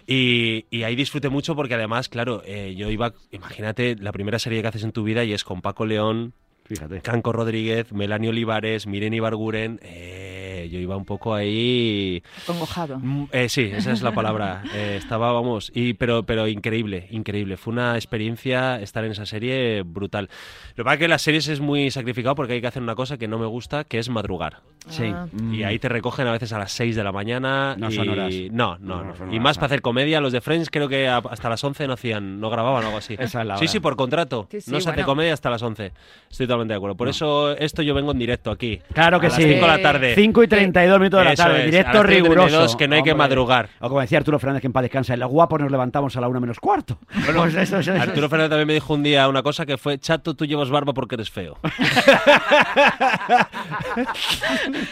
y, 0.07 0.65
y 0.69 0.83
ahí 0.83 0.95
disfruté 0.95 1.29
mucho 1.29 1.55
porque 1.55 1.75
además, 1.75 2.09
claro, 2.09 2.41
eh, 2.45 2.73
yo 2.75 2.89
iba, 2.89 3.13
imagínate, 3.31 3.95
la 3.99 4.11
primera 4.11 4.39
serie 4.39 4.61
que 4.61 4.67
haces 4.67 4.83
en 4.83 4.91
tu 4.91 5.03
vida 5.03 5.23
y 5.23 5.33
es 5.33 5.43
con 5.43 5.61
Paco 5.61 5.85
León, 5.85 6.33
Fíjate. 6.71 7.01
Canco 7.01 7.33
Rodríguez, 7.33 7.91
Melanie 7.91 8.29
Olivares, 8.29 8.87
Miren 8.87 9.13
Ibarguren, 9.13 9.77
eh, 9.83 10.40
yo 10.71 10.79
iba 10.79 10.95
un 10.97 11.05
poco 11.05 11.35
ahí... 11.35 12.23
Congojado. 12.47 12.97
Mm, 12.99 13.25
eh, 13.31 13.49
sí, 13.49 13.69
esa 13.73 13.91
es 13.91 14.01
la 14.01 14.13
palabra. 14.13 14.63
Eh, 14.73 14.95
estaba, 14.97 15.31
vamos, 15.33 15.69
y, 15.75 15.93
pero, 15.95 16.23
pero 16.23 16.47
increíble, 16.47 17.07
increíble. 17.11 17.57
Fue 17.57 17.73
una 17.73 17.95
experiencia 17.95 18.79
estar 18.79 19.03
en 19.03 19.11
esa 19.11 19.25
serie 19.25 19.81
brutal. 19.83 20.29
Lo 20.69 20.75
que 20.75 20.83
pasa 20.85 20.93
es 20.93 20.99
que 20.99 21.07
las 21.09 21.21
series 21.21 21.47
es 21.49 21.59
muy 21.59 21.91
sacrificado 21.91 22.35
porque 22.35 22.53
hay 22.53 22.61
que 22.61 22.67
hacer 22.67 22.81
una 22.81 22.95
cosa 22.95 23.17
que 23.17 23.27
no 23.27 23.37
me 23.37 23.45
gusta, 23.47 23.83
que 23.83 23.99
es 23.99 24.09
madrugar. 24.09 24.61
Sí. 24.87 25.05
Ah. 25.13 25.27
Y 25.51 25.63
ahí 25.63 25.77
te 25.77 25.89
recogen 25.89 26.27
a 26.27 26.31
veces 26.31 26.53
a 26.53 26.57
las 26.59 26.71
6 26.71 26.95
de 26.95 27.03
la 27.03 27.11
mañana. 27.11 27.75
No 27.77 27.89
y... 27.89 27.93
son 27.93 28.09
horas. 28.09 28.33
No, 28.51 28.77
no, 28.79 29.03
No, 29.03 29.13
no. 29.25 29.33
Y 29.33 29.39
más 29.39 29.57
para 29.57 29.67
hacer 29.67 29.81
comedia, 29.81 30.21
los 30.21 30.31
de 30.31 30.39
Friends 30.41 30.69
creo 30.69 30.87
que 30.87 31.07
hasta 31.07 31.49
las 31.49 31.63
11 31.63 31.87
no 31.87 31.93
hacían, 31.93 32.39
no 32.39 32.49
grababan 32.49 32.83
o 32.83 32.87
algo 32.87 32.97
así. 32.97 33.15
Esa 33.19 33.41
es 33.41 33.47
la 33.47 33.57
sí, 33.57 33.65
hora. 33.65 33.71
sí, 33.73 33.79
por 33.81 33.95
contrato. 33.97 34.47
Sí, 34.49 34.61
sí, 34.61 34.71
no 34.71 34.79
se 34.79 34.89
hace 34.89 35.03
comedia 35.03 35.33
hasta 35.33 35.49
las 35.49 35.61
11. 35.61 35.91
Estoy 36.29 36.47
totalmente 36.47 36.73
de 36.73 36.77
acuerdo. 36.77 36.95
Por 36.95 37.07
No. 37.07 37.11
eso 37.11 37.51
esto 37.57 37.81
yo 37.81 37.93
vengo 37.93 38.11
en 38.13 38.19
directo 38.19 38.51
aquí. 38.51 38.79
Claro 38.93 39.19
que 39.19 39.27
a 39.27 39.29
las 39.29 39.37
sí. 39.37 39.43
5 39.43 39.61
de 39.61 39.67
la 39.67 39.81
tarde. 39.81 40.15
5 40.15 40.43
y 40.43 40.47
32 40.61 40.99
minutos 40.99 41.19
de 41.19 41.23
la 41.25 41.35
tarde, 41.35 41.57
es, 41.59 41.63
a 41.63 41.65
directo 41.65 41.93
las 41.93 42.03
3:32 42.03 42.07
riguroso. 42.07 42.77
que 42.77 42.87
no 42.87 42.95
hay 42.95 43.03
que 43.03 43.11
Hombre. 43.11 43.27
madrugar. 43.27 43.69
O 43.79 43.87
como 43.89 44.01
decía 44.01 44.17
Arturo 44.17 44.39
Fernández, 44.39 44.61
que 44.61 44.67
en 44.67 44.73
paz 44.73 44.83
descansa, 44.83 45.15
los 45.17 45.29
guapos 45.29 45.59
nos 45.59 45.71
levantamos 45.71 46.15
a 46.17 46.21
la 46.21 46.27
una 46.27 46.39
menos 46.39 46.59
cuarto. 46.59 46.97
Pues 47.41 47.55
eso, 47.55 47.79
eso, 47.79 47.93
eso. 47.93 48.01
Arturo 48.01 48.29
Fernández 48.29 48.49
también 48.51 48.67
me 48.67 48.73
dijo 48.73 48.93
un 48.93 49.03
día 49.03 49.27
una 49.27 49.41
cosa 49.43 49.65
que 49.65 49.77
fue, 49.77 49.97
chato, 49.99 50.33
tú 50.35 50.45
llevas 50.45 50.69
barba 50.69 50.93
porque 50.93 51.15
eres 51.15 51.29
feo. 51.31 51.57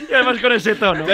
Y 0.09 0.13
además 0.13 0.39
con 0.41 0.51
ese 0.51 0.75
tono. 0.75 1.05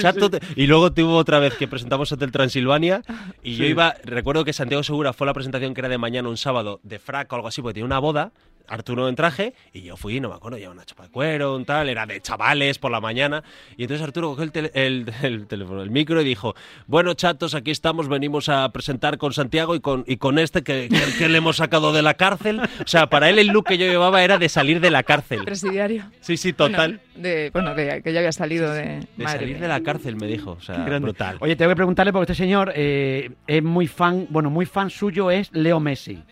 Chato, 0.00 0.30
te- 0.30 0.40
Y 0.56 0.66
luego 0.66 0.92
tuvo 0.92 1.16
otra 1.16 1.38
vez 1.38 1.54
que 1.56 1.68
presentamos 1.68 2.10
Hotel 2.12 2.30
Transilvania 2.32 3.02
y 3.42 3.54
yo 3.56 3.64
iba, 3.64 3.94
recuerdo 4.04 4.44
que 4.44 4.52
Santiago 4.52 4.82
Segura 4.82 5.12
fue 5.12 5.26
la 5.26 5.34
presentación 5.34 5.74
que 5.74 5.80
era 5.80 5.88
de 5.88 5.98
mañana 5.98 6.28
un 6.28 6.36
sábado 6.36 6.80
de 6.82 6.98
frac 6.98 7.30
o 7.32 7.36
algo 7.36 7.48
así 7.48 7.60
porque 7.62 7.74
tenía 7.74 7.86
una 7.86 7.98
boda. 7.98 8.32
Arturo 8.72 9.08
en 9.08 9.14
traje 9.14 9.54
y 9.72 9.82
yo 9.82 9.96
fui, 9.96 10.18
no 10.20 10.28
me 10.30 10.34
acuerdo, 10.34 10.56
llevaba 10.58 10.74
una 10.74 10.84
chapa 10.84 11.04
de 11.04 11.10
cuero, 11.10 11.54
un 11.56 11.64
tal, 11.64 11.88
era 11.88 12.06
de 12.06 12.20
chavales 12.20 12.78
por 12.78 12.90
la 12.90 13.00
mañana. 13.00 13.42
Y 13.76 13.82
entonces 13.82 14.04
Arturo 14.06 14.30
cogió 14.34 14.44
el, 14.54 14.70
el- 14.74 15.12
el 15.22 15.46
teléfono, 15.46 15.82
el 15.82 15.90
micro 15.90 16.20
y 16.20 16.24
dijo: 16.24 16.54
Bueno, 16.86 17.14
chatos, 17.14 17.54
aquí 17.54 17.70
estamos, 17.70 18.08
venimos 18.08 18.48
a 18.48 18.68
presentar 18.70 19.18
con 19.18 19.32
Santiago 19.32 19.74
y 19.74 19.80
con, 19.80 20.04
y 20.06 20.16
con 20.16 20.38
este 20.38 20.62
que, 20.62 20.88
que- 20.88 21.18
que 21.18 21.28
le 21.28 21.38
hemos 21.38 21.56
sacado 21.56 21.92
de 21.92 22.02
la 22.02 22.14
cárcel. 22.14 22.60
O 22.60 22.86
sea, 22.86 23.08
para 23.08 23.28
él 23.28 23.38
el 23.38 23.48
look 23.48 23.66
que 23.66 23.78
yo 23.78 23.86
llevaba 23.86 24.22
era 24.24 24.38
de 24.38 24.48
salir 24.48 24.80
de 24.80 24.90
la 24.90 25.02
cárcel. 25.02 25.44
Presidiario. 25.44 26.04
Sí, 26.20 26.36
sí, 26.36 26.52
total. 26.52 27.00
Bueno, 27.14 27.28
de, 27.28 27.50
bueno, 27.52 27.74
de 27.74 28.02
que 28.02 28.12
ya 28.12 28.20
había 28.20 28.32
salido 28.32 28.72
de. 28.72 28.82
De 29.16 29.24
madre 29.24 29.38
salir 29.40 29.54
mía. 29.56 29.62
de 29.62 29.68
la 29.68 29.80
cárcel, 29.82 30.16
me 30.16 30.26
dijo. 30.26 30.52
O 30.52 30.60
sea, 30.60 30.78
brutal. 30.98 31.36
Oye, 31.40 31.56
te 31.56 31.64
voy 31.64 31.72
a 31.72 31.76
preguntarle 31.76 32.12
porque 32.12 32.32
este 32.32 32.42
señor 32.42 32.72
eh, 32.74 33.30
es 33.46 33.62
muy 33.62 33.86
fan, 33.86 34.26
bueno, 34.30 34.48
muy 34.50 34.66
fan 34.66 34.88
suyo 34.90 35.30
es 35.30 35.50
Leo 35.52 35.78
Messi, 35.80 36.22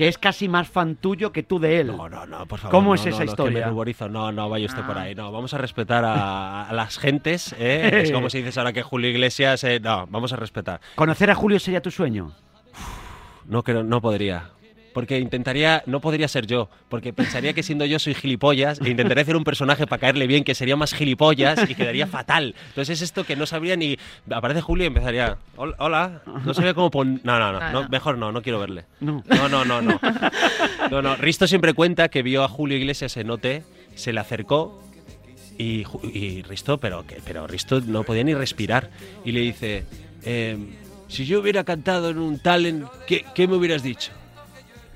que 0.00 0.08
es 0.08 0.16
casi 0.16 0.48
más 0.48 0.66
fan 0.66 0.96
tuyo 0.96 1.30
que 1.30 1.42
tú 1.42 1.58
de 1.58 1.78
él. 1.80 1.88
No, 1.88 2.08
no, 2.08 2.24
no, 2.24 2.46
por 2.46 2.58
favor. 2.58 2.70
¿Cómo 2.70 2.88
no, 2.88 2.94
es 2.94 3.02
no, 3.04 3.08
esa 3.10 3.18
no, 3.18 3.24
que 3.26 3.30
historia? 3.32 3.64
me 3.66 3.70
ruborizo. 3.70 4.08
No, 4.08 4.32
no, 4.32 4.48
vaya 4.48 4.64
usted 4.64 4.82
por 4.82 4.96
Ah. 4.96 5.02
ahí. 5.02 5.14
No, 5.14 5.30
vamos 5.30 5.52
a 5.52 5.58
respetar 5.58 6.06
a, 6.06 6.62
a 6.66 6.72
las 6.72 6.98
gentes. 6.98 7.54
¿eh? 7.58 8.00
Es 8.04 8.10
como 8.10 8.30
si 8.30 8.38
dices 8.38 8.56
ahora 8.56 8.72
que 8.72 8.82
Julio 8.82 9.10
Iglesias. 9.10 9.62
eh, 9.64 9.78
no, 9.78 10.06
vamos 10.06 10.32
a 10.32 10.36
respetar. 10.36 10.80
¿Conocer 10.94 11.30
a 11.30 11.34
Julio 11.34 11.60
sería 11.60 11.82
tu 11.82 11.90
sueño? 11.90 12.32
No, 13.44 13.62
creo, 13.62 13.82
no 13.82 14.00
podría. 14.00 14.52
Porque 14.92 15.20
intentaría, 15.20 15.84
no 15.86 16.00
podría 16.00 16.26
ser 16.26 16.46
yo, 16.48 16.68
porque 16.88 17.12
pensaría 17.12 17.52
que 17.52 17.62
siendo 17.62 17.84
yo 17.86 18.00
soy 18.00 18.12
gilipollas 18.14 18.80
e 18.80 18.90
intentaría 18.90 19.22
hacer 19.22 19.36
un 19.36 19.44
personaje 19.44 19.86
para 19.86 20.00
caerle 20.00 20.26
bien 20.26 20.42
que 20.42 20.54
sería 20.56 20.74
más 20.74 20.92
gilipollas 20.94 21.60
y 21.70 21.76
quedaría 21.76 22.08
fatal. 22.08 22.56
Entonces 22.70 22.98
es 22.98 23.02
esto 23.02 23.24
que 23.24 23.36
no 23.36 23.46
sabría 23.46 23.76
ni... 23.76 23.96
Aparece 24.32 24.60
Julio 24.60 24.84
y 24.84 24.86
empezaría, 24.88 25.36
"Hol- 25.56 25.76
hola, 25.78 26.22
no 26.44 26.54
sabía 26.54 26.74
cómo 26.74 26.90
pon... 26.90 27.20
No, 27.22 27.38
no, 27.38 27.52
no, 27.52 27.58
Ah, 27.60 27.70
no, 27.72 27.82
no. 27.84 27.88
mejor 27.88 28.18
no, 28.18 28.32
no 28.32 28.42
quiero 28.42 28.58
verle. 28.58 28.84
No. 28.98 29.22
No, 29.28 29.48
no, 29.48 29.64
no, 29.64 29.80
no. 29.80 30.00
No, 30.90 31.02
no. 31.02 31.14
Risto 31.16 31.46
siempre 31.46 31.72
cuenta 31.72 32.08
que 32.08 32.22
vio 32.22 32.42
a 32.42 32.48
Julio 32.48 32.76
Iglesias 32.76 33.16
en 33.16 33.30
OT, 33.30 33.46
se 33.94 34.12
le 34.12 34.18
acercó 34.20 34.82
y, 35.58 35.84
Risto, 36.42 36.78
pero, 36.78 37.04
pero 37.24 37.46
Risto 37.46 37.80
no 37.80 38.02
podía 38.02 38.24
ni 38.24 38.34
respirar. 38.34 38.90
Y 39.24 39.32
le 39.32 39.40
dice, 39.40 39.84
em, 40.24 40.70
si 41.06 41.26
yo 41.26 41.40
hubiera 41.40 41.62
cantado 41.64 42.10
en 42.10 42.18
un 42.18 42.38
talent, 42.40 42.86
¿qué, 43.06 43.24
qué 43.34 43.46
me 43.46 43.54
hubieras 43.56 43.82
dicho? 43.82 44.10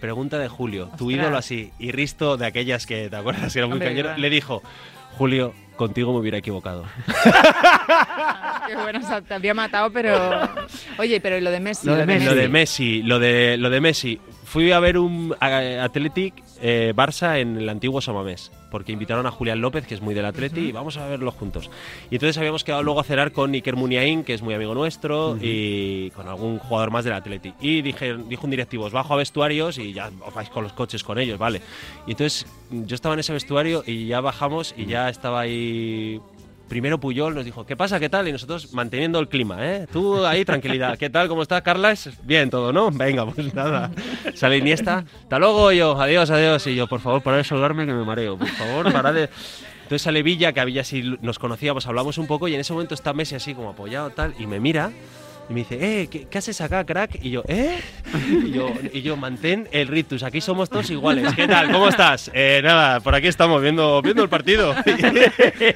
Pregunta 0.01 0.39
de 0.39 0.49
Julio, 0.49 0.91
tu 0.99 1.07
Ostras. 1.09 1.11
ídolo 1.25 1.37
así. 1.39 1.73
Y 1.79 1.93
Risto, 1.93 2.37
de 2.37 2.47
aquellas 2.47 2.87
que, 2.87 3.09
¿te 3.09 3.17
acuerdas? 3.17 3.53
Que 3.53 3.59
era 3.59 3.67
muy 3.67 3.75
Hombre, 3.75 3.89
cañero, 3.89 4.17
le 4.17 4.31
dijo, 4.31 4.63
Julio, 5.17 5.55
contigo 5.77 6.13
me 6.13 6.19
hubiera 6.19 6.39
equivocado. 6.39 6.85
Qué 8.67 8.77
bueno, 8.77 8.99
o 8.99 9.03
sea, 9.03 9.21
te 9.21 9.35
había 9.35 9.55
matado, 9.55 9.91
pero. 9.91 10.49
Oye, 10.99 11.21
pero 11.21 11.37
¿y 11.39 11.41
lo 11.41 11.51
de 11.51 11.61
Messi? 11.61 11.87
Lo 11.87 11.97
de 11.97 12.07
Messi. 12.07 12.25
Lo 12.25 12.35
de 12.35 12.49
Messi, 12.49 13.03
lo 13.03 13.19
de, 13.19 13.57
lo 13.59 13.71
de 13.71 13.81
Messi. 13.81 14.21
Fui 14.55 14.71
a 14.71 14.79
ver 14.79 14.99
un 14.99 15.35
Athletic 15.41 16.33
eh, 16.63 16.93
Barça 16.95 17.41
en 17.41 17.57
el 17.57 17.69
antiguo 17.69 18.01
Samamés, 18.01 18.53
porque 18.71 18.93
invitaron 18.93 19.27
a 19.27 19.33
Julián 19.33 19.61
López, 19.61 19.85
que 19.85 19.97
es 19.97 20.01
muy 20.01 20.15
del 20.15 20.25
Atleti, 20.27 20.61
y 20.61 20.71
vamos 20.71 20.97
a 20.97 21.09
verlo 21.09 21.33
juntos. 21.33 21.69
Y 22.09 22.15
entonces 22.15 22.39
habíamos 22.39 22.63
quedado 22.63 22.85
luego 22.85 23.01
a 23.01 23.03
cenar 23.03 23.33
con 23.33 23.53
Iker 23.53 23.75
Muniain, 23.75 24.23
que 24.23 24.33
es 24.33 24.43
muy 24.43 24.55
amigo 24.55 24.73
nuestro, 24.73 25.37
y 25.41 26.11
con 26.11 26.29
algún 26.29 26.61
jugador 26.61 26.93
más 26.93 27.05
del 27.05 27.15
Atleti. 27.15 27.53
Y 27.61 27.83
dije, 27.83 28.17
dijo 28.29 28.45
un 28.45 28.53
directivo, 28.53 28.85
os 28.85 28.93
bajo 28.93 29.15
a 29.15 29.17
vestuarios 29.17 29.77
y 29.79 29.93
ya 29.93 30.13
os 30.25 30.33
vais 30.33 30.49
con 30.51 30.63
los 30.63 30.73
coches 30.73 31.03
con 31.03 31.19
ellos, 31.19 31.37
vale. 31.37 31.61
Y 32.07 32.13
entonces 32.13 32.47
yo 32.71 32.95
estaba 32.95 33.15
en 33.15 33.19
ese 33.19 33.33
vestuario 33.33 33.83
y 33.85 34.07
ya 34.07 34.21
bajamos 34.21 34.73
y 34.77 34.87
ya 34.87 35.09
estaba 35.09 35.41
ahí 35.41 36.21
Primero 36.69 36.99
Puyol 36.99 37.35
nos 37.35 37.45
dijo, 37.45 37.67
¿qué 37.67 37.77
pasa? 37.77 38.01
¿Qué 38.01 38.09
tal? 38.09 38.27
Y 38.27 38.33
nosotros 38.33 38.73
manteniendo 38.73 39.19
el 39.19 39.29
clima, 39.29 39.59
¿eh? 39.61 39.87
Tú 39.93 40.25
ahí, 40.25 40.45
tranquilidad. 40.45 40.97
¿Qué 40.99 41.11
tal? 41.11 41.29
¿Cómo 41.29 41.43
estás, 41.43 41.63
Carlas? 41.63 42.11
Bien, 42.23 42.51
todo, 42.51 42.73
¿no? 42.73 42.91
Venga, 42.91 43.27
pues 43.27 43.55
nada. 43.55 43.91
Sale 44.35 44.59
Iniesta. 44.59 45.05
Hasta 45.23 45.39
luego, 45.39 45.73
yo. 45.73 46.01
Adiós, 46.01 46.31
adiós. 46.31 46.67
Y 46.67 46.75
yo, 46.75 46.87
por 46.87 47.01
favor, 47.01 47.23
para 47.23 47.37
de 47.37 47.45
saludarme 47.45 47.87
que 47.87 47.93
me 47.93 48.05
mareo. 48.05 48.39
Por 48.39 48.49
favor, 48.49 48.93
para 48.93 49.13
de... 49.13 49.29
Entonces 49.83 50.01
sale 50.01 50.23
Villa, 50.23 50.55
que 50.55 50.61
había 50.61 50.83
si 50.83 51.03
nos 51.21 51.39
conocíamos, 51.39 51.87
hablamos 51.87 52.17
un 52.17 52.27
poco 52.27 52.49
y 52.49 52.55
en 52.55 52.61
ese 52.61 52.73
momento 52.73 52.95
está 52.95 53.13
Messi 53.13 53.35
así 53.35 53.55
como 53.55 53.69
apoyado 53.69 54.09
tal 54.11 54.35
y 54.39 54.47
me 54.47 54.59
mira 54.59 54.93
y 55.49 55.53
me 55.53 55.61
dice, 55.61 55.79
eh, 55.81 56.09
¿qué, 56.09 56.27
qué 56.29 56.39
haces 56.39 56.61
acá, 56.61 56.85
crack? 56.85 57.19
Y 57.23 57.31
yo, 57.31 57.43
¿eh? 57.49 57.79
Y 58.45 58.51
yo, 58.53 58.73
y 58.93 59.03
yo, 59.03 59.17
mantén 59.17 59.69
el 59.73 59.89
ritus, 59.89 60.23
aquí 60.23 60.41
somos 60.41 60.71
todos 60.71 60.89
iguales. 60.91 61.33
¿Qué 61.35 61.47
tal? 61.47 61.71
¿Cómo 61.71 61.89
estás? 61.89 62.31
Eh, 62.33 62.61
nada, 62.63 63.01
por 63.01 63.15
aquí 63.15 63.27
estamos 63.27 63.61
viendo, 63.61 64.01
viendo 64.03 64.23
el 64.23 64.29
partido. 64.29 64.75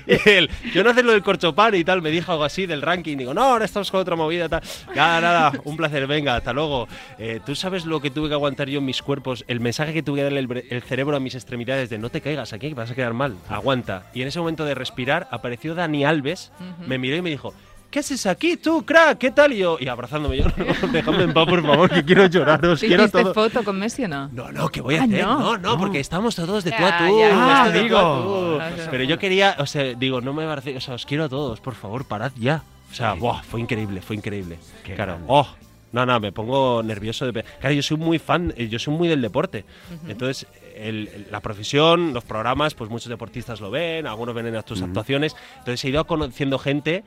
Y 0.06 0.28
él, 0.28 0.50
yo 0.72 0.82
no 0.82 0.90
hacer 0.90 1.04
lo 1.04 1.12
del 1.12 1.22
corchopán 1.22 1.74
y 1.74 1.84
tal, 1.84 2.02
me 2.02 2.10
dijo 2.10 2.32
algo 2.32 2.44
así 2.44 2.66
del 2.66 2.82
ranking. 2.82 3.16
Digo, 3.16 3.34
no, 3.34 3.42
ahora 3.42 3.64
estamos 3.64 3.90
con 3.90 4.00
otra 4.00 4.16
movida, 4.16 4.48
tal. 4.48 4.62
Nada, 4.94 5.20
nada, 5.20 5.52
un 5.64 5.76
placer, 5.76 6.06
venga, 6.06 6.36
hasta 6.36 6.52
luego. 6.52 6.88
Eh, 7.18 7.40
¿Tú 7.44 7.54
sabes 7.54 7.84
lo 7.84 8.00
que 8.00 8.10
tuve 8.10 8.28
que 8.28 8.34
aguantar 8.34 8.68
yo 8.68 8.78
en 8.78 8.84
mis 8.84 9.02
cuerpos? 9.02 9.44
El 9.48 9.60
mensaje 9.60 9.92
que 9.92 10.02
tuve 10.02 10.18
que 10.18 10.22
darle 10.24 10.40
el, 10.40 10.64
el 10.70 10.82
cerebro 10.82 11.16
a 11.16 11.20
mis 11.20 11.34
extremidades 11.34 11.90
de 11.90 11.98
no 11.98 12.10
te 12.10 12.20
caigas 12.20 12.52
aquí, 12.52 12.68
que 12.68 12.74
vas 12.74 12.90
a 12.90 12.94
quedar 12.94 13.14
mal, 13.14 13.36
aguanta. 13.48 14.04
Y 14.14 14.22
en 14.22 14.28
ese 14.28 14.38
momento 14.38 14.64
de 14.64 14.74
respirar 14.74 15.28
apareció 15.30 15.74
Dani 15.74 16.04
Alves, 16.04 16.52
me 16.86 16.98
miró 16.98 17.16
y 17.16 17.22
me 17.22 17.30
dijo, 17.30 17.54
¿Qué 17.90 18.00
haces 18.00 18.26
aquí 18.26 18.58
tú, 18.58 18.84
crack? 18.84 19.16
¿Qué 19.16 19.30
tal? 19.30 19.52
Y 19.54 19.58
yo, 19.58 19.78
y 19.80 19.88
abrazándome 19.88 20.36
yo, 20.36 20.44
no, 20.56 20.88
déjame 20.92 21.22
en 21.22 21.32
paz, 21.32 21.46
por 21.46 21.62
favor, 21.62 21.88
que 21.88 22.04
quiero 22.04 22.26
llorar, 22.26 22.62
os 22.66 22.80
¿Te 22.80 22.86
quiero 22.86 23.04
hiciste 23.04 23.22
todo. 23.22 23.32
foto 23.34 23.64
con 23.64 23.78
Messi 23.78 24.04
o 24.04 24.08
no? 24.08 24.28
No, 24.28 24.52
no, 24.52 24.68
¿qué 24.68 24.82
voy 24.82 24.96
a 24.96 25.00
Ah, 25.00 25.04
hacer? 25.04 25.22
no. 25.24 25.38
No, 25.38 25.56
no, 25.58 25.78
porque 25.78 25.98
estamos 26.00 26.36
todos 26.36 26.64
de 26.64 26.70
tú 26.72 26.84
a 26.84 26.98
tú. 26.98 27.18
ya, 27.18 27.28
ya. 27.30 27.66
es 27.68 27.72
de 27.72 27.80
tú 27.88 27.88
tú. 27.96 28.58
Pero 28.90 29.04
yo 29.04 29.18
quería, 29.18 29.56
o 29.58 29.64
sea, 29.66 29.84
digo, 29.94 30.20
no 30.20 30.34
me 30.34 30.46
parece, 30.46 30.76
o 30.76 30.80
sea, 30.82 30.94
os 30.94 31.06
quiero 31.06 31.24
a 31.24 31.28
todos, 31.30 31.60
por 31.60 31.74
favor, 31.74 32.04
parad 32.04 32.32
ya. 32.36 32.62
O 32.90 32.94
sea, 32.94 33.14
buah, 33.14 33.42
fue 33.42 33.60
increíble, 33.60 34.02
fue 34.02 34.16
increíble. 34.16 34.58
Qué 34.84 34.94
claro, 34.94 35.12
grande. 35.12 35.26
oh, 35.30 35.46
no, 35.92 36.04
no, 36.04 36.20
me 36.20 36.30
pongo 36.32 36.82
nervioso. 36.82 37.24
De, 37.32 37.42
claro, 37.58 37.74
yo 37.74 37.82
soy 37.82 37.96
muy 37.96 38.18
fan, 38.18 38.52
eh, 38.58 38.68
yo 38.68 38.78
soy 38.78 38.92
muy 38.94 39.08
del 39.08 39.22
deporte. 39.22 39.64
Entonces, 40.08 40.46
el- 40.76 41.08
el- 41.14 41.26
la 41.30 41.40
profesión, 41.40 42.12
los 42.12 42.24
programas, 42.24 42.74
pues 42.74 42.90
muchos 42.90 43.08
deportistas 43.08 43.60
lo 43.62 43.70
ven, 43.70 44.06
algunos 44.06 44.34
ven 44.34 44.46
en 44.54 44.62
tus 44.62 44.82
actuaciones. 44.82 45.34
Entonces 45.60 45.82
he 45.84 45.88
ido 45.88 46.06
conociendo 46.06 46.58
gente 46.58 47.02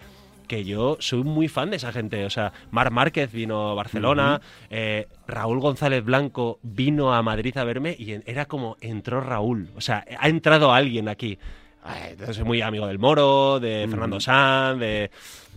que 0.52 0.66
yo 0.66 0.98
soy 1.00 1.24
muy 1.24 1.48
fan 1.48 1.70
de 1.70 1.78
esa 1.78 1.94
gente. 1.94 2.26
O 2.26 2.30
sea, 2.30 2.52
Mar 2.72 2.92
Márquez 2.92 3.32
vino 3.32 3.70
a 3.70 3.74
Barcelona, 3.74 4.42
eh, 4.70 5.08
Raúl 5.26 5.62
González 5.62 6.04
Blanco 6.04 6.60
vino 6.62 7.14
a 7.14 7.24
Madrid 7.24 7.58
a 7.58 7.64
verme 7.64 7.96
y 7.98 8.12
era 8.26 8.48
como 8.48 8.76
entró 8.82 9.22
Raúl. 9.22 9.70
O 9.78 9.82
sea, 9.82 10.04
ha 10.20 10.28
entrado 10.28 10.74
alguien 10.74 11.08
aquí. 11.08 11.40
Ay, 11.82 12.10
Entonces 12.12 12.36
soy 12.36 12.44
muy 12.44 12.62
amigo 12.62 12.86
del 12.86 13.00
Moro, 13.00 13.62
de 13.62 13.88
Fernando 13.90 14.20
Sanz, 14.20 14.78
de... 14.78 15.10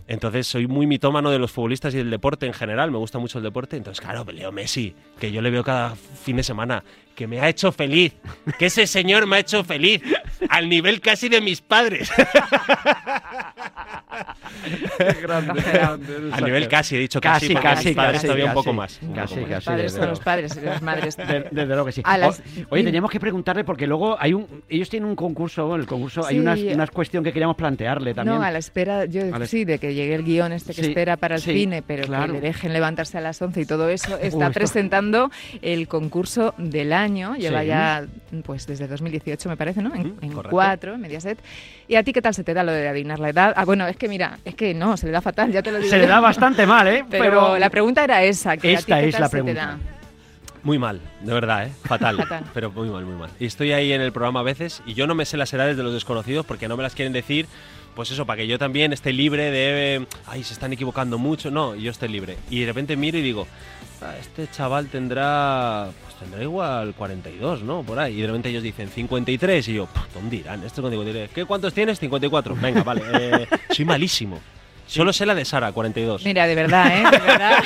Entonces 0.07 0.47
soy 0.47 0.65
muy 0.65 0.87
mitómano 0.87 1.29
de 1.29 1.39
los 1.39 1.51
futbolistas 1.51 1.93
y 1.93 1.97
del 1.97 2.09
deporte 2.09 2.45
en 2.45 2.53
general, 2.53 2.89
me 2.89 2.97
gusta 2.97 3.19
mucho 3.19 3.39
el 3.39 3.43
deporte. 3.43 3.75
Entonces, 3.75 3.99
claro, 3.99 4.23
Leo 4.31 4.53
Messi, 4.53 4.95
que 5.19 5.29
yo 5.33 5.41
le 5.41 5.49
veo 5.49 5.63
cada 5.65 5.95
fin 5.95 6.37
de 6.37 6.43
semana, 6.43 6.85
que 7.15 7.27
me 7.27 7.39
ha 7.39 7.49
hecho 7.49 7.71
feliz, 7.71 8.13
que 8.59 8.67
ese 8.67 8.85
señor 8.87 9.25
me 9.25 9.37
ha 9.37 9.39
hecho 9.39 9.63
feliz, 9.63 10.01
al 10.49 10.69
nivel 10.69 11.01
casi 11.01 11.29
de 11.29 11.41
mis 11.41 11.61
padres. 11.61 12.11
A 16.33 16.41
nivel 16.41 16.67
casi, 16.67 16.95
he 16.95 16.99
dicho 16.99 17.19
casi, 17.21 17.47
Casi, 17.47 17.53
porque 17.53 17.67
casi, 17.67 17.87
mis 17.89 17.95
padres 17.97 18.13
casi, 18.15 18.25
todavía 18.27 18.45
un 18.45 18.49
casi. 18.51 18.55
poco 18.63 18.73
más. 18.73 18.99
un 19.01 19.13
Casi, 19.13 19.35
poco 19.35 19.47
más. 19.47 19.49
Los 19.49 19.55
casi. 19.57 19.65
padres 19.65 19.83
desde 19.93 19.99
son 19.99 20.09
los 20.09 20.19
padres 20.19 20.57
y 20.57 20.65
las 20.65 20.81
madres. 20.81 21.17
De- 21.17 21.47
Desde 21.51 21.65
luego 21.67 21.85
que 21.85 21.91
sí. 21.91 22.01
Las- 22.05 22.41
Oye, 22.69 22.83
teníamos 22.83 23.11
que 23.11 23.19
preguntarle 23.19 23.63
porque 23.63 23.87
luego 23.87 24.17
hay 24.19 24.33
un, 24.33 24.63
ellos 24.69 24.89
tienen 24.89 25.09
un 25.09 25.15
concurso, 25.15 25.75
el 25.75 25.85
concurso 25.85 26.25
hay 26.25 26.39
unas, 26.39 26.59
unas 26.59 26.91
cuestión 26.91 27.23
que 27.23 27.31
queríamos 27.33 27.55
plantearle 27.55 28.13
también. 28.13 28.37
No, 28.37 28.43
a 28.43 28.51
la 28.51 28.59
espera, 28.59 29.05
yo 29.05 29.25
la- 29.25 29.45
sí, 29.47 29.65
de 29.65 29.79
que 29.79 29.93
llegue 29.93 30.15
el 30.15 30.23
guion 30.23 30.51
este 30.53 30.73
que 30.73 30.83
Sí, 30.83 30.89
espera 30.89 31.17
para 31.17 31.35
el 31.35 31.41
sí, 31.41 31.53
cine, 31.53 31.81
pero 31.81 32.05
claro. 32.05 32.27
que 32.27 32.39
le 32.39 32.47
dejen 32.47 32.73
levantarse 32.73 33.17
a 33.17 33.21
las 33.21 33.41
11 33.41 33.61
y 33.61 33.65
todo 33.65 33.89
eso, 33.89 34.17
está 34.17 34.27
esto- 34.47 34.51
presentando 34.53 35.31
el 35.61 35.87
concurso 35.87 36.53
del 36.57 36.93
año, 36.93 37.04
lleva 37.07 37.61
Sí. 37.61 37.67
ya, 37.67 38.05
pues 38.43 38.65
desde 38.67 38.87
2018 38.87 39.49
me 39.49 39.57
parece, 39.57 39.81
¿no? 39.81 39.93
En, 39.95 40.15
en 40.21 40.31
Correcto. 40.31 40.49
4, 40.49 40.97
Mediaset. 40.97 41.39
¿Y 41.87 41.95
a 41.95 42.03
ti 42.03 42.13
qué 42.13 42.21
tal 42.21 42.33
se 42.33 42.43
te 42.43 42.53
da 42.53 42.63
lo 42.63 42.71
de 42.71 42.87
adivinar 42.87 43.19
la 43.19 43.29
edad? 43.29 43.53
Ah, 43.55 43.65
bueno, 43.65 43.87
es 43.87 43.97
que 43.97 44.07
mira, 44.07 44.39
es 44.45 44.55
que 44.55 44.73
no, 44.73 44.97
se 44.97 45.05
le 45.05 45.11
da 45.11 45.21
fatal, 45.21 45.51
ya 45.51 45.61
te 45.61 45.71
lo 45.71 45.77
digo. 45.77 45.89
Se 45.89 45.97
le 45.97 46.07
da 46.07 46.19
bastante 46.19 46.65
mal, 46.65 46.87
¿eh? 46.87 47.05
Pero, 47.09 47.57
la 47.57 47.69
pregunta 47.69 48.03
era 48.03 48.23
esa, 48.23 48.57
que 48.57 48.69
a 48.75 48.77
ti 48.77 48.91
Esta 48.91 49.01
es 49.01 49.19
la 49.19 49.29
pregunta. 49.29 49.77
Muy 50.63 50.79
mal, 50.79 50.99
de 51.21 51.31
verdad, 51.33 51.67
¿eh? 51.67 51.71
Fatal. 51.83 52.17
Fatal. 52.17 52.43
Pero 52.53 52.71
muy 52.71 52.89
mal, 52.89 53.05
muy 53.05 53.15
mal. 53.15 53.29
Y 53.39 53.45
estoy 53.45 53.71
ahí 53.71 53.91
en 53.93 54.01
el 54.01 54.11
programa 54.11 54.39
a 54.39 54.43
veces 54.43 54.81
y 54.87 54.95
yo 54.95 55.05
no 55.05 55.13
me 55.13 55.25
sé 55.25 55.37
las 55.37 55.53
edades 55.53 55.77
de 55.77 55.83
los 55.83 55.93
desconocidos 55.93 56.43
porque 56.45 56.67
no 56.67 56.75
me 56.75 56.81
las 56.83 56.95
quieren 56.95 57.13
decir. 57.13 57.45
Pues 57.93 58.11
eso, 58.11 58.25
para 58.25 58.37
que 58.37 58.47
yo 58.47 58.59
también 58.59 58.91
esté 58.91 59.13
libre 59.13 59.51
de. 59.51 60.05
Ay, 60.27 60.43
se 60.43 60.53
están 60.53 60.73
equivocando 60.73 61.17
mucho. 61.17 61.49
No, 61.49 61.75
yo 61.75 61.91
esté 61.91 62.09
libre. 62.09 62.35
Y 62.49 62.59
de 62.61 62.65
repente 62.65 62.97
miro 62.97 63.17
y 63.17 63.21
digo, 63.21 63.47
"Ah, 63.47 63.74
este 64.19 64.47
chaval 64.51 64.87
tendrá. 64.87 65.87
Pues 66.03 66.15
tendrá 66.15 66.41
igual 66.43 66.93
42, 66.95 67.63
¿no? 67.63 67.83
Por 67.83 67.99
ahí. 67.99 68.17
Y 68.17 68.21
de 68.21 68.27
ellos 68.49 68.63
dicen 68.63 68.89
53 68.89 69.67
y 69.67 69.73
yo, 69.73 69.85
"Puf, 69.87 70.13
¿dónde 70.13 70.37
irán? 70.37 70.63
Esto 70.63 70.81
es 70.81 70.81
cuando 70.81 71.03
digo, 71.03 71.27
¿qué 71.33 71.45
cuántos 71.45 71.73
tienes? 71.73 71.99
54. 71.99 72.55
Venga, 72.61 72.83
vale. 72.83 73.01
eh, 73.13 73.47
soy 73.71 73.85
malísimo. 73.85 74.39
Solo 74.87 75.11
sé 75.13 75.25
la 75.25 75.33
de 75.35 75.45
Sara, 75.45 75.71
42. 75.71 76.23
Mira, 76.25 76.45
de 76.47 76.55
verdad, 76.55 76.87
¿eh? 76.97 77.03
De 77.11 77.17
verdad. 77.19 77.63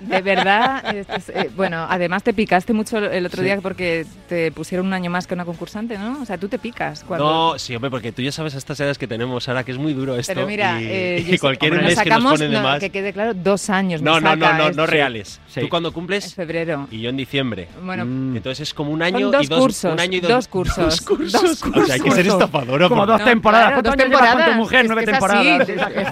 De 0.00 0.22
verdad. 0.22 0.94
estás- 0.96 1.28
eh, 1.30 1.50
bueno, 1.56 1.86
además 1.88 2.22
te 2.22 2.32
picaste 2.32 2.72
mucho 2.72 2.98
el 2.98 3.26
otro 3.26 3.38
Sí. 3.38 3.44
día 3.44 3.60
porque 3.60 4.06
te 4.28 4.52
pusieron 4.52 4.86
un 4.86 4.92
año 4.92 5.10
más 5.10 5.26
que 5.26 5.34
una 5.34 5.44
concursante, 5.44 5.98
¿no? 5.98 6.20
O 6.22 6.24
sea, 6.24 6.38
tú 6.38 6.48
te 6.48 6.58
picas. 6.58 7.02
Cuando... 7.04 7.52
No, 7.52 7.58
sí, 7.58 7.74
hombre, 7.74 7.90
porque 7.90 8.12
tú 8.12 8.22
ya 8.22 8.30
sabes 8.32 8.54
estas 8.54 8.78
edades 8.80 8.96
que 8.98 9.06
tenemos, 9.08 9.44
Sara, 9.44 9.64
que 9.64 9.72
es 9.72 9.78
muy 9.78 9.92
duro 9.92 10.16
esto. 10.16 10.32
Pero 10.34 10.46
mira, 10.46 10.80
y, 10.80 10.84
eh, 10.86 11.24
y 11.28 11.38
cualquier 11.38 11.72
nos 11.74 11.82
mes 11.82 11.90
que 11.90 11.96
nos 11.96 12.04
sacamos, 12.04 12.32
ponen 12.32 12.50
de 12.52 12.56
no, 12.58 12.62
más. 12.62 12.80
que 12.80 12.90
quede 12.90 13.12
claro, 13.12 13.34
dos 13.34 13.68
años. 13.70 14.00
No, 14.00 14.20
no, 14.20 14.36
no, 14.36 14.52
no, 14.54 14.68
esto. 14.68 14.76
no 14.80 14.86
reales. 14.86 15.40
Sí. 15.48 15.60
Tú 15.62 15.68
cuando 15.68 15.88
Es 15.88 15.94
cumples 15.94 16.34
febrero. 16.34 16.86
y 16.90 17.00
yo 17.00 17.10
en 17.10 17.16
diciembre. 17.16 17.68
Bueno, 17.82 18.04
Mm. 18.04 18.36
Entonces 18.36 18.68
es 18.68 18.74
como 18.74 18.92
un 18.92 19.02
año 19.02 19.30
dos 19.30 19.44
y 19.44 19.48
dos 19.48 19.58
cursos. 19.60 19.92
un 19.92 20.00
año 20.00 20.18
y 20.18 20.20
dos, 20.20 20.30
dos 20.30 20.48
cursos. 20.48 20.76
dos 20.84 21.00
cursos. 21.00 21.32
Dos 21.42 21.62
O 21.82 21.86
sea, 21.86 21.94
hay 21.96 22.00
que 22.00 22.10
ser 22.10 22.24
cursos. 22.26 22.40
estafadora. 22.42 22.88
Como 22.88 23.04
dos 23.06 23.18
No, 23.18 23.24
temporadas. 23.24 23.66
claro, 23.68 23.82
¿Cuántos 23.82 23.96
dos 23.96 24.04
temporadas. 24.20 24.56
mujer? 24.56 24.80
Es 24.80 24.86
Nueve 24.86 25.04
que 25.04 25.10
es 25.10 25.18
temporadas. 25.18 25.68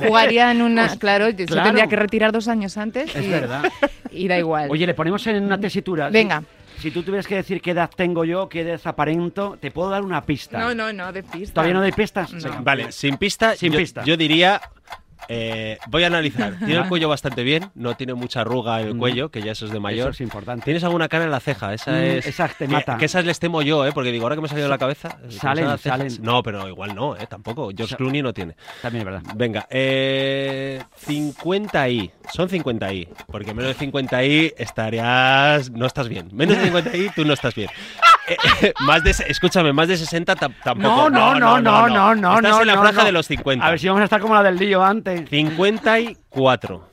Así. 0.09 0.25
Jugaría 0.25 0.51
en 0.51 0.62
una. 0.62 0.87
Pues, 0.87 0.99
claro, 0.99 1.31
yo 1.31 1.47
claro. 1.47 1.64
tendría 1.64 1.87
que 1.87 1.97
retirar 1.97 2.33
dos 2.33 2.49
años 2.49 2.77
antes. 2.77 3.14
Es 3.14 3.25
y, 3.25 3.29
verdad. 3.29 3.64
Y 4.11 4.29
da 4.29 4.38
igual. 4.38 4.71
Oye, 4.71 4.87
le 4.87 4.94
ponemos 4.94 5.27
en 5.27 5.44
una 5.44 5.59
tesitura. 5.59 6.09
Venga. 6.11 6.42
Si, 6.79 6.90
tú 6.92 7.03
tuvieras 7.03 7.27
que 7.27 7.35
decir 7.35 7.61
qué 7.61 7.73
edad 7.73 7.90
tengo 7.94 8.25
yo, 8.25 8.49
qué 8.49 8.61
edad 8.61 8.81
aparento, 8.85 9.59
te 9.61 9.71
puedo 9.73 9.90
dar 9.90 10.03
una 10.03 10.25
pista. 10.25 10.59
No, 10.59 10.75
no, 10.75 10.92
no, 10.92 11.12
de 11.12 11.25
pista. 11.25 11.55
¿Todavía 11.55 11.75
no 11.75 11.81
doy 11.81 11.92
pistas? 11.92 12.33
No. 12.33 12.62
Vale, 12.62 12.92
sin 12.92 13.16
pista, 13.16 13.57
Sin 13.57 13.73
yo, 13.73 13.79
pista. 13.79 14.05
yo 14.05 14.16
diría. 14.16 14.61
Eh, 15.29 15.79
voy 15.88 16.05
a 16.05 16.07
analizar. 16.09 16.55
Tiene 16.59 16.77
el 16.83 16.88
cuello 16.88 17.09
bastante 17.09 17.43
bien, 17.43 17.71
no 17.75 17.95
tiene 17.97 18.14
mucha 18.14 18.41
arruga 18.41 18.81
en 18.81 18.88
el 18.88 18.95
Mm. 18.95 18.99
cuello, 18.99 19.31
que 19.31 19.43
ya 19.43 19.53
eso 19.53 19.67
es 19.67 19.73
de 19.73 19.81
mayor. 19.81 20.09
Eso 20.11 20.17
es 20.17 20.21
importante. 20.23 20.64
¿Tienes 20.64 20.83
alguna 20.85 21.09
cara 21.09 21.25
en 21.25 21.31
la 21.31 21.41
ceja? 21.41 21.75
Esa 21.75 21.93
Mm, 21.93 21.95
es. 21.97 22.27
esa 22.27 22.49
te 22.49 22.67
que- 22.67 22.73
mata. 22.73 22.97
Que, 22.99 23.05
esas 23.05 23.25
les 23.25 23.38
temo 23.38 23.62
yo, 23.62 23.85
¿eh? 23.87 23.93
Porque 23.93 24.11
digo, 24.11 24.25
ahora 24.25 24.35
que 24.37 24.41
me 24.43 24.47
ha 24.47 24.49
salido 24.49 24.67
de 24.67 24.71
la 24.71 24.79
cabeza. 24.79 25.19
eh, 25.23 25.29
que 25.29 25.38
Salen. 25.38 26.19
No, 26.23 26.43
pero 26.43 26.69
igual 26.69 26.95
no, 26.95 27.17
¿eh? 27.17 27.27
Tampoco. 27.29 27.71
George 27.77 27.97
Clooney 27.97 28.23
no 28.23 28.33
tiene. 28.33 28.55
También 28.83 29.01
es 29.07 29.12
verdad. 29.12 29.23
Venga, 29.35 29.67
eh, 29.71 30.83
50 30.97 31.88
i. 31.88 32.11
Son 32.33 32.49
50 32.49 32.93
i. 32.93 33.09
Porque 33.27 33.55
menos 33.55 33.69
de 33.69 33.75
50 33.75 34.25
i 34.25 34.53
estarías. 34.57 35.71
No 35.71 35.87
estás 35.87 36.09
bien. 36.09 36.29
Menos 36.33 36.57
de 36.59 36.64
50 36.64 36.97
i 36.97 37.11
tú 37.14 37.25
no 37.25 37.33
estás 37.35 37.55
bien. 37.55 37.69
Eh, 38.29 38.37
eh, 38.62 38.75
más 38.81 39.03
de, 39.05 39.11
escúchame, 39.11 39.73
más 39.73 39.88
de 39.88 39.97
60 39.97 40.35
tam- 40.37 40.55
tampoco. 40.62 41.11
No, 41.11 41.11
no, 41.11 41.35
no, 41.35 41.61
no, 41.61 41.88
no, 41.88 42.14
no. 42.14 42.37
Estás 42.37 42.51
no, 42.53 42.61
en 42.62 42.67
la 42.67 42.75
no, 42.75 42.83
franja 42.83 43.01
no. 43.01 43.07
de 43.07 43.12
los 43.12 43.27
50. 43.27 43.67
A 43.67 43.71
ver 43.71 43.79
si 43.81 43.87
vamos 43.88 44.01
a 44.01 44.05
estar 44.05 44.21
como 44.21 44.35
la 44.35 44.43
del 44.43 44.57
lío 44.57 44.83
antes. 44.85 45.29
54. 45.31 46.91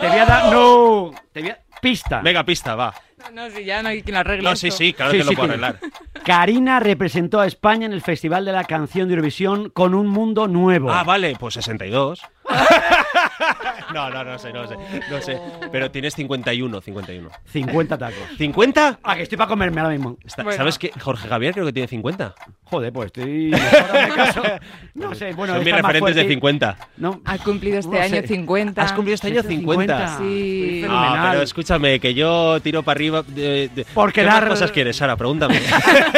Te 0.00 0.08
voy 0.08 0.18
a 0.18 0.24
dar. 0.26 0.52
No. 0.52 1.10
Te 1.32 1.40
voy 1.42 1.50
a... 1.50 1.58
Pista. 1.80 2.20
Venga, 2.22 2.44
pista, 2.44 2.74
va. 2.74 2.92
No, 3.18 3.30
no, 3.48 3.50
si 3.54 3.64
ya 3.64 3.82
no 3.82 3.88
hay 3.90 4.02
quien 4.02 4.16
arregle. 4.16 4.48
No, 4.48 4.56
sí, 4.56 4.68
esto. 4.68 4.78
sí, 4.78 4.92
claro 4.92 5.12
Sí, 5.12 5.18
que 5.18 5.24
sí, 5.24 5.30
lo 5.30 5.36
puedo 5.36 5.52
tiene. 5.52 5.66
arreglar. 5.66 5.90
Karina 6.32 6.78
representó 6.78 7.40
a 7.40 7.46
España 7.46 7.86
en 7.86 7.94
el 7.94 8.02
Festival 8.02 8.44
de 8.44 8.52
la 8.52 8.64
Canción 8.64 9.08
de 9.08 9.14
Eurovisión 9.14 9.70
con 9.70 9.94
un 9.94 10.08
mundo 10.08 10.46
nuevo. 10.46 10.92
Ah, 10.92 11.02
vale, 11.02 11.34
pues 11.40 11.54
62. 11.54 12.20
no, 13.94 14.10
no, 14.10 14.24
no 14.24 14.38
sé, 14.38 14.52
no 14.52 14.66
sé. 14.68 14.76
No 15.10 15.20
sé. 15.22 15.40
Pero 15.72 15.90
tienes 15.90 16.14
51, 16.14 16.80
51. 16.82 17.30
50 17.46 17.98
tacos. 17.98 18.18
¿50? 18.38 18.98
Ah, 19.02 19.16
que 19.16 19.22
estoy 19.22 19.38
para 19.38 19.48
comerme 19.48 19.80
ahora 19.80 19.92
mismo. 19.94 20.18
Está- 20.24 20.42
Bueno. 20.42 20.56
¿Sabes 20.58 20.78
que 20.78 20.90
Jorge 21.00 21.28
Javier 21.28 21.54
creo 21.54 21.64
que 21.64 21.72
tiene 21.72 21.88
50? 21.88 22.34
Joder, 22.64 22.92
pues 22.92 23.06
estoy. 23.06 23.52
Ahora 23.54 24.06
me 24.08 24.14
caso. 24.14 24.42
No 24.94 25.14
sé, 25.14 25.32
bueno. 25.32 25.54
Son 25.54 25.62
mis 25.64 25.68
está 25.72 25.82
más 25.82 25.92
referentes 25.92 26.14
de 26.16 26.22
fuerte. 26.22 26.34
50. 26.34 26.76
No. 26.98 27.20
Ha 27.24 27.38
cumplido 27.38 27.78
este 27.78 27.96
No 27.96 28.02
año 28.02 28.20
sé. 28.20 28.26
50. 28.26 28.82
¿Has 28.82 28.92
cumplido 28.92 29.14
este 29.14 29.28
año 29.28 29.42
50? 29.42 30.18
Sí. 30.18 30.80
No, 30.82 30.88
Fenomenal. 30.88 31.30
pero 31.30 31.42
escúchame, 31.42 32.00
que 32.00 32.12
yo 32.14 32.60
tiro 32.60 32.82
para 32.82 32.96
arriba. 32.98 33.22
De, 33.22 33.70
de- 33.74 33.84
Por 33.86 34.12
¿Qué 34.12 34.22
quedar- 34.22 34.48
cosas 34.48 34.70
quieres, 34.72 34.96
Sara? 34.96 35.16
Pregúntame. 35.16 35.60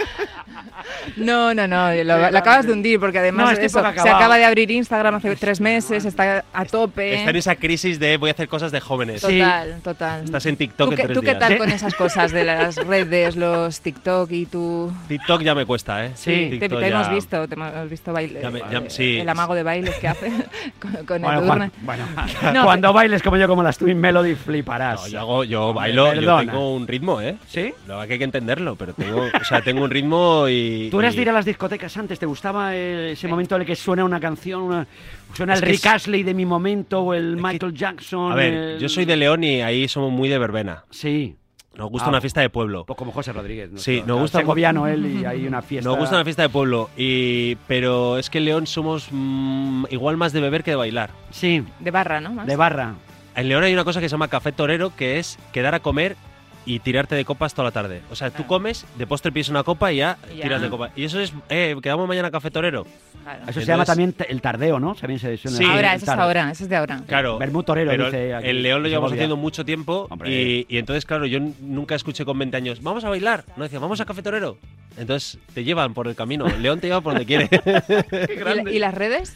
No, 1.17 1.53
no, 1.53 1.67
no, 1.67 1.93
lo, 1.93 2.31
lo 2.31 2.37
acabas 2.37 2.65
de 2.65 2.73
hundir 2.73 2.99
porque 2.99 3.19
además 3.19 3.45
No, 3.45 3.51
estoy 3.51 3.65
eso, 3.67 3.81
se 3.81 4.09
acaba 4.09 4.37
de 4.37 4.45
abrir 4.45 4.71
Instagram 4.71 5.15
hace 5.15 5.35
tres 5.35 5.59
meses, 5.61 6.05
está 6.05 6.43
a 6.53 6.65
tope. 6.65 7.15
Está 7.15 7.29
en 7.29 7.35
esa 7.35 7.55
crisis 7.55 7.99
de 7.99 8.17
voy 8.17 8.29
a 8.29 8.33
hacer 8.33 8.47
cosas 8.47 8.71
de 8.71 8.79
jóvenes. 8.79 9.21
Sí. 9.21 9.39
Total, 9.39 9.79
total. 9.83 10.23
Estás 10.23 10.45
en 10.45 10.57
TikTok 10.57 10.87
¿Tú, 10.87 10.91
en 10.91 10.97
qué, 10.97 11.03
tres 11.03 11.15
tú 11.15 11.21
qué 11.21 11.27
días. 11.27 11.39
tal 11.39 11.51
Sí. 11.53 11.57
con 11.59 11.69
esas 11.71 11.95
cosas 11.95 12.31
de 12.31 12.43
las 12.45 12.75
redes, 12.77 13.35
los 13.35 13.81
TikTok 13.81 14.31
y 14.31 14.45
tu... 14.45 14.91
TikTok 15.07 15.41
ya 15.41 15.55
me 15.55 15.65
cuesta, 15.65 16.05
¿eh? 16.05 16.11
Sí. 16.15 16.31
Te, 16.51 16.59
TikTok 16.59 16.79
te 16.79 16.87
hemos 16.87 17.07
ya- 17.07 17.13
visto, 17.13 17.47
te 17.47 17.55
hemos 17.55 17.89
visto 17.89 18.13
baile, 18.13 18.39
Ya 18.41 18.49
me- 18.49 18.59
ya- 18.59 18.77
eh, 18.79 18.85
sí. 18.89 19.17
el 19.19 19.27
amago 19.29 19.53
de 19.55 19.63
bailes 19.63 19.95
que 19.95 20.07
hace 20.07 20.31
con, 20.79 20.91
con 21.05 21.21
Bueno, 21.21 21.39
el 21.39 21.45
Juan, 21.47 21.71
bueno, 21.81 22.05
No, 22.53 22.63
cuando 22.63 22.93
bailes 22.93 23.21
como 23.21 23.37
yo, 23.37 23.47
como 23.47 23.63
las 23.63 23.77
Twin 23.77 23.99
Melody, 23.99 24.35
fliparás. 24.35 25.01
No, 25.01 25.07
yo, 25.07 25.19
hago, 25.19 25.43
yo 25.43 25.73
bailo, 25.73 26.13
yo 26.13 26.37
tengo 26.39 26.73
un 26.75 26.87
ritmo, 26.87 27.19
¿eh? 27.21 27.35
¿Sí? 27.47 27.73
Lo 27.87 28.01
que 28.07 28.13
hay 28.13 28.19
que 28.19 28.23
entenderlo, 28.25 28.75
pero 28.75 28.93
tengo, 28.93 29.23
o 29.39 29.43
sea, 29.43 29.61
tengo 29.61 29.83
un 29.83 29.89
ritmo 29.89 30.47
y. 30.47 30.89
¿Tú 30.89 31.00
eras 31.01 31.15
de 31.15 31.21
ir 31.21 31.29
a 31.29 31.33
las 31.33 31.45
discotecas 31.45 31.95
antes? 31.97 32.17
¿Te 32.19 32.25
gustaba 32.25 32.75
eh, 32.75 33.11
ese 33.11 33.27
momento 33.27 33.55
en 33.55 33.61
el 33.61 33.67
que 33.67 33.75
suena 33.75 34.03
una 34.05 34.19
canción? 34.19 34.61
una- 34.63 34.87
suena 35.33 35.53
Es 35.53 35.61
el 35.61 35.67
Rick 35.67 35.75
es- 35.85 35.85
Astley 35.85 36.23
de 36.23 36.33
mi 36.33 36.45
momento 36.45 37.01
o 37.01 37.13
el 37.13 37.35
que- 37.35 37.41
Michael 37.41 37.73
Jackson? 37.73 38.31
A 38.31 38.35
ver, 38.35 38.53
el- 38.53 38.79
yo 38.79 38.89
soy 38.89 39.05
de 39.05 39.15
León 39.15 39.43
y 39.43 39.61
ahí 39.61 39.87
somos 39.87 40.11
muy 40.11 40.29
de 40.29 40.37
verbena. 40.39 40.85
Sí, 40.89 41.35
Nos 41.73 41.89
gusta 41.89 42.07
Ah, 42.07 42.09
una 42.09 42.19
fiesta 42.19 42.41
de 42.41 42.49
pueblo. 42.49 42.83
pues 42.85 42.97
como 42.97 43.13
José 43.13 43.31
Rodríguez. 43.31 43.69
Sí, 43.77 44.03
nos 44.05 44.19
gusta- 44.19 44.39
Segoviano 44.39 44.87
él 44.87 45.05
y 45.21 45.25
hay 45.25 45.47
una 45.47 45.61
fiesta. 45.61 45.89
Nos 45.89 45.97
gusta 45.97 46.15
una 46.15 46.25
fiesta 46.25 46.41
de 46.41 46.49
pueblo, 46.49 46.89
y 46.97 47.55
pero 47.65 48.17
es 48.17 48.29
que 48.29 48.39
en 48.39 48.45
León 48.45 48.67
somos 48.67 49.07
mm, 49.09 49.85
igual 49.89 50.17
más 50.17 50.33
de 50.33 50.41
beber 50.41 50.63
que 50.65 50.71
de 50.71 50.75
bailar. 50.75 51.11
Sí, 51.29 51.63
de 51.79 51.91
barra, 51.91 52.19
¿no? 52.19 52.33
Más. 52.33 52.45
de 52.45 52.55
barra. 52.57 52.95
En 53.37 53.47
León 53.47 53.63
hay 53.63 53.71
una 53.73 53.85
cosa 53.85 54.01
que 54.01 54.09
se 54.09 54.11
llama 54.11 54.27
café 54.27 54.51
torero, 54.51 54.93
que 54.97 55.17
es 55.17 55.39
quedar 55.53 55.73
a 55.73 55.79
comer 55.79 56.17
y 56.65 56.79
tirarte 56.79 57.15
de 57.15 57.25
copas 57.25 57.53
toda 57.53 57.65
la 57.69 57.71
tarde. 57.71 58.01
O 58.11 58.15
sea, 58.15 58.29
tú 58.29 58.45
comes, 58.45 58.85
de 58.97 59.07
postre 59.07 59.31
pides 59.31 59.49
una 59.49 59.63
copa 59.63 59.91
y 59.91 59.97
ya, 59.97 60.17
Y 60.33 60.37
ya. 60.37 60.43
tiras 60.43 60.61
de 60.61 60.69
copa. 60.69 60.91
Y 60.95 61.03
eso 61.05 61.19
es, 61.19 61.33
eh, 61.49 61.75
quedamos 61.81 62.07
mañana 62.07 62.27
a 62.27 62.31
café 62.31 62.51
torero. 62.51 62.85
Claro. 63.23 63.37
Eso 63.37 63.45
se 63.45 63.49
Entonces- 63.49 63.67
llama 63.67 63.85
también 63.85 64.15
el 64.29 64.41
tardeo, 64.41 64.79
¿no? 64.79 64.95
También 64.95 65.19
se 65.19 65.37
suena 65.37 65.57
Sí. 65.57 65.63
el 65.63 65.69
ahora, 65.71 65.93
eso 65.95 66.05
es 66.05 66.09
ahora, 66.11 66.51
eso 66.51 66.63
es 66.63 66.69
de 66.69 66.75
ahora. 66.75 67.01
Claro. 67.07 67.37
Vermut 67.37 67.65
torero, 67.65 67.91
pero 67.91 68.05
dice 68.05 68.33
aquí, 68.33 68.49
en 68.49 68.63
León 68.63 68.83
lo 68.83 68.89
llevamos 68.89 69.11
haciendo 69.13 69.37
mucho 69.37 69.63
tiempo 69.65 70.07
Hombre. 70.09 70.31
y, 70.31 70.65
y 70.69 70.77
entonces, 70.77 71.05
claro, 71.05 71.25
yo 71.25 71.39
nunca 71.61 71.95
escuché 71.95 72.25
con 72.25 72.37
20 72.39 72.57
años, 72.57 72.81
vamos 72.81 73.03
a 73.03 73.09
bailar. 73.09 73.43
No 73.57 73.63
decía, 73.63 73.79
vamos 73.79 74.01
a 74.01 74.05
café 74.05 74.21
torero. 74.23 74.57
Entonces 74.97 75.39
te 75.53 75.63
llevan 75.63 75.93
por 75.93 76.07
el 76.07 76.15
camino. 76.15 76.47
León 76.47 76.79
te 76.79 76.87
lleva 76.87 77.01
por 77.01 77.13
donde 77.13 77.25
quiere. 77.25 77.47
¿Y, 78.35 78.39
la- 78.63 78.71
y 78.71 78.79
las 78.79 78.93
redes? 78.93 79.35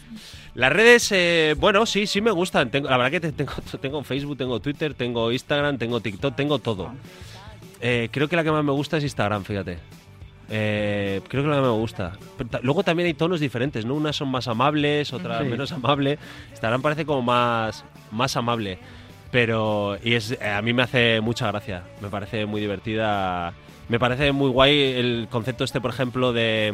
Las 0.56 0.72
redes, 0.72 1.12
eh, 1.12 1.54
bueno, 1.58 1.86
sí, 1.86 2.06
sí 2.06 2.20
me 2.20 2.30
gustan. 2.32 2.70
Tengo, 2.70 2.88
la 2.88 2.96
verdad 2.96 3.10
que 3.12 3.20
te- 3.20 3.32
tengo, 3.32 3.52
tengo 3.80 4.02
Facebook, 4.02 4.36
tengo 4.36 4.58
Twitter, 4.60 4.94
tengo 4.94 5.30
Instagram, 5.30 5.78
tengo 5.78 6.00
TikTok, 6.00 6.34
tengo 6.34 6.58
todo. 6.58 6.92
Eh, 7.80 8.08
creo 8.10 8.26
que 8.28 8.36
la 8.36 8.42
que 8.42 8.50
más 8.50 8.64
me 8.64 8.72
gusta 8.72 8.96
es 8.96 9.04
Instagram, 9.04 9.44
fíjate. 9.44 9.78
Eh, 10.48 11.20
creo 11.28 11.42
que 11.42 11.48
la 11.48 11.56
que 11.56 11.60
más 11.60 11.70
me 11.70 11.76
gusta. 11.76 12.12
Pero 12.38 12.48
luego 12.62 12.82
también 12.82 13.06
hay 13.06 13.14
tonos 13.14 13.38
diferentes, 13.40 13.84
¿no? 13.84 13.94
Unas 13.94 14.16
son 14.16 14.28
más 14.28 14.48
amables, 14.48 15.12
otras 15.12 15.42
Sí. 15.42 15.48
menos 15.48 15.72
amables. 15.72 16.18
Instagram 16.52 16.80
parece 16.82 17.04
como 17.04 17.20
más, 17.22 17.84
más 18.10 18.34
amable. 18.36 18.78
Pero 19.30 19.98
y 20.02 20.14
es, 20.14 20.30
eh, 20.32 20.48
a 20.48 20.62
mí 20.62 20.72
me 20.72 20.82
hace 20.84 21.20
mucha 21.20 21.48
gracia. 21.48 21.82
Me 22.00 22.08
parece 22.08 22.46
muy 22.46 22.60
divertida. 22.62 23.52
Me 23.88 23.98
parece 23.98 24.32
muy 24.32 24.48
guay 24.50 24.94
el 24.94 25.28
concepto 25.30 25.64
este, 25.64 25.80
por 25.80 25.90
ejemplo, 25.90 26.32
de 26.32 26.72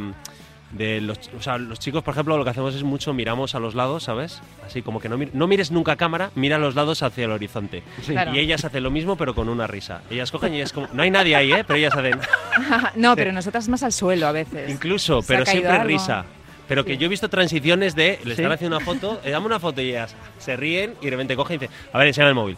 de 0.73 1.01
los, 1.01 1.19
o 1.37 1.43
sea, 1.43 1.59
los 1.59 1.79
chicos, 1.79 2.03
por 2.03 2.15
ejemplo, 2.15 2.37
lo 2.37 2.45
que 2.45 2.51
hacemos 2.51 2.75
es 2.75 2.83
mucho 2.83 3.13
miramos 3.13 3.55
a 3.55 3.61
los 3.61 3.75
lados, 3.75 4.05
¿sabes? 4.05 4.41
Así 4.65 4.83
como 4.83 5.01
que 5.01 5.09
no, 5.09 5.19
mir- 5.19 5.31
no 5.35 5.47
mires 5.47 5.71
nunca 5.71 5.93
a 5.93 5.97
cámara, 5.97 6.31
mira 6.35 6.57
a 6.57 6.59
los 6.59 6.75
lados 6.75 7.03
hacia 7.03 7.27
el 7.27 7.31
horizonte. 7.31 7.83
Sí. 8.03 8.13
Claro. 8.13 8.35
Y 8.35 8.39
ellas 8.39 8.65
hacen 8.65 8.83
lo 8.83 8.91
mismo, 8.91 9.17
pero 9.17 9.35
con 9.35 9.49
una 9.49 9.67
risa. 9.67 10.01
Ellas 10.11 10.31
cogen 10.33 10.55
y 10.55 10.61
es 10.63 10.73
como. 10.73 10.89
No 10.93 11.03
hay 11.03 11.11
nadie 11.11 11.37
ahí, 11.37 11.53
¿eh? 11.53 11.65
Pero 11.67 11.79
ellas 11.79 11.95
hacen. 11.95 12.19
no, 12.97 13.15
pero 13.17 13.33
nosotras 13.33 13.69
más 13.69 13.83
al 13.83 13.93
suelo 13.93 14.27
a 14.27 14.33
veces. 14.33 14.71
Incluso, 14.71 15.21
¿Se 15.23 15.35
ha 15.35 15.39
pero 15.39 15.47
siempre 15.51 15.73
algo? 15.73 15.85
risa. 15.89 16.25
Pero 16.68 16.85
que 16.85 16.92
Sí. 16.92 16.98
yo 16.98 17.07
he 17.07 17.09
visto 17.09 17.29
transiciones 17.29 17.94
de. 17.94 18.18
Le 18.25 18.35
Sí. 18.35 18.40
están 18.42 18.53
haciendo 18.53 18.77
una 18.77 18.85
foto, 18.87 19.20
le 19.25 19.31
damos 19.31 19.46
una 19.46 19.59
foto 19.61 19.81
y 19.83 19.90
ellas 19.90 20.14
se 20.38 20.57
ríen 20.57 20.94
y 21.01 21.07
de 21.07 21.11
repente 21.11 21.37
cogen 21.37 21.57
y 21.57 21.59
dicen: 21.59 21.77
A 21.92 21.98
ver, 21.98 22.07
enseña 22.09 22.29
el 22.29 22.35
móvil. 22.35 22.57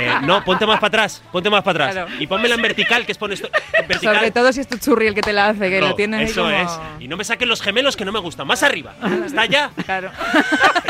Eh, 0.00 0.10
no, 0.22 0.42
ponte 0.44 0.66
más 0.66 0.80
para 0.80 0.88
atrás, 0.88 1.22
ponte 1.30 1.50
más 1.50 1.62
para 1.62 1.86
atrás. 1.86 2.06
Claro. 2.06 2.20
Y 2.22 2.26
pónmela 2.26 2.54
en 2.54 2.62
vertical, 2.62 3.04
que 3.06 3.12
es 3.12 3.18
poner 3.18 3.34
esto. 3.34 3.48
En 3.78 3.86
vertical. 3.88 4.16
Sobre 4.16 4.30
todo 4.30 4.52
si 4.52 4.60
es 4.60 4.68
tu 4.68 4.78
churri 4.78 5.06
el 5.06 5.14
que 5.14 5.20
te 5.22 5.32
la 5.32 5.48
hace, 5.50 5.68
que 5.70 5.80
No, 5.80 5.88
lo 5.90 5.94
tienes 5.94 6.20
ahí 6.20 6.26
Eso 6.26 6.42
como- 6.44 6.54
es. 6.54 6.70
Y 7.00 7.08
no 7.08 7.16
me 7.16 7.24
saquen 7.24 7.48
los 7.48 7.60
gemelos 7.62 7.96
que 7.96 8.04
no 8.04 8.12
me 8.12 8.18
gustan. 8.20 8.46
Más 8.46 8.62
arriba. 8.62 8.94
Está 9.26 9.42
allá. 9.42 9.70
Claro. 9.84 10.10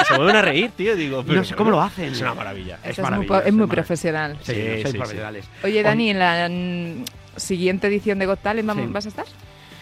Se 0.07 0.15
vuelven 0.17 0.37
a 0.37 0.43
reír, 0.43 0.71
tío. 0.77 0.95
Digo, 0.97 1.23
pero 1.27 1.39
No 1.41 1.45
sé 1.45 1.55
cómo 1.55 1.71
lo 1.71 1.81
hacen. 1.83 2.13
Es 2.13 2.21
una 2.21 2.35
maravilla. 2.35 2.79
Es 2.85 2.99
muy, 2.99 3.65
es 3.65 3.69
profesional. 3.71 4.37
Sí, 4.43 4.53
Sí, 4.55 4.83
sí, 4.93 4.97
profesionales. 4.99 5.47
Oye, 5.65 5.83
Dani, 5.83 6.11
en 6.11 6.19
la 6.19 6.49
mm, 6.49 7.05
siguiente 7.37 7.87
edición 7.89 8.19
de 8.19 8.27
Got 8.27 8.41
Talent 8.41 8.69
¿vam- 8.69 8.87
Sí. 8.87 8.93
¿vas 8.93 9.07
a 9.07 9.09
estar? 9.09 9.25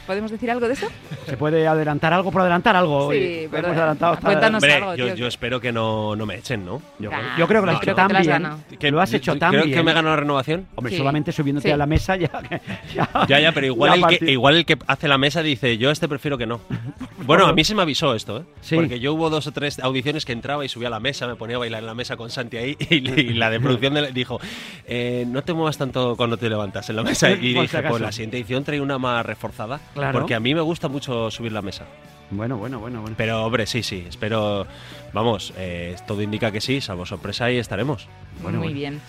¿Podemos 0.08 0.30
decir 0.30 0.50
algo 0.50 0.66
de 0.66 0.72
eso? 0.72 0.88
¿Se 1.26 1.36
puede 1.36 1.68
adelantar 1.68 2.12
algo 2.14 2.32
por 2.32 2.40
adelantar 2.40 2.74
algo? 2.74 3.12
Sí, 3.12 3.46
pero- 3.50 3.68
adelantado 3.68 4.14
hasta- 4.14 4.24
cuéntanos 4.26 4.62
Hombre, 4.62 4.74
algo, 4.74 4.94
yo, 4.96 5.04
tío. 5.06 5.14
yo 5.14 5.26
espero 5.28 5.60
que 5.60 5.70
no, 5.70 6.16
no 6.16 6.24
me 6.26 6.36
echen, 6.36 6.64
¿no? 6.64 6.80
Yo, 6.98 7.10
Ah, 7.12 7.36
yo 7.38 7.46
creo 7.46 7.60
que 7.60 7.66
lo 7.66 7.72
has 7.72 7.76
no, 7.76 7.82
hecho 7.82 7.94
creo 7.94 7.94
que 7.94 8.00
tan 8.08 8.16
has 8.16 8.26
bien. 8.26 8.42
ganado. 8.42 8.58
Que- 8.80 8.90
Lo 8.90 9.00
has 9.02 9.12
hecho 9.12 9.36
tan 9.38 9.50
creo 9.52 9.64
bien. 9.64 9.76
que 9.76 9.82
me 9.84 9.92
ganó 9.92 10.08
la 10.08 10.16
renovación. 10.16 10.66
Hombre, 10.74 10.92
Sí. 10.92 10.98
solamente 10.98 11.30
subiéndote 11.30 11.68
Sí. 11.68 11.72
a 11.72 11.76
la 11.76 11.86
mesa 11.86 12.16
ya. 12.16 12.30
Ya, 12.94 13.08
Ya, 13.28 13.38
ya, 13.40 13.52
pero 13.52 13.66
igual 13.66 14.00
ya 14.00 14.08
el, 14.08 14.18
que, 14.18 14.30
igual 14.32 14.56
el 14.56 14.64
que 14.64 14.78
hace 14.86 15.06
la 15.08 15.18
mesa 15.18 15.42
dice, 15.42 15.76
yo 15.78 15.90
este 15.90 16.08
prefiero 16.08 16.38
que 16.38 16.46
no. 16.46 16.60
Bueno, 17.28 17.46
a 17.46 17.52
mí 17.52 17.62
se 17.62 17.74
me 17.74 17.82
avisó 17.82 18.14
esto, 18.14 18.38
¿eh? 18.38 18.42
Sí. 18.62 18.74
Porque 18.76 19.00
yo 19.00 19.12
hubo 19.12 19.28
dos 19.28 19.46
o 19.46 19.52
tres 19.52 19.78
audiciones 19.80 20.24
que 20.24 20.32
entraba 20.32 20.64
y 20.64 20.68
subía 20.70 20.88
a 20.88 20.90
la 20.90 21.00
mesa, 21.00 21.26
me 21.26 21.34
ponía 21.36 21.56
a 21.56 21.58
bailar 21.58 21.80
en 21.80 21.86
la 21.86 21.94
mesa 21.94 22.16
con 22.16 22.30
Santi 22.30 22.56
ahí 22.56 22.76
y, 22.88 22.94
y 23.20 23.34
la 23.34 23.50
de 23.50 23.60
producción 23.60 23.92
de- 23.92 24.12
dijo, 24.12 24.40
eh, 24.86 25.24
no 25.28 25.42
te 25.42 25.52
muevas 25.52 25.76
tanto 25.76 26.16
cuando 26.16 26.38
te 26.38 26.48
levantas 26.48 26.88
en 26.88 26.96
la 26.96 27.02
mesa. 27.02 27.28
Y 27.30 27.52
dije, 27.52 27.82
pues 27.82 28.00
la 28.00 28.12
siguiente 28.12 28.38
edición 28.38 28.64
trae 28.64 28.80
una 28.80 28.96
más 28.96 29.26
reforzada. 29.26 29.78
Claro. 29.98 30.18
Porque 30.20 30.34
a 30.34 30.40
mí 30.40 30.54
me 30.54 30.60
gusta 30.60 30.88
mucho 30.88 31.30
subir 31.30 31.52
la 31.52 31.62
mesa. 31.62 31.84
Bueno, 32.30 32.56
bueno, 32.58 32.78
bueno, 32.78 33.00
bueno. 33.00 33.14
Pero, 33.16 33.44
hombre, 33.44 33.66
sí, 33.66 33.82
sí, 33.82 34.04
espero... 34.08 34.66
Vamos, 35.12 35.52
eh, 35.56 35.96
todo 36.06 36.20
indica 36.22 36.50
que 36.52 36.60
sí, 36.60 36.80
salvo 36.80 37.06
sorpresa, 37.06 37.46
ahí 37.46 37.56
estaremos. 37.58 38.06
Bueno, 38.42 38.58
Muy 38.58 38.68
bueno. 38.68 38.78
bien. 38.80 39.00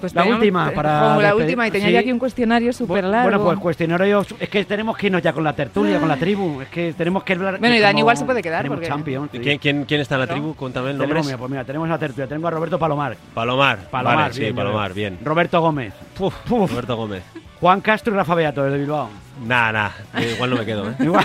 Pues 0.00 0.14
La 0.14 0.24
última, 0.24 0.70
te- 0.70 0.76
para 0.76 1.00
Como 1.08 1.20
la 1.20 1.34
última, 1.34 1.68
y 1.68 1.70
tenía 1.70 1.88
sí. 1.88 1.92
yo 1.92 1.98
aquí 1.98 2.10
un 2.10 2.18
cuestionario 2.18 2.72
súper 2.72 3.04
largo. 3.04 3.28
Bueno, 3.28 3.44
pues 3.44 3.58
cuestionario. 3.58 4.24
Es 4.38 4.48
que 4.48 4.64
tenemos 4.64 4.96
que 4.96 5.08
irnos 5.08 5.20
ya 5.20 5.34
con 5.34 5.44
la 5.44 5.52
tertulia, 5.52 6.00
con 6.00 6.08
la 6.08 6.16
tribu. 6.16 6.62
Es 6.62 6.68
que 6.68 6.94
tenemos 6.94 7.22
que 7.22 7.34
hablar. 7.34 7.58
Bueno, 7.58 7.74
y 7.74 7.80
Dani 7.80 8.00
igual 8.00 8.16
se 8.16 8.24
puede 8.24 8.40
quedar, 8.40 8.66
porque- 8.66 8.86
Champions, 8.86 9.28
sí. 9.30 9.40
¿Quién, 9.40 9.58
quién, 9.58 9.84
quién 9.84 10.00
está 10.00 10.14
en 10.14 10.20
la 10.22 10.26
Claro. 10.26 10.40
tribu? 10.40 10.54
Cuéntame 10.56 10.92
el 10.92 10.96
nombre. 10.96 11.20
Mira, 11.22 11.36
pues 11.36 11.50
mira, 11.50 11.64
tenemos 11.64 11.86
la 11.86 11.98
tertulia. 11.98 12.26
Tenemos 12.26 12.48
a 12.48 12.50
Roberto 12.54 12.78
Palomar. 12.78 13.14
Palomar. 13.34 13.90
Palomar, 13.90 14.16
Vale, 14.16 14.32
sí, 14.32 14.40
bien, 14.40 14.52
ya 14.54 14.62
Palomar, 14.62 14.94
bien. 14.94 15.18
Roberto 15.22 15.60
Gómez. 15.60 15.92
Puf, 16.16 16.34
puf. 16.48 16.70
Roberto 16.70 16.96
Gómez. 16.96 17.22
Juan 17.60 17.80
Castro 17.82 18.12
y 18.12 18.16
Rafa 18.16 18.34
Beato, 18.34 18.62
desde 18.64 18.78
Bilbao. 18.78 19.10
Nah, 19.44 19.70
nah, 19.72 19.90
igual 20.34 20.50
no 20.50 20.56
me 20.56 20.64
quedo, 20.66 20.90
¿eh? 20.90 20.94
Igual. 21.00 21.24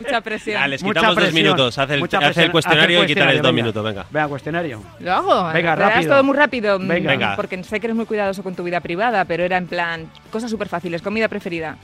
Mucha 0.00 0.20
presión. 0.20 0.62
Ah, 0.62 0.68
les 0.68 0.82
Mucha 0.82 1.00
quitamos 1.00 1.16
dos 1.24 1.32
minutos. 1.32 1.78
Haz 1.78 1.90
el, 1.90 2.00
mucha 2.00 2.18
haz 2.18 2.36
el 2.38 2.50
cuestionario 2.50 2.98
Haz 3.00 3.08
y 3.08 3.12
el 3.12 3.16
quítales 3.16 3.42
dos 3.42 3.52
minutos, 3.52 3.84
venga. 3.84 4.06
Venga, 4.10 4.28
cuestionario. 4.28 4.82
Lo 5.00 5.12
hago. 5.12 5.44
Venga, 5.52 5.52
Pero 5.52 5.70
harás 5.72 5.94
rápido. 5.94 6.12
todo 6.12 6.24
muy 6.24 6.36
rápido. 6.36 6.78
mm, 6.78 6.88
Venga. 6.88 7.10
Venga. 7.10 7.36
Porque 7.36 7.62
sé 7.64 7.80
que 7.80 7.86
eres 7.86 7.96
muy 7.96 8.06
cuidadoso 8.06 8.42
con 8.42 8.54
tu 8.54 8.62
vida 8.64 8.80
privada, 8.80 9.24
pero 9.24 9.44
era 9.44 9.56
en 9.56 9.66
plan 9.66 10.08
cosas 10.30 10.50
súper 10.50 10.68
fáciles. 10.68 11.02
Comida 11.02 11.28
preferida. 11.28 11.76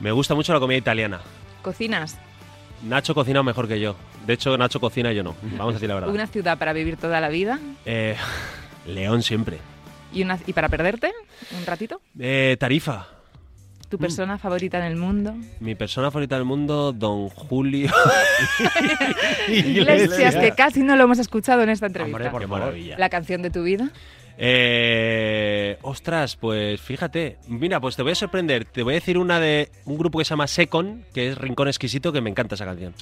Me 0.00 0.12
gusta 0.12 0.34
mucho 0.34 0.52
la 0.52 0.60
comida 0.60 0.78
italiana. 0.78 1.20
Cocinas. 1.62 2.18
Nacho 2.82 3.14
cocina 3.14 3.42
mejor 3.42 3.66
que 3.66 3.80
yo. 3.80 3.96
De 4.26 4.34
hecho, 4.34 4.56
Nacho 4.56 4.78
cocina 4.80 5.12
y 5.12 5.16
yo 5.16 5.22
no. 5.24 5.34
Vamos 5.56 5.72
a 5.72 5.74
decir 5.74 5.88
la 5.88 5.96
verdad. 5.96 6.10
Una 6.10 6.26
ciudad 6.28 6.56
para 6.58 6.72
vivir 6.72 6.96
toda 6.96 7.20
la 7.20 7.28
vida. 7.28 7.58
Eh, 7.84 8.16
León 8.86 9.22
siempre. 9.22 9.58
Y, 10.12 10.22
una, 10.22 10.38
y 10.46 10.52
para 10.52 10.68
perderte 10.68 11.12
un 11.58 11.66
ratito. 11.66 12.00
Eh, 12.18 12.56
Tarifa. 12.58 13.08
Tu 13.88 13.96
Mm. 13.96 14.00
persona 14.00 14.38
favorita 14.38 14.78
en 14.78 14.84
el 14.84 14.96
mundo. 14.96 15.34
Mi 15.60 15.74
persona 15.74 16.10
favorita 16.10 16.36
del 16.36 16.44
mundo, 16.44 16.92
Don 16.92 17.28
Julio. 17.30 17.90
Iglesias, 19.48 20.36
que 20.36 20.52
casi 20.52 20.82
no 20.82 20.96
lo 20.96 21.04
hemos 21.04 21.18
escuchado 21.18 21.62
en 21.62 21.70
esta 21.70 21.86
entrevista. 21.86 22.16
Hombre, 22.16 22.30
por 22.30 22.40
Qué 22.42 22.46
favor. 22.48 22.60
maravilla. 22.60 22.98
La 22.98 23.08
canción 23.08 23.42
de 23.42 23.50
tu 23.50 23.62
vida. 23.62 23.90
Eh, 24.36 25.78
ostras, 25.82 26.36
pues 26.36 26.80
fíjate. 26.80 27.38
Mira, 27.48 27.80
pues 27.80 27.96
te 27.96 28.02
voy 28.02 28.12
a 28.12 28.14
sorprender. 28.14 28.64
Te 28.66 28.82
voy 28.82 28.94
a 28.94 28.96
decir 28.96 29.18
una 29.18 29.40
de 29.40 29.70
un 29.84 29.98
grupo 29.98 30.18
que 30.18 30.24
se 30.24 30.30
llama 30.30 30.46
Secon, 30.46 31.04
que 31.12 31.28
es 31.28 31.38
Rincón 31.38 31.68
Exquisito, 31.68 32.12
que 32.12 32.20
me 32.20 32.30
encanta 32.30 32.54
esa 32.54 32.64
canción. 32.64 32.94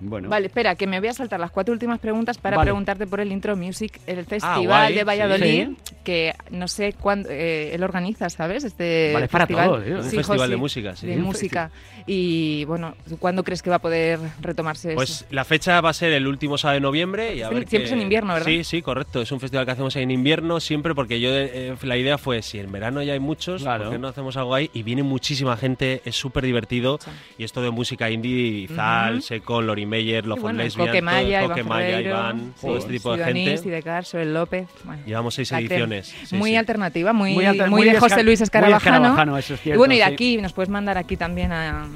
Bueno. 0.00 0.28
Vale, 0.30 0.46
espera, 0.46 0.74
que 0.76 0.86
me 0.86 0.98
voy 0.98 1.08
a 1.08 1.12
saltar 1.12 1.38
las 1.40 1.50
cuatro 1.50 1.72
últimas 1.72 1.98
preguntas 1.98 2.38
para 2.38 2.56
Vale. 2.56 2.68
preguntarte 2.68 3.06
por 3.06 3.20
el 3.20 3.30
Intro 3.32 3.54
Music, 3.56 4.00
el 4.06 4.24
festival 4.24 4.66
guay, 4.66 4.94
de 4.94 5.00
sí. 5.00 5.04
Valladolid, 5.04 5.68
que 6.02 6.34
no 6.50 6.68
sé 6.68 6.94
cuándo 6.98 7.28
eh, 7.30 7.74
él 7.74 7.82
organiza, 7.82 8.30
¿sabes? 8.30 8.64
Este 8.64 9.10
Vale, 9.12 9.26
es 9.26 9.30
para 9.30 9.46
festival. 9.46 9.68
todos, 9.68 9.84
tío. 9.84 9.96
Un 9.98 10.04
Sí, 10.04 10.16
festival 10.16 10.38
Josi, 10.38 10.50
de 10.50 10.56
música, 10.56 10.96
sí. 10.96 11.06
De 11.06 11.16
música. 11.18 11.70
Y 12.06 12.64
bueno, 12.64 12.94
¿tú 13.08 13.18
¿cuándo 13.18 13.44
crees 13.44 13.62
que 13.62 13.70
va 13.70 13.76
a 13.76 13.80
poder 13.80 14.18
retomarse 14.40 14.94
Pues 14.94 15.10
eso? 15.10 15.24
la 15.30 15.44
fecha 15.44 15.80
va 15.80 15.90
a 15.90 15.92
ser 15.92 16.12
el 16.12 16.26
último 16.26 16.56
sábado 16.58 16.74
de 16.76 16.80
noviembre. 16.80 17.34
Y 17.34 17.42
a 17.42 17.48
Siempre- 17.48 17.58
ver 17.60 17.68
siempre 17.68 17.78
qué- 17.80 17.84
es 17.86 17.92
en 17.92 18.00
invierno, 18.02 18.32
¿verdad? 18.34 18.46
Sí, 18.46 18.64
sí, 18.64 18.82
correcto. 18.82 19.20
Es 19.20 19.30
un 19.32 19.40
festival 19.40 19.66
que 19.66 19.72
hacemos 19.72 19.94
en 19.96 20.10
invierno 20.10 20.60
siempre 20.60 20.94
porque 20.94 21.20
yo 21.20 21.30
eh, 21.32 21.74
la 21.82 21.96
idea 21.96 22.16
fue 22.18 22.42
si 22.42 22.58
en 22.58 22.72
verano 22.72 23.02
ya 23.02 23.12
hay 23.12 23.20
muchos, 23.20 23.62
Claro. 23.62 23.84
¿por 23.84 23.92
qué 23.92 23.98
no 23.98 24.08
hacemos 24.08 24.36
algo 24.38 24.54
ahí? 24.54 24.70
Y 24.72 24.82
viene 24.82 25.02
muchísima 25.02 25.56
gente, 25.56 26.00
es 26.04 26.16
súper 26.16 26.44
divertido. 26.44 26.98
Sí. 27.04 27.10
Y 27.38 27.44
esto 27.44 27.60
de 27.62 27.70
música 27.70 28.10
indie, 28.10 28.66
Zal, 28.74 29.14
Ujú. 29.18 29.22
Secon, 29.22 29.66
Lori 29.66 29.86
Meyer, 29.90 30.26
Love 30.26 30.38
Y 30.38 30.42
bueno, 30.42 30.62
Lesbian, 30.62 30.86
Coque 30.88 30.98
todo- 31.00 31.04
Maya, 31.04 31.42
Coque 31.42 31.60
Iván 31.60 31.78
Ferreiro, 31.78 32.10
Iván, 32.10 32.54
todo 32.60 32.76
este 32.78 32.92
tipo 32.92 33.16
de 33.16 33.24
gente. 33.24 33.56
Sidecar, 33.58 34.04
Soel 34.04 34.32
López. 34.32 34.68
bueno, 34.84 35.02
Llevamos 35.06 35.34
seis 35.34 35.52
ediciones. 35.52 36.14
sí, 36.24 36.36
muy 36.36 36.50
sí. 36.50 36.56
alternativa, 36.56 37.12
muy, 37.12 37.30
Muy 37.30 37.34
muy, 37.34 37.46
alter- 37.46 37.64
de 37.64 37.70
muy 37.70 37.94
José 37.96 38.14
esca- 38.16 38.22
Luis 38.24 38.38
muy 38.40 38.44
Escarabajano. 38.44 38.96
Escarabajano, 38.96 39.38
eso 39.38 39.54
es 39.54 39.60
y 39.60 39.62
cierto, 39.64 39.78
bueno, 39.78 39.94
y 39.94 39.98
de 39.98 40.06
sí. 40.06 40.12
aquí 40.12 40.36
nos 40.38 40.52
puedes 40.52 40.68
mandar 40.70 40.96
aquí 40.96 41.16
también 41.16 41.52
a, 41.52 41.86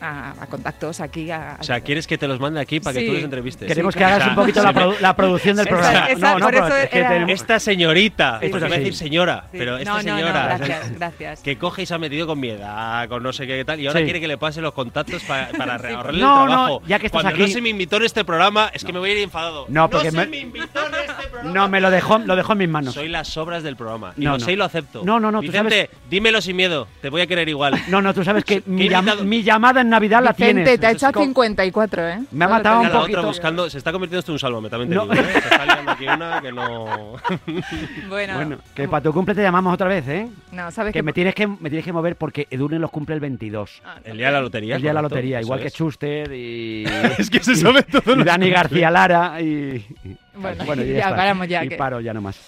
a- 0.00 0.34
a 0.40 0.46
contactos 0.46 1.00
aquí. 1.00 1.30
A, 1.30 1.56
O 1.60 1.62
sea, 1.64 1.80
¿quieres 1.80 2.06
que 2.06 2.18
te 2.18 2.26
los 2.28 2.38
mande 2.40 2.60
aquí 2.60 2.80
para 2.80 2.94
que 2.94 3.00
Sí. 3.00 3.06
tú 3.06 3.12
les 3.14 3.24
entrevistes? 3.24 3.68
Queremos 3.68 3.94
Sí, 3.94 3.98
que 3.98 4.04
hagas 4.04 4.18
o 4.18 4.20
sea, 4.22 4.28
un 4.30 4.34
poquito 4.36 4.62
la, 4.62 4.72
produ- 4.74 5.14
producción 5.14 5.56
del 5.56 5.66
programa. 5.66 6.06
esa- 6.06 6.32
no, 6.34 6.38
no, 6.38 6.44
por 6.46 6.54
pero 6.54 6.66
eso 6.66 6.76
es 6.76 6.88
que 6.90 6.98
era- 6.98 7.08
tenemos- 7.10 7.28
Esta 7.32 7.58
señorita, 7.60 8.38
Esto 8.42 8.56
es 8.58 8.70
decir 8.70 8.94
señora, 8.94 9.44
Sí. 9.52 9.58
pero 9.58 9.76
esta 9.78 9.90
no, 9.90 9.96
no, 9.96 10.02
señora 10.02 10.32
no, 10.32 10.58
gracias, 10.58 10.92
gracias. 10.98 11.40
que 11.40 11.56
coge 11.58 11.82
y 11.82 11.86
se 11.86 11.94
ha 11.94 11.98
metido 11.98 12.26
con 12.26 12.38
mi 12.40 12.48
edad, 12.50 13.08
con 13.08 13.22
no 13.22 13.32
sé 13.32 13.46
qué 13.46 13.64
tal, 13.64 13.80
y 13.80 13.86
ahora 13.86 14.00
Sí. 14.00 14.04
quiere 14.04 14.20
que 14.20 14.28
le 14.28 14.38
pase 14.38 14.60
los 14.60 14.72
contactos 14.74 15.22
pa- 15.24 15.48
para 15.58 15.74
ahorrarle 15.74 15.98
No, 15.98 16.10
el 16.12 16.20
no, 16.20 16.46
trabajo. 16.46 16.82
ya 16.86 16.98
que 16.98 17.06
estás 17.06 17.22
Cuando 17.22 17.38
no 17.38 17.44
aquí- 17.44 17.52
se 17.52 17.60
me 17.60 17.68
invitó 17.68 17.96
en 17.96 18.04
este 18.04 18.24
programa, 18.24 18.70
es 18.72 18.84
que 18.84 18.92
me 18.92 18.98
voy 18.98 19.10
a 19.10 19.12
ir 19.14 19.18
enfadado. 19.18 19.66
No, 19.68 19.88
porque 19.90 20.10
se 20.10 20.16
me- 20.16 20.26
me 20.26 20.38
invitó 20.38 20.86
en 20.86 20.94
este 20.94 21.26
programa. 21.30 21.52
No, 21.54 21.68
me 21.68 21.80
lo 21.80 21.90
dejó, 21.90 22.18
lo 22.18 22.36
dejó 22.36 22.52
en 22.52 22.58
mis 22.58 22.68
manos. 22.68 22.94
Soy 22.94 23.08
las 23.08 23.28
sobras 23.28 23.62
del 23.62 23.76
programa. 23.76 24.12
Y 24.16 24.24
No, 24.24 24.32
lo 24.32 24.38
no. 24.38 24.44
sé 24.44 24.52
y 24.52 24.56
lo 24.56 24.64
acepto. 24.64 25.02
No, 25.04 25.18
no, 25.20 25.30
no, 25.30 25.38
tú 25.40 25.46
Vicente, 25.48 25.90
dímelo 26.10 26.40
sin 26.40 26.56
miedo. 26.56 26.88
Te 27.00 27.10
voy 27.10 27.20
a 27.22 27.26
querer 27.26 27.48
igual. 27.48 27.74
No, 27.88 28.02
no, 28.02 28.12
tú 28.14 28.24
sabes 28.24 28.44
que 28.44 28.62
mi 28.66 28.88
llamada 29.42 29.80
en 29.80 29.87
Navidad 29.88 30.22
la 30.22 30.32
Vicente, 30.32 30.62
tienes. 30.62 30.80
te 30.80 30.86
ha 30.86 30.90
hecho 30.92 31.06
a 31.06 31.08
Es 31.10 31.14
como- 31.14 31.26
54, 31.26 32.08
¿eh? 32.08 32.18
Me 32.32 32.44
ha 32.44 32.48
matado 32.48 32.80
un 32.80 32.88
la 32.92 33.00
otra 33.00 33.20
buscando, 33.22 33.68
se 33.70 33.78
está 33.78 33.92
convirtiendo 33.92 34.20
esto 34.20 34.32
en 34.32 34.34
un 34.34 34.38
sálvame, 34.38 34.68
también 34.70 34.88
te 34.90 34.94
No. 34.94 35.02
digo. 35.06 35.14
¿eh? 35.14 35.26
Se 35.32 35.38
está 35.38 35.64
liando 35.64 35.90
aquí 35.92 36.06
una 36.06 36.40
que 36.42 36.52
no. 36.52 36.86
Bueno, 38.08 38.34
Bueno, 38.34 38.58
que 38.74 38.88
para 38.88 39.02
tu 39.02 39.12
cumple 39.12 39.34
te 39.34 39.42
llamamos 39.42 39.74
otra 39.74 39.88
vez, 39.88 40.06
¿eh? 40.08 40.28
no, 40.52 40.70
¿sabes 40.70 40.92
Que 40.92 41.00
qué? 41.00 41.02
me 41.02 41.12
tienes 41.12 41.34
que, 41.34 41.46
me 41.46 41.68
tienes 41.70 41.84
que 41.84 41.92
mover 41.92 42.16
porque 42.16 42.46
Edurne 42.50 42.78
los 42.78 42.90
cumple 42.90 43.14
el 43.14 43.20
22. 43.20 43.82
Ah, 43.84 43.96
El 44.04 44.16
día 44.16 44.26
de 44.26 44.32
la 44.32 44.40
lotería. 44.40 44.76
el 44.76 44.82
día 44.82 44.90
de 44.90 44.94
la 44.94 45.02
lotería, 45.02 45.40
igual 45.40 45.60
que 45.60 45.68
es. 45.68 45.74
Chuster 45.74 46.32
y. 46.32 46.84
Es 47.18 47.30
que 47.30 47.40
se 47.42 47.56
sabe 47.56 47.82
todo. 47.82 48.14
y 48.20 48.24
Dani 48.24 48.50
García 48.50 48.90
Lara 48.90 49.40
y. 49.40 49.84
Bueno, 50.66 50.82
y 50.82 50.88
ya 50.92 50.98
está. 51.00 51.16
paramos 51.16 51.48
ya, 51.48 51.64
Y 51.64 51.68
que- 51.68 51.76
paro 51.76 52.00
ya 52.00 52.14
nomás. 52.14 52.38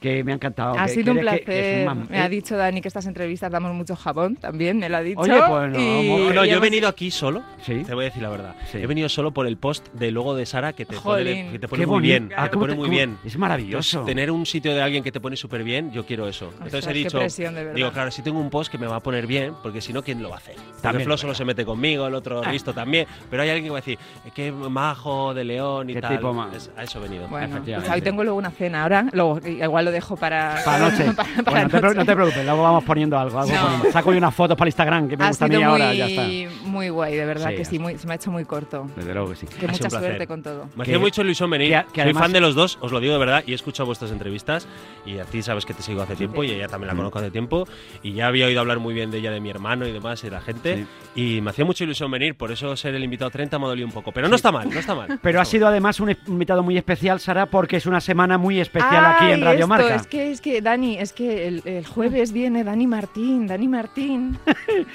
Que 0.00 0.22
me 0.24 0.32
ha 0.32 0.34
encantado. 0.34 0.78
Ha 0.78 0.86
que- 0.86 0.92
sido 0.92 1.04
que 1.04 1.10
un 1.12 1.18
placer. 1.20 1.44
que 1.44 1.86
un 1.88 2.06
me 2.08 2.18
ha 2.18 2.26
eh, 2.26 2.28
dicho 2.28 2.56
Dani 2.56 2.80
que 2.80 2.88
estas 2.88 3.06
entrevistas 3.06 3.50
damos 3.50 3.72
mucho 3.74 3.96
jabón 3.96 4.36
también, 4.36 4.78
me 4.78 4.88
lo 4.88 4.96
ha 4.96 5.00
dicho. 5.02 5.20
Oye, 5.20 5.40
pues 5.48 5.70
no, 5.72 6.44
y- 6.44 6.48
yo 6.50 6.56
he 6.56 6.60
venido 6.60 6.88
aquí 6.88 7.10
solo. 7.10 7.42
Sí. 7.64 7.82
Te 7.84 7.94
voy 7.94 8.04
a 8.04 8.08
decir 8.08 8.22
la 8.22 8.30
verdad. 8.30 8.54
Sí. 8.70 8.78
He 8.78 8.86
venido 8.86 9.08
solo 9.08 9.32
por 9.32 9.46
el 9.46 9.56
post 9.56 9.88
del 9.92 10.14
logo 10.14 10.34
de 10.34 10.46
Sara 10.46 10.72
que 10.72 10.84
te 10.86 10.96
Jolín. 10.96 11.26
pone, 11.46 11.52
que 11.52 11.58
te 11.58 11.68
pone 11.68 11.86
muy 11.86 11.94
bonito. 11.96 12.08
bien. 12.10 12.28
que 12.28 12.34
Ah, 12.36 12.44
te 12.44 12.50
¿cómo 12.50 12.60
pone 12.62 12.72
te- 12.72 12.76
muy 12.78 12.86
cómo- 12.88 12.96
bien. 12.96 13.18
Es 13.24 13.36
maravilloso. 13.36 13.98
Entonces, 13.98 14.14
tener 14.14 14.30
un 14.30 14.46
sitio 14.46 14.74
de 14.74 14.82
alguien 14.82 15.02
que 15.02 15.12
te 15.12 15.20
pone 15.20 15.36
súper 15.36 15.62
bien, 15.64 15.90
yo 15.92 16.04
quiero 16.06 16.28
eso. 16.28 16.46
Entonces 16.52 16.74
Ostras, 16.74 16.94
he 16.94 16.98
dicho, 16.98 17.18
presión, 17.18 17.54
de 17.54 17.60
verdad. 17.62 17.74
digo, 17.76 17.92
claro, 17.92 18.10
si 18.10 18.22
tengo 18.22 18.38
un 18.40 18.50
post 18.50 18.70
que 18.70 18.78
me 18.78 18.86
va 18.86 18.96
a 18.96 19.00
poner 19.00 19.26
bien, 19.26 19.54
porque 19.62 19.80
si 19.80 19.92
no, 19.92 20.02
¿quién 20.02 20.22
lo 20.22 20.28
va 20.30 20.36
a 20.36 20.38
hacer? 20.38 20.56
También, 20.82 21.04
Flo 21.04 21.14
es 21.14 21.20
solo 21.20 21.34
se 21.34 21.44
mete 21.44 21.64
conmigo, 21.64 22.06
el 22.06 22.14
otro 22.14 22.42
Ah. 22.44 22.50
Risto 22.50 22.72
también, 22.72 23.06
pero 23.30 23.42
hay 23.42 23.48
alguien 23.50 23.64
que 23.64 23.70
va 23.70 23.78
a 23.78 23.80
decir, 23.80 23.98
"Eh, 24.26 24.30
qué 24.34 24.50
majo 24.52 25.34
de 25.34 25.44
León 25.44 25.90
y 25.90 25.94
Qué 25.94 26.00
tal. 26.00 26.16
tipo 26.16 26.46
Es- 26.54 26.70
a 26.76 26.82
eso 26.82 26.98
he 26.98 27.02
venido. 27.02 27.28
Bueno, 27.30 27.60
pues 27.64 27.88
hoy 27.88 28.02
tengo 28.02 28.24
luego 28.24 28.38
una 28.38 28.50
cena 28.50 28.82
ahora, 28.82 29.06
luego 29.12 29.40
igual 29.46 29.84
lo 29.84 29.90
dejo 29.90 30.16
para, 30.16 30.56
Para 30.64 30.78
la 30.78 30.90
noche. 30.90 31.04
para- 31.16 31.28
Bueno, 31.42 31.68
no, 31.80 31.88
te, 31.90 31.94
no 31.94 32.04
preocupes, 32.04 32.44
luego 32.44 32.62
vamos 32.62 32.84
poniendo 32.84 33.18
algo. 33.18 33.38
algo 33.40 33.52
No. 33.84 33.90
Saco 33.92 34.12
yo 34.12 34.18
unas 34.18 34.34
fotos 34.34 34.56
para 34.56 34.66
el 34.66 34.72
Instagram 34.72 35.08
que 35.08 35.16
me 35.16 35.24
ha 35.24 35.28
gusta 35.28 35.44
a 35.44 35.48
mí 35.48 35.54
sido 35.56 35.68
ahora, 35.70 35.86
muy, 35.88 35.96
ya 35.96 36.06
está. 36.06 36.68
muy 36.68 36.88
guay, 36.88 37.16
de 37.16 37.24
verdad 37.24 37.50
Sí, 37.50 37.56
que 37.56 37.64
sí, 37.64 37.78
muy- 37.78 37.96
se 37.98 38.06
me 38.06 38.12
ha 38.12 38.16
hecho 38.16 38.30
muy 38.30 38.44
corto. 38.44 38.86
Desde 38.96 39.14
luego 39.14 39.30
que 39.30 39.36
sí. 39.36 39.46
Que 39.46 39.66
Ha 39.66 39.70
mucha 39.70 39.88
suerte 39.90 40.26
con 40.26 40.42
todo. 40.42 40.66
Me 40.76 40.82
hacía 40.82 40.98
mucho 40.98 41.22
ilusión 41.22 41.48
venir. 41.50 41.70
que- 41.70 41.84
que 41.92 42.02
Soy 42.02 42.14
fan 42.14 42.32
de 42.32 42.40
los 42.40 42.54
dos, 42.54 42.78
os 42.80 42.90
lo 42.92 43.00
digo 43.00 43.12
de 43.12 43.18
verdad, 43.20 43.42
y 43.46 43.52
he 43.52 43.54
escuchado 43.54 43.86
vuestras 43.86 44.10
entrevistas. 44.10 44.66
Y 45.06 45.18
a 45.18 45.24
ti 45.24 45.42
sabes 45.42 45.64
que 45.64 45.74
te 45.74 45.82
sigo 45.82 46.02
hace 46.02 46.16
tiempo, 46.16 46.42
y 46.44 46.50
ella 46.50 46.68
también 46.68 46.88
la 46.88 46.94
conozco 46.96 47.18
hace 47.20 47.30
tiempo. 47.30 47.66
Y 48.02 48.12
ya 48.14 48.26
había 48.26 48.46
oído 48.46 48.60
hablar 48.60 48.78
muy 48.80 48.92
bien 48.94 49.10
de 49.10 49.18
ella, 49.18 49.30
de 49.30 49.40
mi 49.40 49.50
hermano 49.50 49.86
y 49.86 49.92
demás, 49.92 50.22
y 50.24 50.26
de 50.26 50.32
la 50.32 50.40
gente. 50.40 50.86
Y 51.14 51.40
me 51.40 51.50
hacía 51.50 51.64
mucha 51.64 51.84
ilusión 51.84 52.10
venir, 52.10 52.34
por 52.34 52.50
eso 52.50 52.76
ser 52.76 52.94
el 52.94 53.04
invitado 53.04 53.30
30 53.30 53.58
me 53.58 53.66
ha 53.66 53.68
dolido 53.68 53.86
un 53.86 53.92
poco. 53.92 54.12
Pero 54.12 54.28
no 54.28 54.36
está 54.36 54.50
mal, 54.50 54.68
no 54.68 54.78
está 54.80 54.94
mal. 54.94 55.18
Pero 55.22 55.40
ha 55.40 55.44
sido 55.44 55.68
además 55.68 56.00
un 56.00 56.16
invitado 56.26 56.62
muy 56.62 56.76
especial, 56.76 57.19
Sara, 57.20 57.46
porque 57.46 57.76
es 57.76 57.86
una 57.86 58.00
semana 58.00 58.38
muy 58.38 58.60
especial 58.60 59.04
aquí 59.06 59.26
en 59.26 59.34
Ay, 59.34 59.40
Radio 59.42 59.54
esto, 59.60 59.68
Marca. 59.68 59.94
Es 59.94 60.06
que, 60.06 60.30
es 60.32 60.40
que, 60.40 60.60
Dani, 60.60 60.98
es 60.98 61.12
que 61.12 61.46
el, 61.48 61.62
el 61.64 61.86
jueves 61.86 62.32
viene 62.32 62.64
Dani 62.64 62.86
Martín, 62.86 63.46
Dani 63.46 63.68
Martín. 63.68 64.38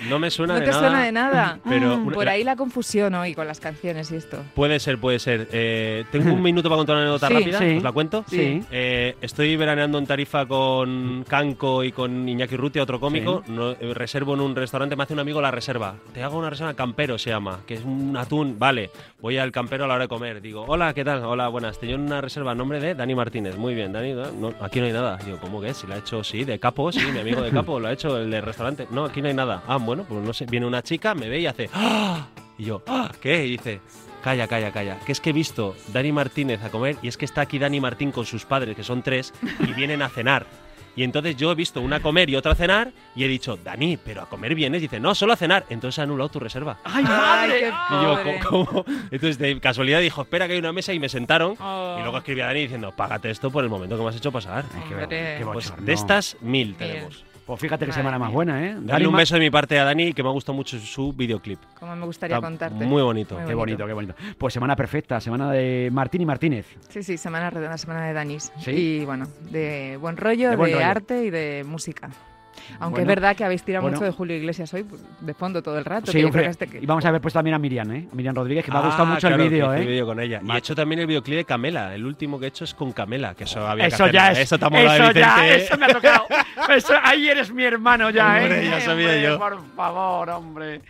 No 0.09 0.19
me 0.19 0.30
suena 0.32 0.53
No 0.55 0.59
de 0.59 0.65
te 0.65 0.71
nada. 0.71 0.82
suena 0.82 1.03
de 1.05 1.11
nada. 1.11 1.59
Pero 1.69 1.97
Mm, 1.97 2.11
por 2.11 2.28
ahí 2.28 2.43
la 2.43 2.55
confusión 2.55 3.13
hoy 3.15 3.34
con 3.36 3.47
las 3.47 3.59
canciones 3.59 4.11
y 4.11 4.15
esto. 4.15 4.38
Puede 4.55 4.80
ser, 4.80 4.97
puede 4.97 5.19
ser. 5.19 5.47
Eh, 5.51 6.03
Tengo 6.11 6.34
un 6.34 6.41
minuto 6.43 6.69
para 6.69 6.78
contar 6.78 6.95
una 6.95 7.03
anécdota 7.03 7.28
Sí, 7.28 7.34
rápida. 7.36 7.59
sí. 7.59 7.78
¿Os 7.78 7.84
la 7.84 7.91
cuento? 7.91 8.26
Sí. 8.28 8.61
Eh, 8.71 9.15
estoy 9.21 9.55
veraneando 9.55 9.97
en 9.97 10.05
Tarifa 10.07 10.45
con 10.45 11.23
Canco 11.28 11.84
y 11.84 11.91
con 11.91 12.28
Iñaki 12.28 12.55
Rutia, 12.57 12.84
otro 12.84 12.99
cómico. 12.99 13.43
No, 13.47 13.71
eh, 13.71 13.93
reservo 13.93 14.34
en 14.34 14.41
un 14.41 14.55
restaurante, 14.55 14.95
me 14.95 15.03
hace 15.03 15.13
un 15.13 15.19
amigo 15.19 15.41
la 15.41 15.51
reserva. 15.51 15.95
te 16.13 16.23
hago 16.23 16.38
una 16.38 16.49
reserva 16.49 16.73
campero, 16.73 17.17
se 17.17 17.30
llama, 17.30 17.59
que 17.67 17.76
es 17.76 17.84
un 17.86 18.15
atún. 18.17 18.57
Vale, 18.57 18.89
voy 19.21 19.38
al 19.38 19.51
campero 19.51 19.86
a 19.86 19.88
la 19.88 19.93
hora 19.95 20.03
de 20.05 20.07
comer. 20.09 20.41
Digo, 20.41 20.65
hola, 20.67 20.93
¿qué 20.93 21.03
tal? 21.05 21.23
Hola, 21.23 21.47
buenas. 21.47 21.80
Tenía 21.80 21.95
una 21.95 22.14
reserva 22.22 22.51
a 22.51 22.55
nombre 22.55 22.80
de 22.80 22.95
Dani 22.95 23.16
Martínez. 23.16 23.57
Muy 23.57 23.76
bien, 23.76 23.91
Dani, 23.91 24.16
aquí 24.61 24.80
no 24.80 24.86
hay 24.86 24.93
nada. 24.93 25.18
Digo, 25.18 25.38
¿cómo 25.39 25.61
que? 25.61 25.74
Si 25.74 25.88
la 25.88 25.95
ha 25.95 25.97
hecho, 25.99 26.24
sí, 26.24 26.43
de 26.43 26.59
capo, 26.59 26.91
sí, 26.91 27.05
mi 27.11 27.20
amigo 27.20 27.41
de 27.41 27.51
capo, 27.51 27.80
lo 27.80 27.88
ha 27.88 27.93
hecho 27.93 28.18
el 28.18 28.30
de 28.30 28.41
restaurante. 28.41 28.88
No, 28.91 29.05
aquí 29.05 29.22
no 29.22 29.28
hay 29.28 29.34
nada. 29.34 29.63
Ah, 29.68 29.78
bueno, 29.78 30.05
pues 30.07 30.24
no 30.24 30.34
sé. 30.34 30.45
Viene 30.45 30.66
una 30.66 30.82
chica, 30.82 31.16
me 31.16 31.30
ve 31.30 31.39
y 31.39 31.47
hace, 31.47 31.70
¡ah! 31.74 32.28
Y 32.57 32.66
yo, 32.66 32.82
¡ah! 32.88 33.11
¿Qué? 33.22 33.45
Y 33.45 33.51
dice, 33.51 33.82
Calla, 34.26 34.47
calla, 34.47 34.72
calla. 34.72 34.97
Que 35.05 35.11
es 35.11 35.22
que 35.22 35.30
he 35.30 35.34
visto 35.34 35.76
Dani 35.93 36.11
Martínez 36.11 36.63
a 36.63 36.72
comer 36.72 36.97
y 37.03 37.09
es 37.09 37.16
que 37.16 37.26
está 37.26 37.41
aquí 37.41 37.59
Dani 37.59 37.80
Martín 37.80 38.11
con 38.11 38.26
sus 38.26 38.43
padres, 38.43 38.76
que 38.76 38.84
son 38.84 39.03
tres, 39.03 39.32
y 39.59 39.72
vienen 39.74 40.01
a 40.01 40.09
cenar. 40.09 40.47
Y 40.95 41.03
entonces 41.03 41.35
yo 41.35 41.51
he 41.51 41.55
visto 41.55 41.81
una 41.81 41.97
a 41.97 41.99
comer 41.99 42.29
y 42.29 42.35
otra 42.35 42.53
a 42.53 42.55
cenar 42.55 42.91
y 43.15 43.23
he 43.23 43.27
dicho, 43.27 43.57
Dani, 43.57 43.97
pero 43.97 44.21
a 44.21 44.29
comer 44.29 44.55
vienes. 44.55 44.81
Dice, 44.81 44.99
no, 44.99 45.13
solo 45.13 45.33
a 45.33 45.35
cenar. 45.35 45.65
Entonces 45.69 45.99
ha 45.99 46.03
anulado 46.03 46.29
tu 46.29 46.39
reserva. 46.39 46.77
¡Ay, 46.83 46.93
Ay, 46.97 47.03
madre! 47.03 47.59
qué 47.59 47.67
Y 47.67 48.03
yo. 48.03 48.19
¿cómo, 48.23 48.65
cómo? 48.73 48.85
Entonces, 49.11 49.37
de 49.37 49.59
casualidad 49.59 49.99
dijo, 49.99 50.21
espera 50.21 50.47
que 50.47 50.53
hay 50.53 50.59
una 50.59 50.71
mesa 50.71 50.93
y 50.93 50.99
me 50.99 51.09
sentaron. 51.09 51.55
Oh. 51.59 51.97
Y 51.99 52.01
luego 52.01 52.17
escribí 52.17 52.41
a 52.41 52.47
Dani 52.47 52.61
diciendo, 52.61 52.93
págate 52.95 53.29
esto 53.29 53.51
por 53.51 53.63
el 53.63 53.69
momento 53.69 53.97
que 53.97 54.03
me 54.03 54.09
has 54.09 54.15
hecho 54.15 54.31
pasar. 54.31 54.65
Ay, 54.73 55.07
qué, 55.09 55.45
Pues 55.51 55.73
de 55.77 55.93
estas, 55.93 56.37
mil 56.41 56.75
tenemos. 56.75 57.23
Pues 57.45 57.59
fíjate 57.61 57.85
qué 57.85 57.91
Madre 57.91 58.01
semana 58.01 58.17
más 58.19 58.29
mía. 58.29 58.33
buena, 58.35 58.65
¿eh? 58.65 58.73
Dale 58.73 58.85
Dani 58.85 59.05
un 59.05 59.15
beso 59.15 59.35
de 59.35 59.39
mi 59.41 59.49
parte 59.51 59.77
a 59.79 59.83
Dani, 59.83 60.13
que 60.13 60.23
me 60.23 60.29
ha 60.29 60.31
gustado 60.31 60.55
mucho 60.55 60.79
su 60.79 61.13
videoclip. 61.13 61.59
Como 61.79 61.95
me 61.95 62.05
gustaría 62.05 62.37
Está 62.37 62.47
contarte. 62.47 62.83
muy 62.85 63.03
bonito. 63.03 63.37
Qué 63.45 63.53
bonito, 63.53 63.85
qué 63.85 63.93
bonito. 63.93 64.15
Pues 64.37 64.53
semana 64.53 64.75
perfecta, 64.75 65.19
semana 65.21 65.51
de 65.51 65.89
Martín 65.91 66.21
y 66.21 66.25
Martínez. 66.25 66.65
Sí, 66.89 67.03
sí, 67.03 67.17
semana 67.17 67.51
redonda, 67.51 67.77
semana 67.77 68.07
de 68.07 68.13
Danis. 68.13 68.51
Sí. 68.59 68.71
Y 68.71 69.05
bueno, 69.05 69.27
de 69.51 69.97
buen 70.01 70.17
rollo, 70.17 70.45
De 70.45 70.49
de, 70.51 70.55
buen 70.55 70.73
rollo. 70.73 70.85
arte 70.85 71.23
y 71.25 71.29
de 71.29 71.63
música. 71.67 72.09
Aunque 72.80 73.01
Bueno. 73.01 73.01
es 73.01 73.08
verdad 73.08 73.36
que 73.36 73.43
habéis 73.43 73.64
tirado 73.64 73.84
Bueno. 73.84 73.97
mucho 73.97 74.06
de 74.06 74.12
Julio 74.12 74.36
Iglesias 74.38 74.74
hoy, 74.74 74.84
pues, 74.84 75.03
de 75.22 75.34
fondo 75.34 75.62
todo 75.62 75.78
el 75.78 75.86
rato. 75.86 76.12
Sí, 76.12 76.20
que 76.20 76.26
hombre, 76.26 76.43
que 76.43 76.49
este- 76.49 76.68
que- 76.68 76.80
y 76.80 76.86
vamos 76.86 77.03
a 77.06 77.10
haber 77.10 77.22
puesto 77.22 77.38
también 77.39 77.53
a 77.56 77.60
Miriam, 77.60 77.91
¿eh? 77.91 78.08
A 78.12 78.16
Miriam 78.16 78.36
Rodríguez, 78.36 78.66
que 78.66 78.72
me 78.72 78.78
ha 78.78 78.82
Ah, 78.82 78.86
gustado 78.86 79.06
mucho 79.06 79.28
claro, 79.28 79.43
el 79.43 79.49
vídeo, 79.49 79.72
que 79.72 79.78
¿eh? 79.82 79.86
vídeo 79.86 80.06
con 80.06 80.20
ella. 80.20 80.41
Y 80.43 80.51
he 80.51 80.58
hecho 80.58 80.76
también 80.76 80.99
el 81.01 81.08
videoclip 81.08 81.38
de 81.38 81.45
Camela. 81.45 81.93
El 81.95 82.06
último 82.06 82.39
que 82.39 82.45
he 82.45 82.49
hecho 82.49 82.64
es 82.64 82.74
con 82.74 82.91
Camela, 82.93 83.36
que 83.36 83.43
eso 83.45 83.66
había 83.68 83.86
que 83.86 83.95
Eso 83.95 84.03
hacerlo. 84.06 84.14
ya 84.14 84.32
es. 84.32 84.39
Eso 84.39 84.56
ha 84.56 84.68
eso 84.68 85.12
ya, 85.12 85.36
Vicente. 85.36 85.56
eso 85.64 85.78
me 85.78 85.86
ha 85.86 85.89
tocado. 85.89 86.26
Eso- 86.76 86.93
ahí 87.03 87.28
eres 87.28 87.51
mi 87.51 87.64
hermano 87.64 88.10
ya, 88.10 88.28
Hombre, 88.28 88.66
¿eh? 88.66 88.70
ya 88.70 88.82
sabía 88.82 89.08
Hombre, 89.08 89.22
yo. 89.24 89.39
Por 89.39 89.76
favor, 89.76 90.30
hombre. 90.30 90.82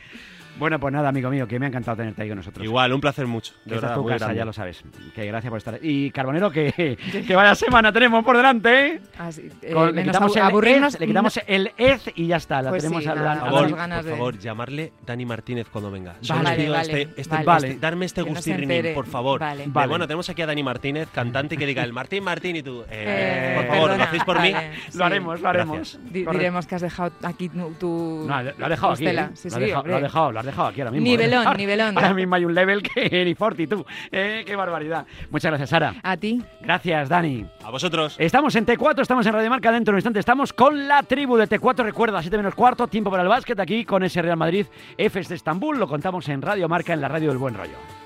Bueno, 0.57 0.79
pues 0.79 0.93
nada, 0.93 1.09
amigo 1.09 1.29
mío, 1.29 1.47
que 1.47 1.59
me 1.59 1.65
ha 1.65 1.69
encantado 1.69 1.97
tenerte 1.97 2.21
ahí 2.21 2.29
con 2.29 2.37
nosotros. 2.37 2.65
Igual, 2.65 2.93
un 2.93 3.01
placer 3.01 3.27
mucho. 3.27 3.53
De 3.65 3.71
Que 3.71 3.75
esta 3.75 3.75
es 3.75 3.81
verdad, 3.81 3.95
tu 3.95 4.05
casa, 4.05 4.17
grande. 4.25 4.37
ya 4.39 4.45
lo 4.45 4.53
sabes. 4.53 4.83
Que 5.13 5.25
gracias 5.25 5.49
por 5.49 5.57
estar. 5.57 5.79
Y 5.81 6.11
Carbonero, 6.11 6.49
que, 6.51 6.97
que 7.27 7.35
vaya 7.35 7.55
semana 7.55 7.91
tenemos 7.91 8.23
por 8.23 8.37
delante, 8.37 8.87
¿eh? 8.87 9.01
Así, 9.17 9.49
eh, 9.61 9.73
Con- 9.73 9.93
le 9.93 10.03
quitamos, 10.03 10.35
el 10.35 10.99
le 10.99 11.07
quitamos 11.07 11.39
el 11.47 11.71
ez 11.77 12.09
y 12.15 12.27
ya 12.27 12.37
está. 12.37 12.61
La 12.61 12.69
Pues 12.69 12.83
tenemos 12.83 13.03
sí, 13.03 13.09
al- 13.09 13.15
nada, 13.17 13.31
al- 13.33 13.39
Por 13.39 13.49
favor, 13.51 13.75
ganas 13.75 13.97
por 13.99 14.05
de- 14.05 14.11
favor, 14.11 14.39
llamarle 14.39 14.93
Dani 15.05 15.25
Martínez 15.25 15.67
cuando 15.69 15.91
venga. 15.91 16.15
Vale, 16.27 16.49
os 16.49 16.55
pido 16.55 16.73
vale, 16.73 17.01
este, 17.01 17.21
este- 17.21 17.43
vale. 17.43 17.67
este- 17.69 17.79
darme 17.79 18.05
este 18.05 18.21
gustirrinín, 18.21 18.93
por 18.93 19.07
favor. 19.07 19.39
Vale. 19.41 19.63
De, 19.65 19.69
Vale. 19.71 19.87
bueno, 19.89 20.07
tenemos 20.07 20.29
aquí 20.29 20.41
a 20.41 20.45
Dani 20.45 20.63
Martínez, 20.63 21.09
cantante, 21.11 21.57
que 21.57 21.65
diga 21.65 21.83
el 21.83 21.91
Martín 21.93 22.23
Martín 22.23 22.55
y 22.55 22.63
tú. 22.63 22.81
eh, 22.83 22.85
Eh, 22.89 23.53
por 23.57 23.67
favor, 23.75 23.97
¿lo 23.97 24.03
hacéis 24.03 24.23
por 24.23 24.41
mí? 24.41 24.51
vale, 24.53 24.71
sí. 24.89 24.97
Lo 24.97 25.05
haremos, 25.05 25.41
lo 25.41 25.49
haremos. 25.49 25.99
Diremos 26.11 26.65
que 26.65 26.75
has 26.75 26.81
dejado 26.81 27.11
aquí 27.23 27.49
tu. 27.79 28.25
No, 28.27 28.41
lo 28.43 28.65
ha 28.65 28.69
dejado 28.69 28.93
aquí. 28.93 29.05
¿eh? 29.07 29.13
Lo, 29.13 29.95
ha 29.95 29.99
dejado, 29.99 30.31
dejado, 30.45 30.45
lo 30.45 30.49
has 30.49 30.55
dejado 30.55 30.67
aquí 30.69 30.81
ahora 30.81 30.91
mismo. 30.91 31.07
¿eh? 31.07 31.09
Nivelón, 31.11 31.47
Ahora- 31.47 31.57
nivelón. 31.57 31.97
Ahora 31.97 32.13
mismo 32.13 32.35
hay 32.35 32.45
un 32.45 32.53
level 32.53 32.81
que 32.83 33.25
ni 33.25 33.35
Forti 33.35 33.67
tú. 33.67 33.85
Eh, 34.11 34.43
¡Qué 34.45 34.55
barbaridad! 34.55 35.05
Muchas 35.29 35.49
gracias, 35.51 35.69
Sara. 35.69 35.95
A 36.03 36.17
ti. 36.17 36.41
Gracias, 36.61 37.09
Dani. 37.09 37.45
A 37.63 37.71
vosotros. 37.71 38.15
Estamos 38.19 38.55
en 38.55 38.65
T4, 38.65 39.01
estamos 39.01 39.25
en 39.25 39.33
Radio 39.33 39.49
Marca. 39.49 39.71
Dentro 39.71 39.91
de 39.91 39.95
un 39.95 39.99
instante 39.99 40.19
estamos 40.19 40.53
con 40.53 40.87
la 40.87 41.03
tribu 41.03 41.37
de 41.37 41.47
T4. 41.49 41.83
Recuerda, 41.83 42.21
7 42.21 42.37
menos 42.37 42.55
cuarto, 42.55 42.87
tiempo 42.87 43.09
para 43.11 43.23
el 43.23 43.29
básquet 43.29 43.59
aquí 43.59 43.85
con 43.85 44.03
ese 44.03 44.21
Real 44.21 44.37
Madrid 44.37 44.65
Fs 44.97 45.29
de 45.29 45.35
Estambul. 45.35 45.77
Lo 45.79 45.87
contamos 45.87 46.27
en 46.29 46.41
Radio 46.41 46.69
Marca, 46.69 46.93
en 46.93 47.01
la 47.01 47.07
radio 47.07 47.29
del 47.29 47.37
buen 47.37 47.53
rollo. 47.55 48.04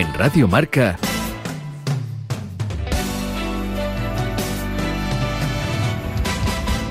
En 0.00 0.14
Radio 0.14 0.48
Marca. 0.48 0.98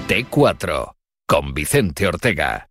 T4 0.08 0.92
con 1.26 1.54
Vicente 1.56 2.06
Ortega. 2.06 2.69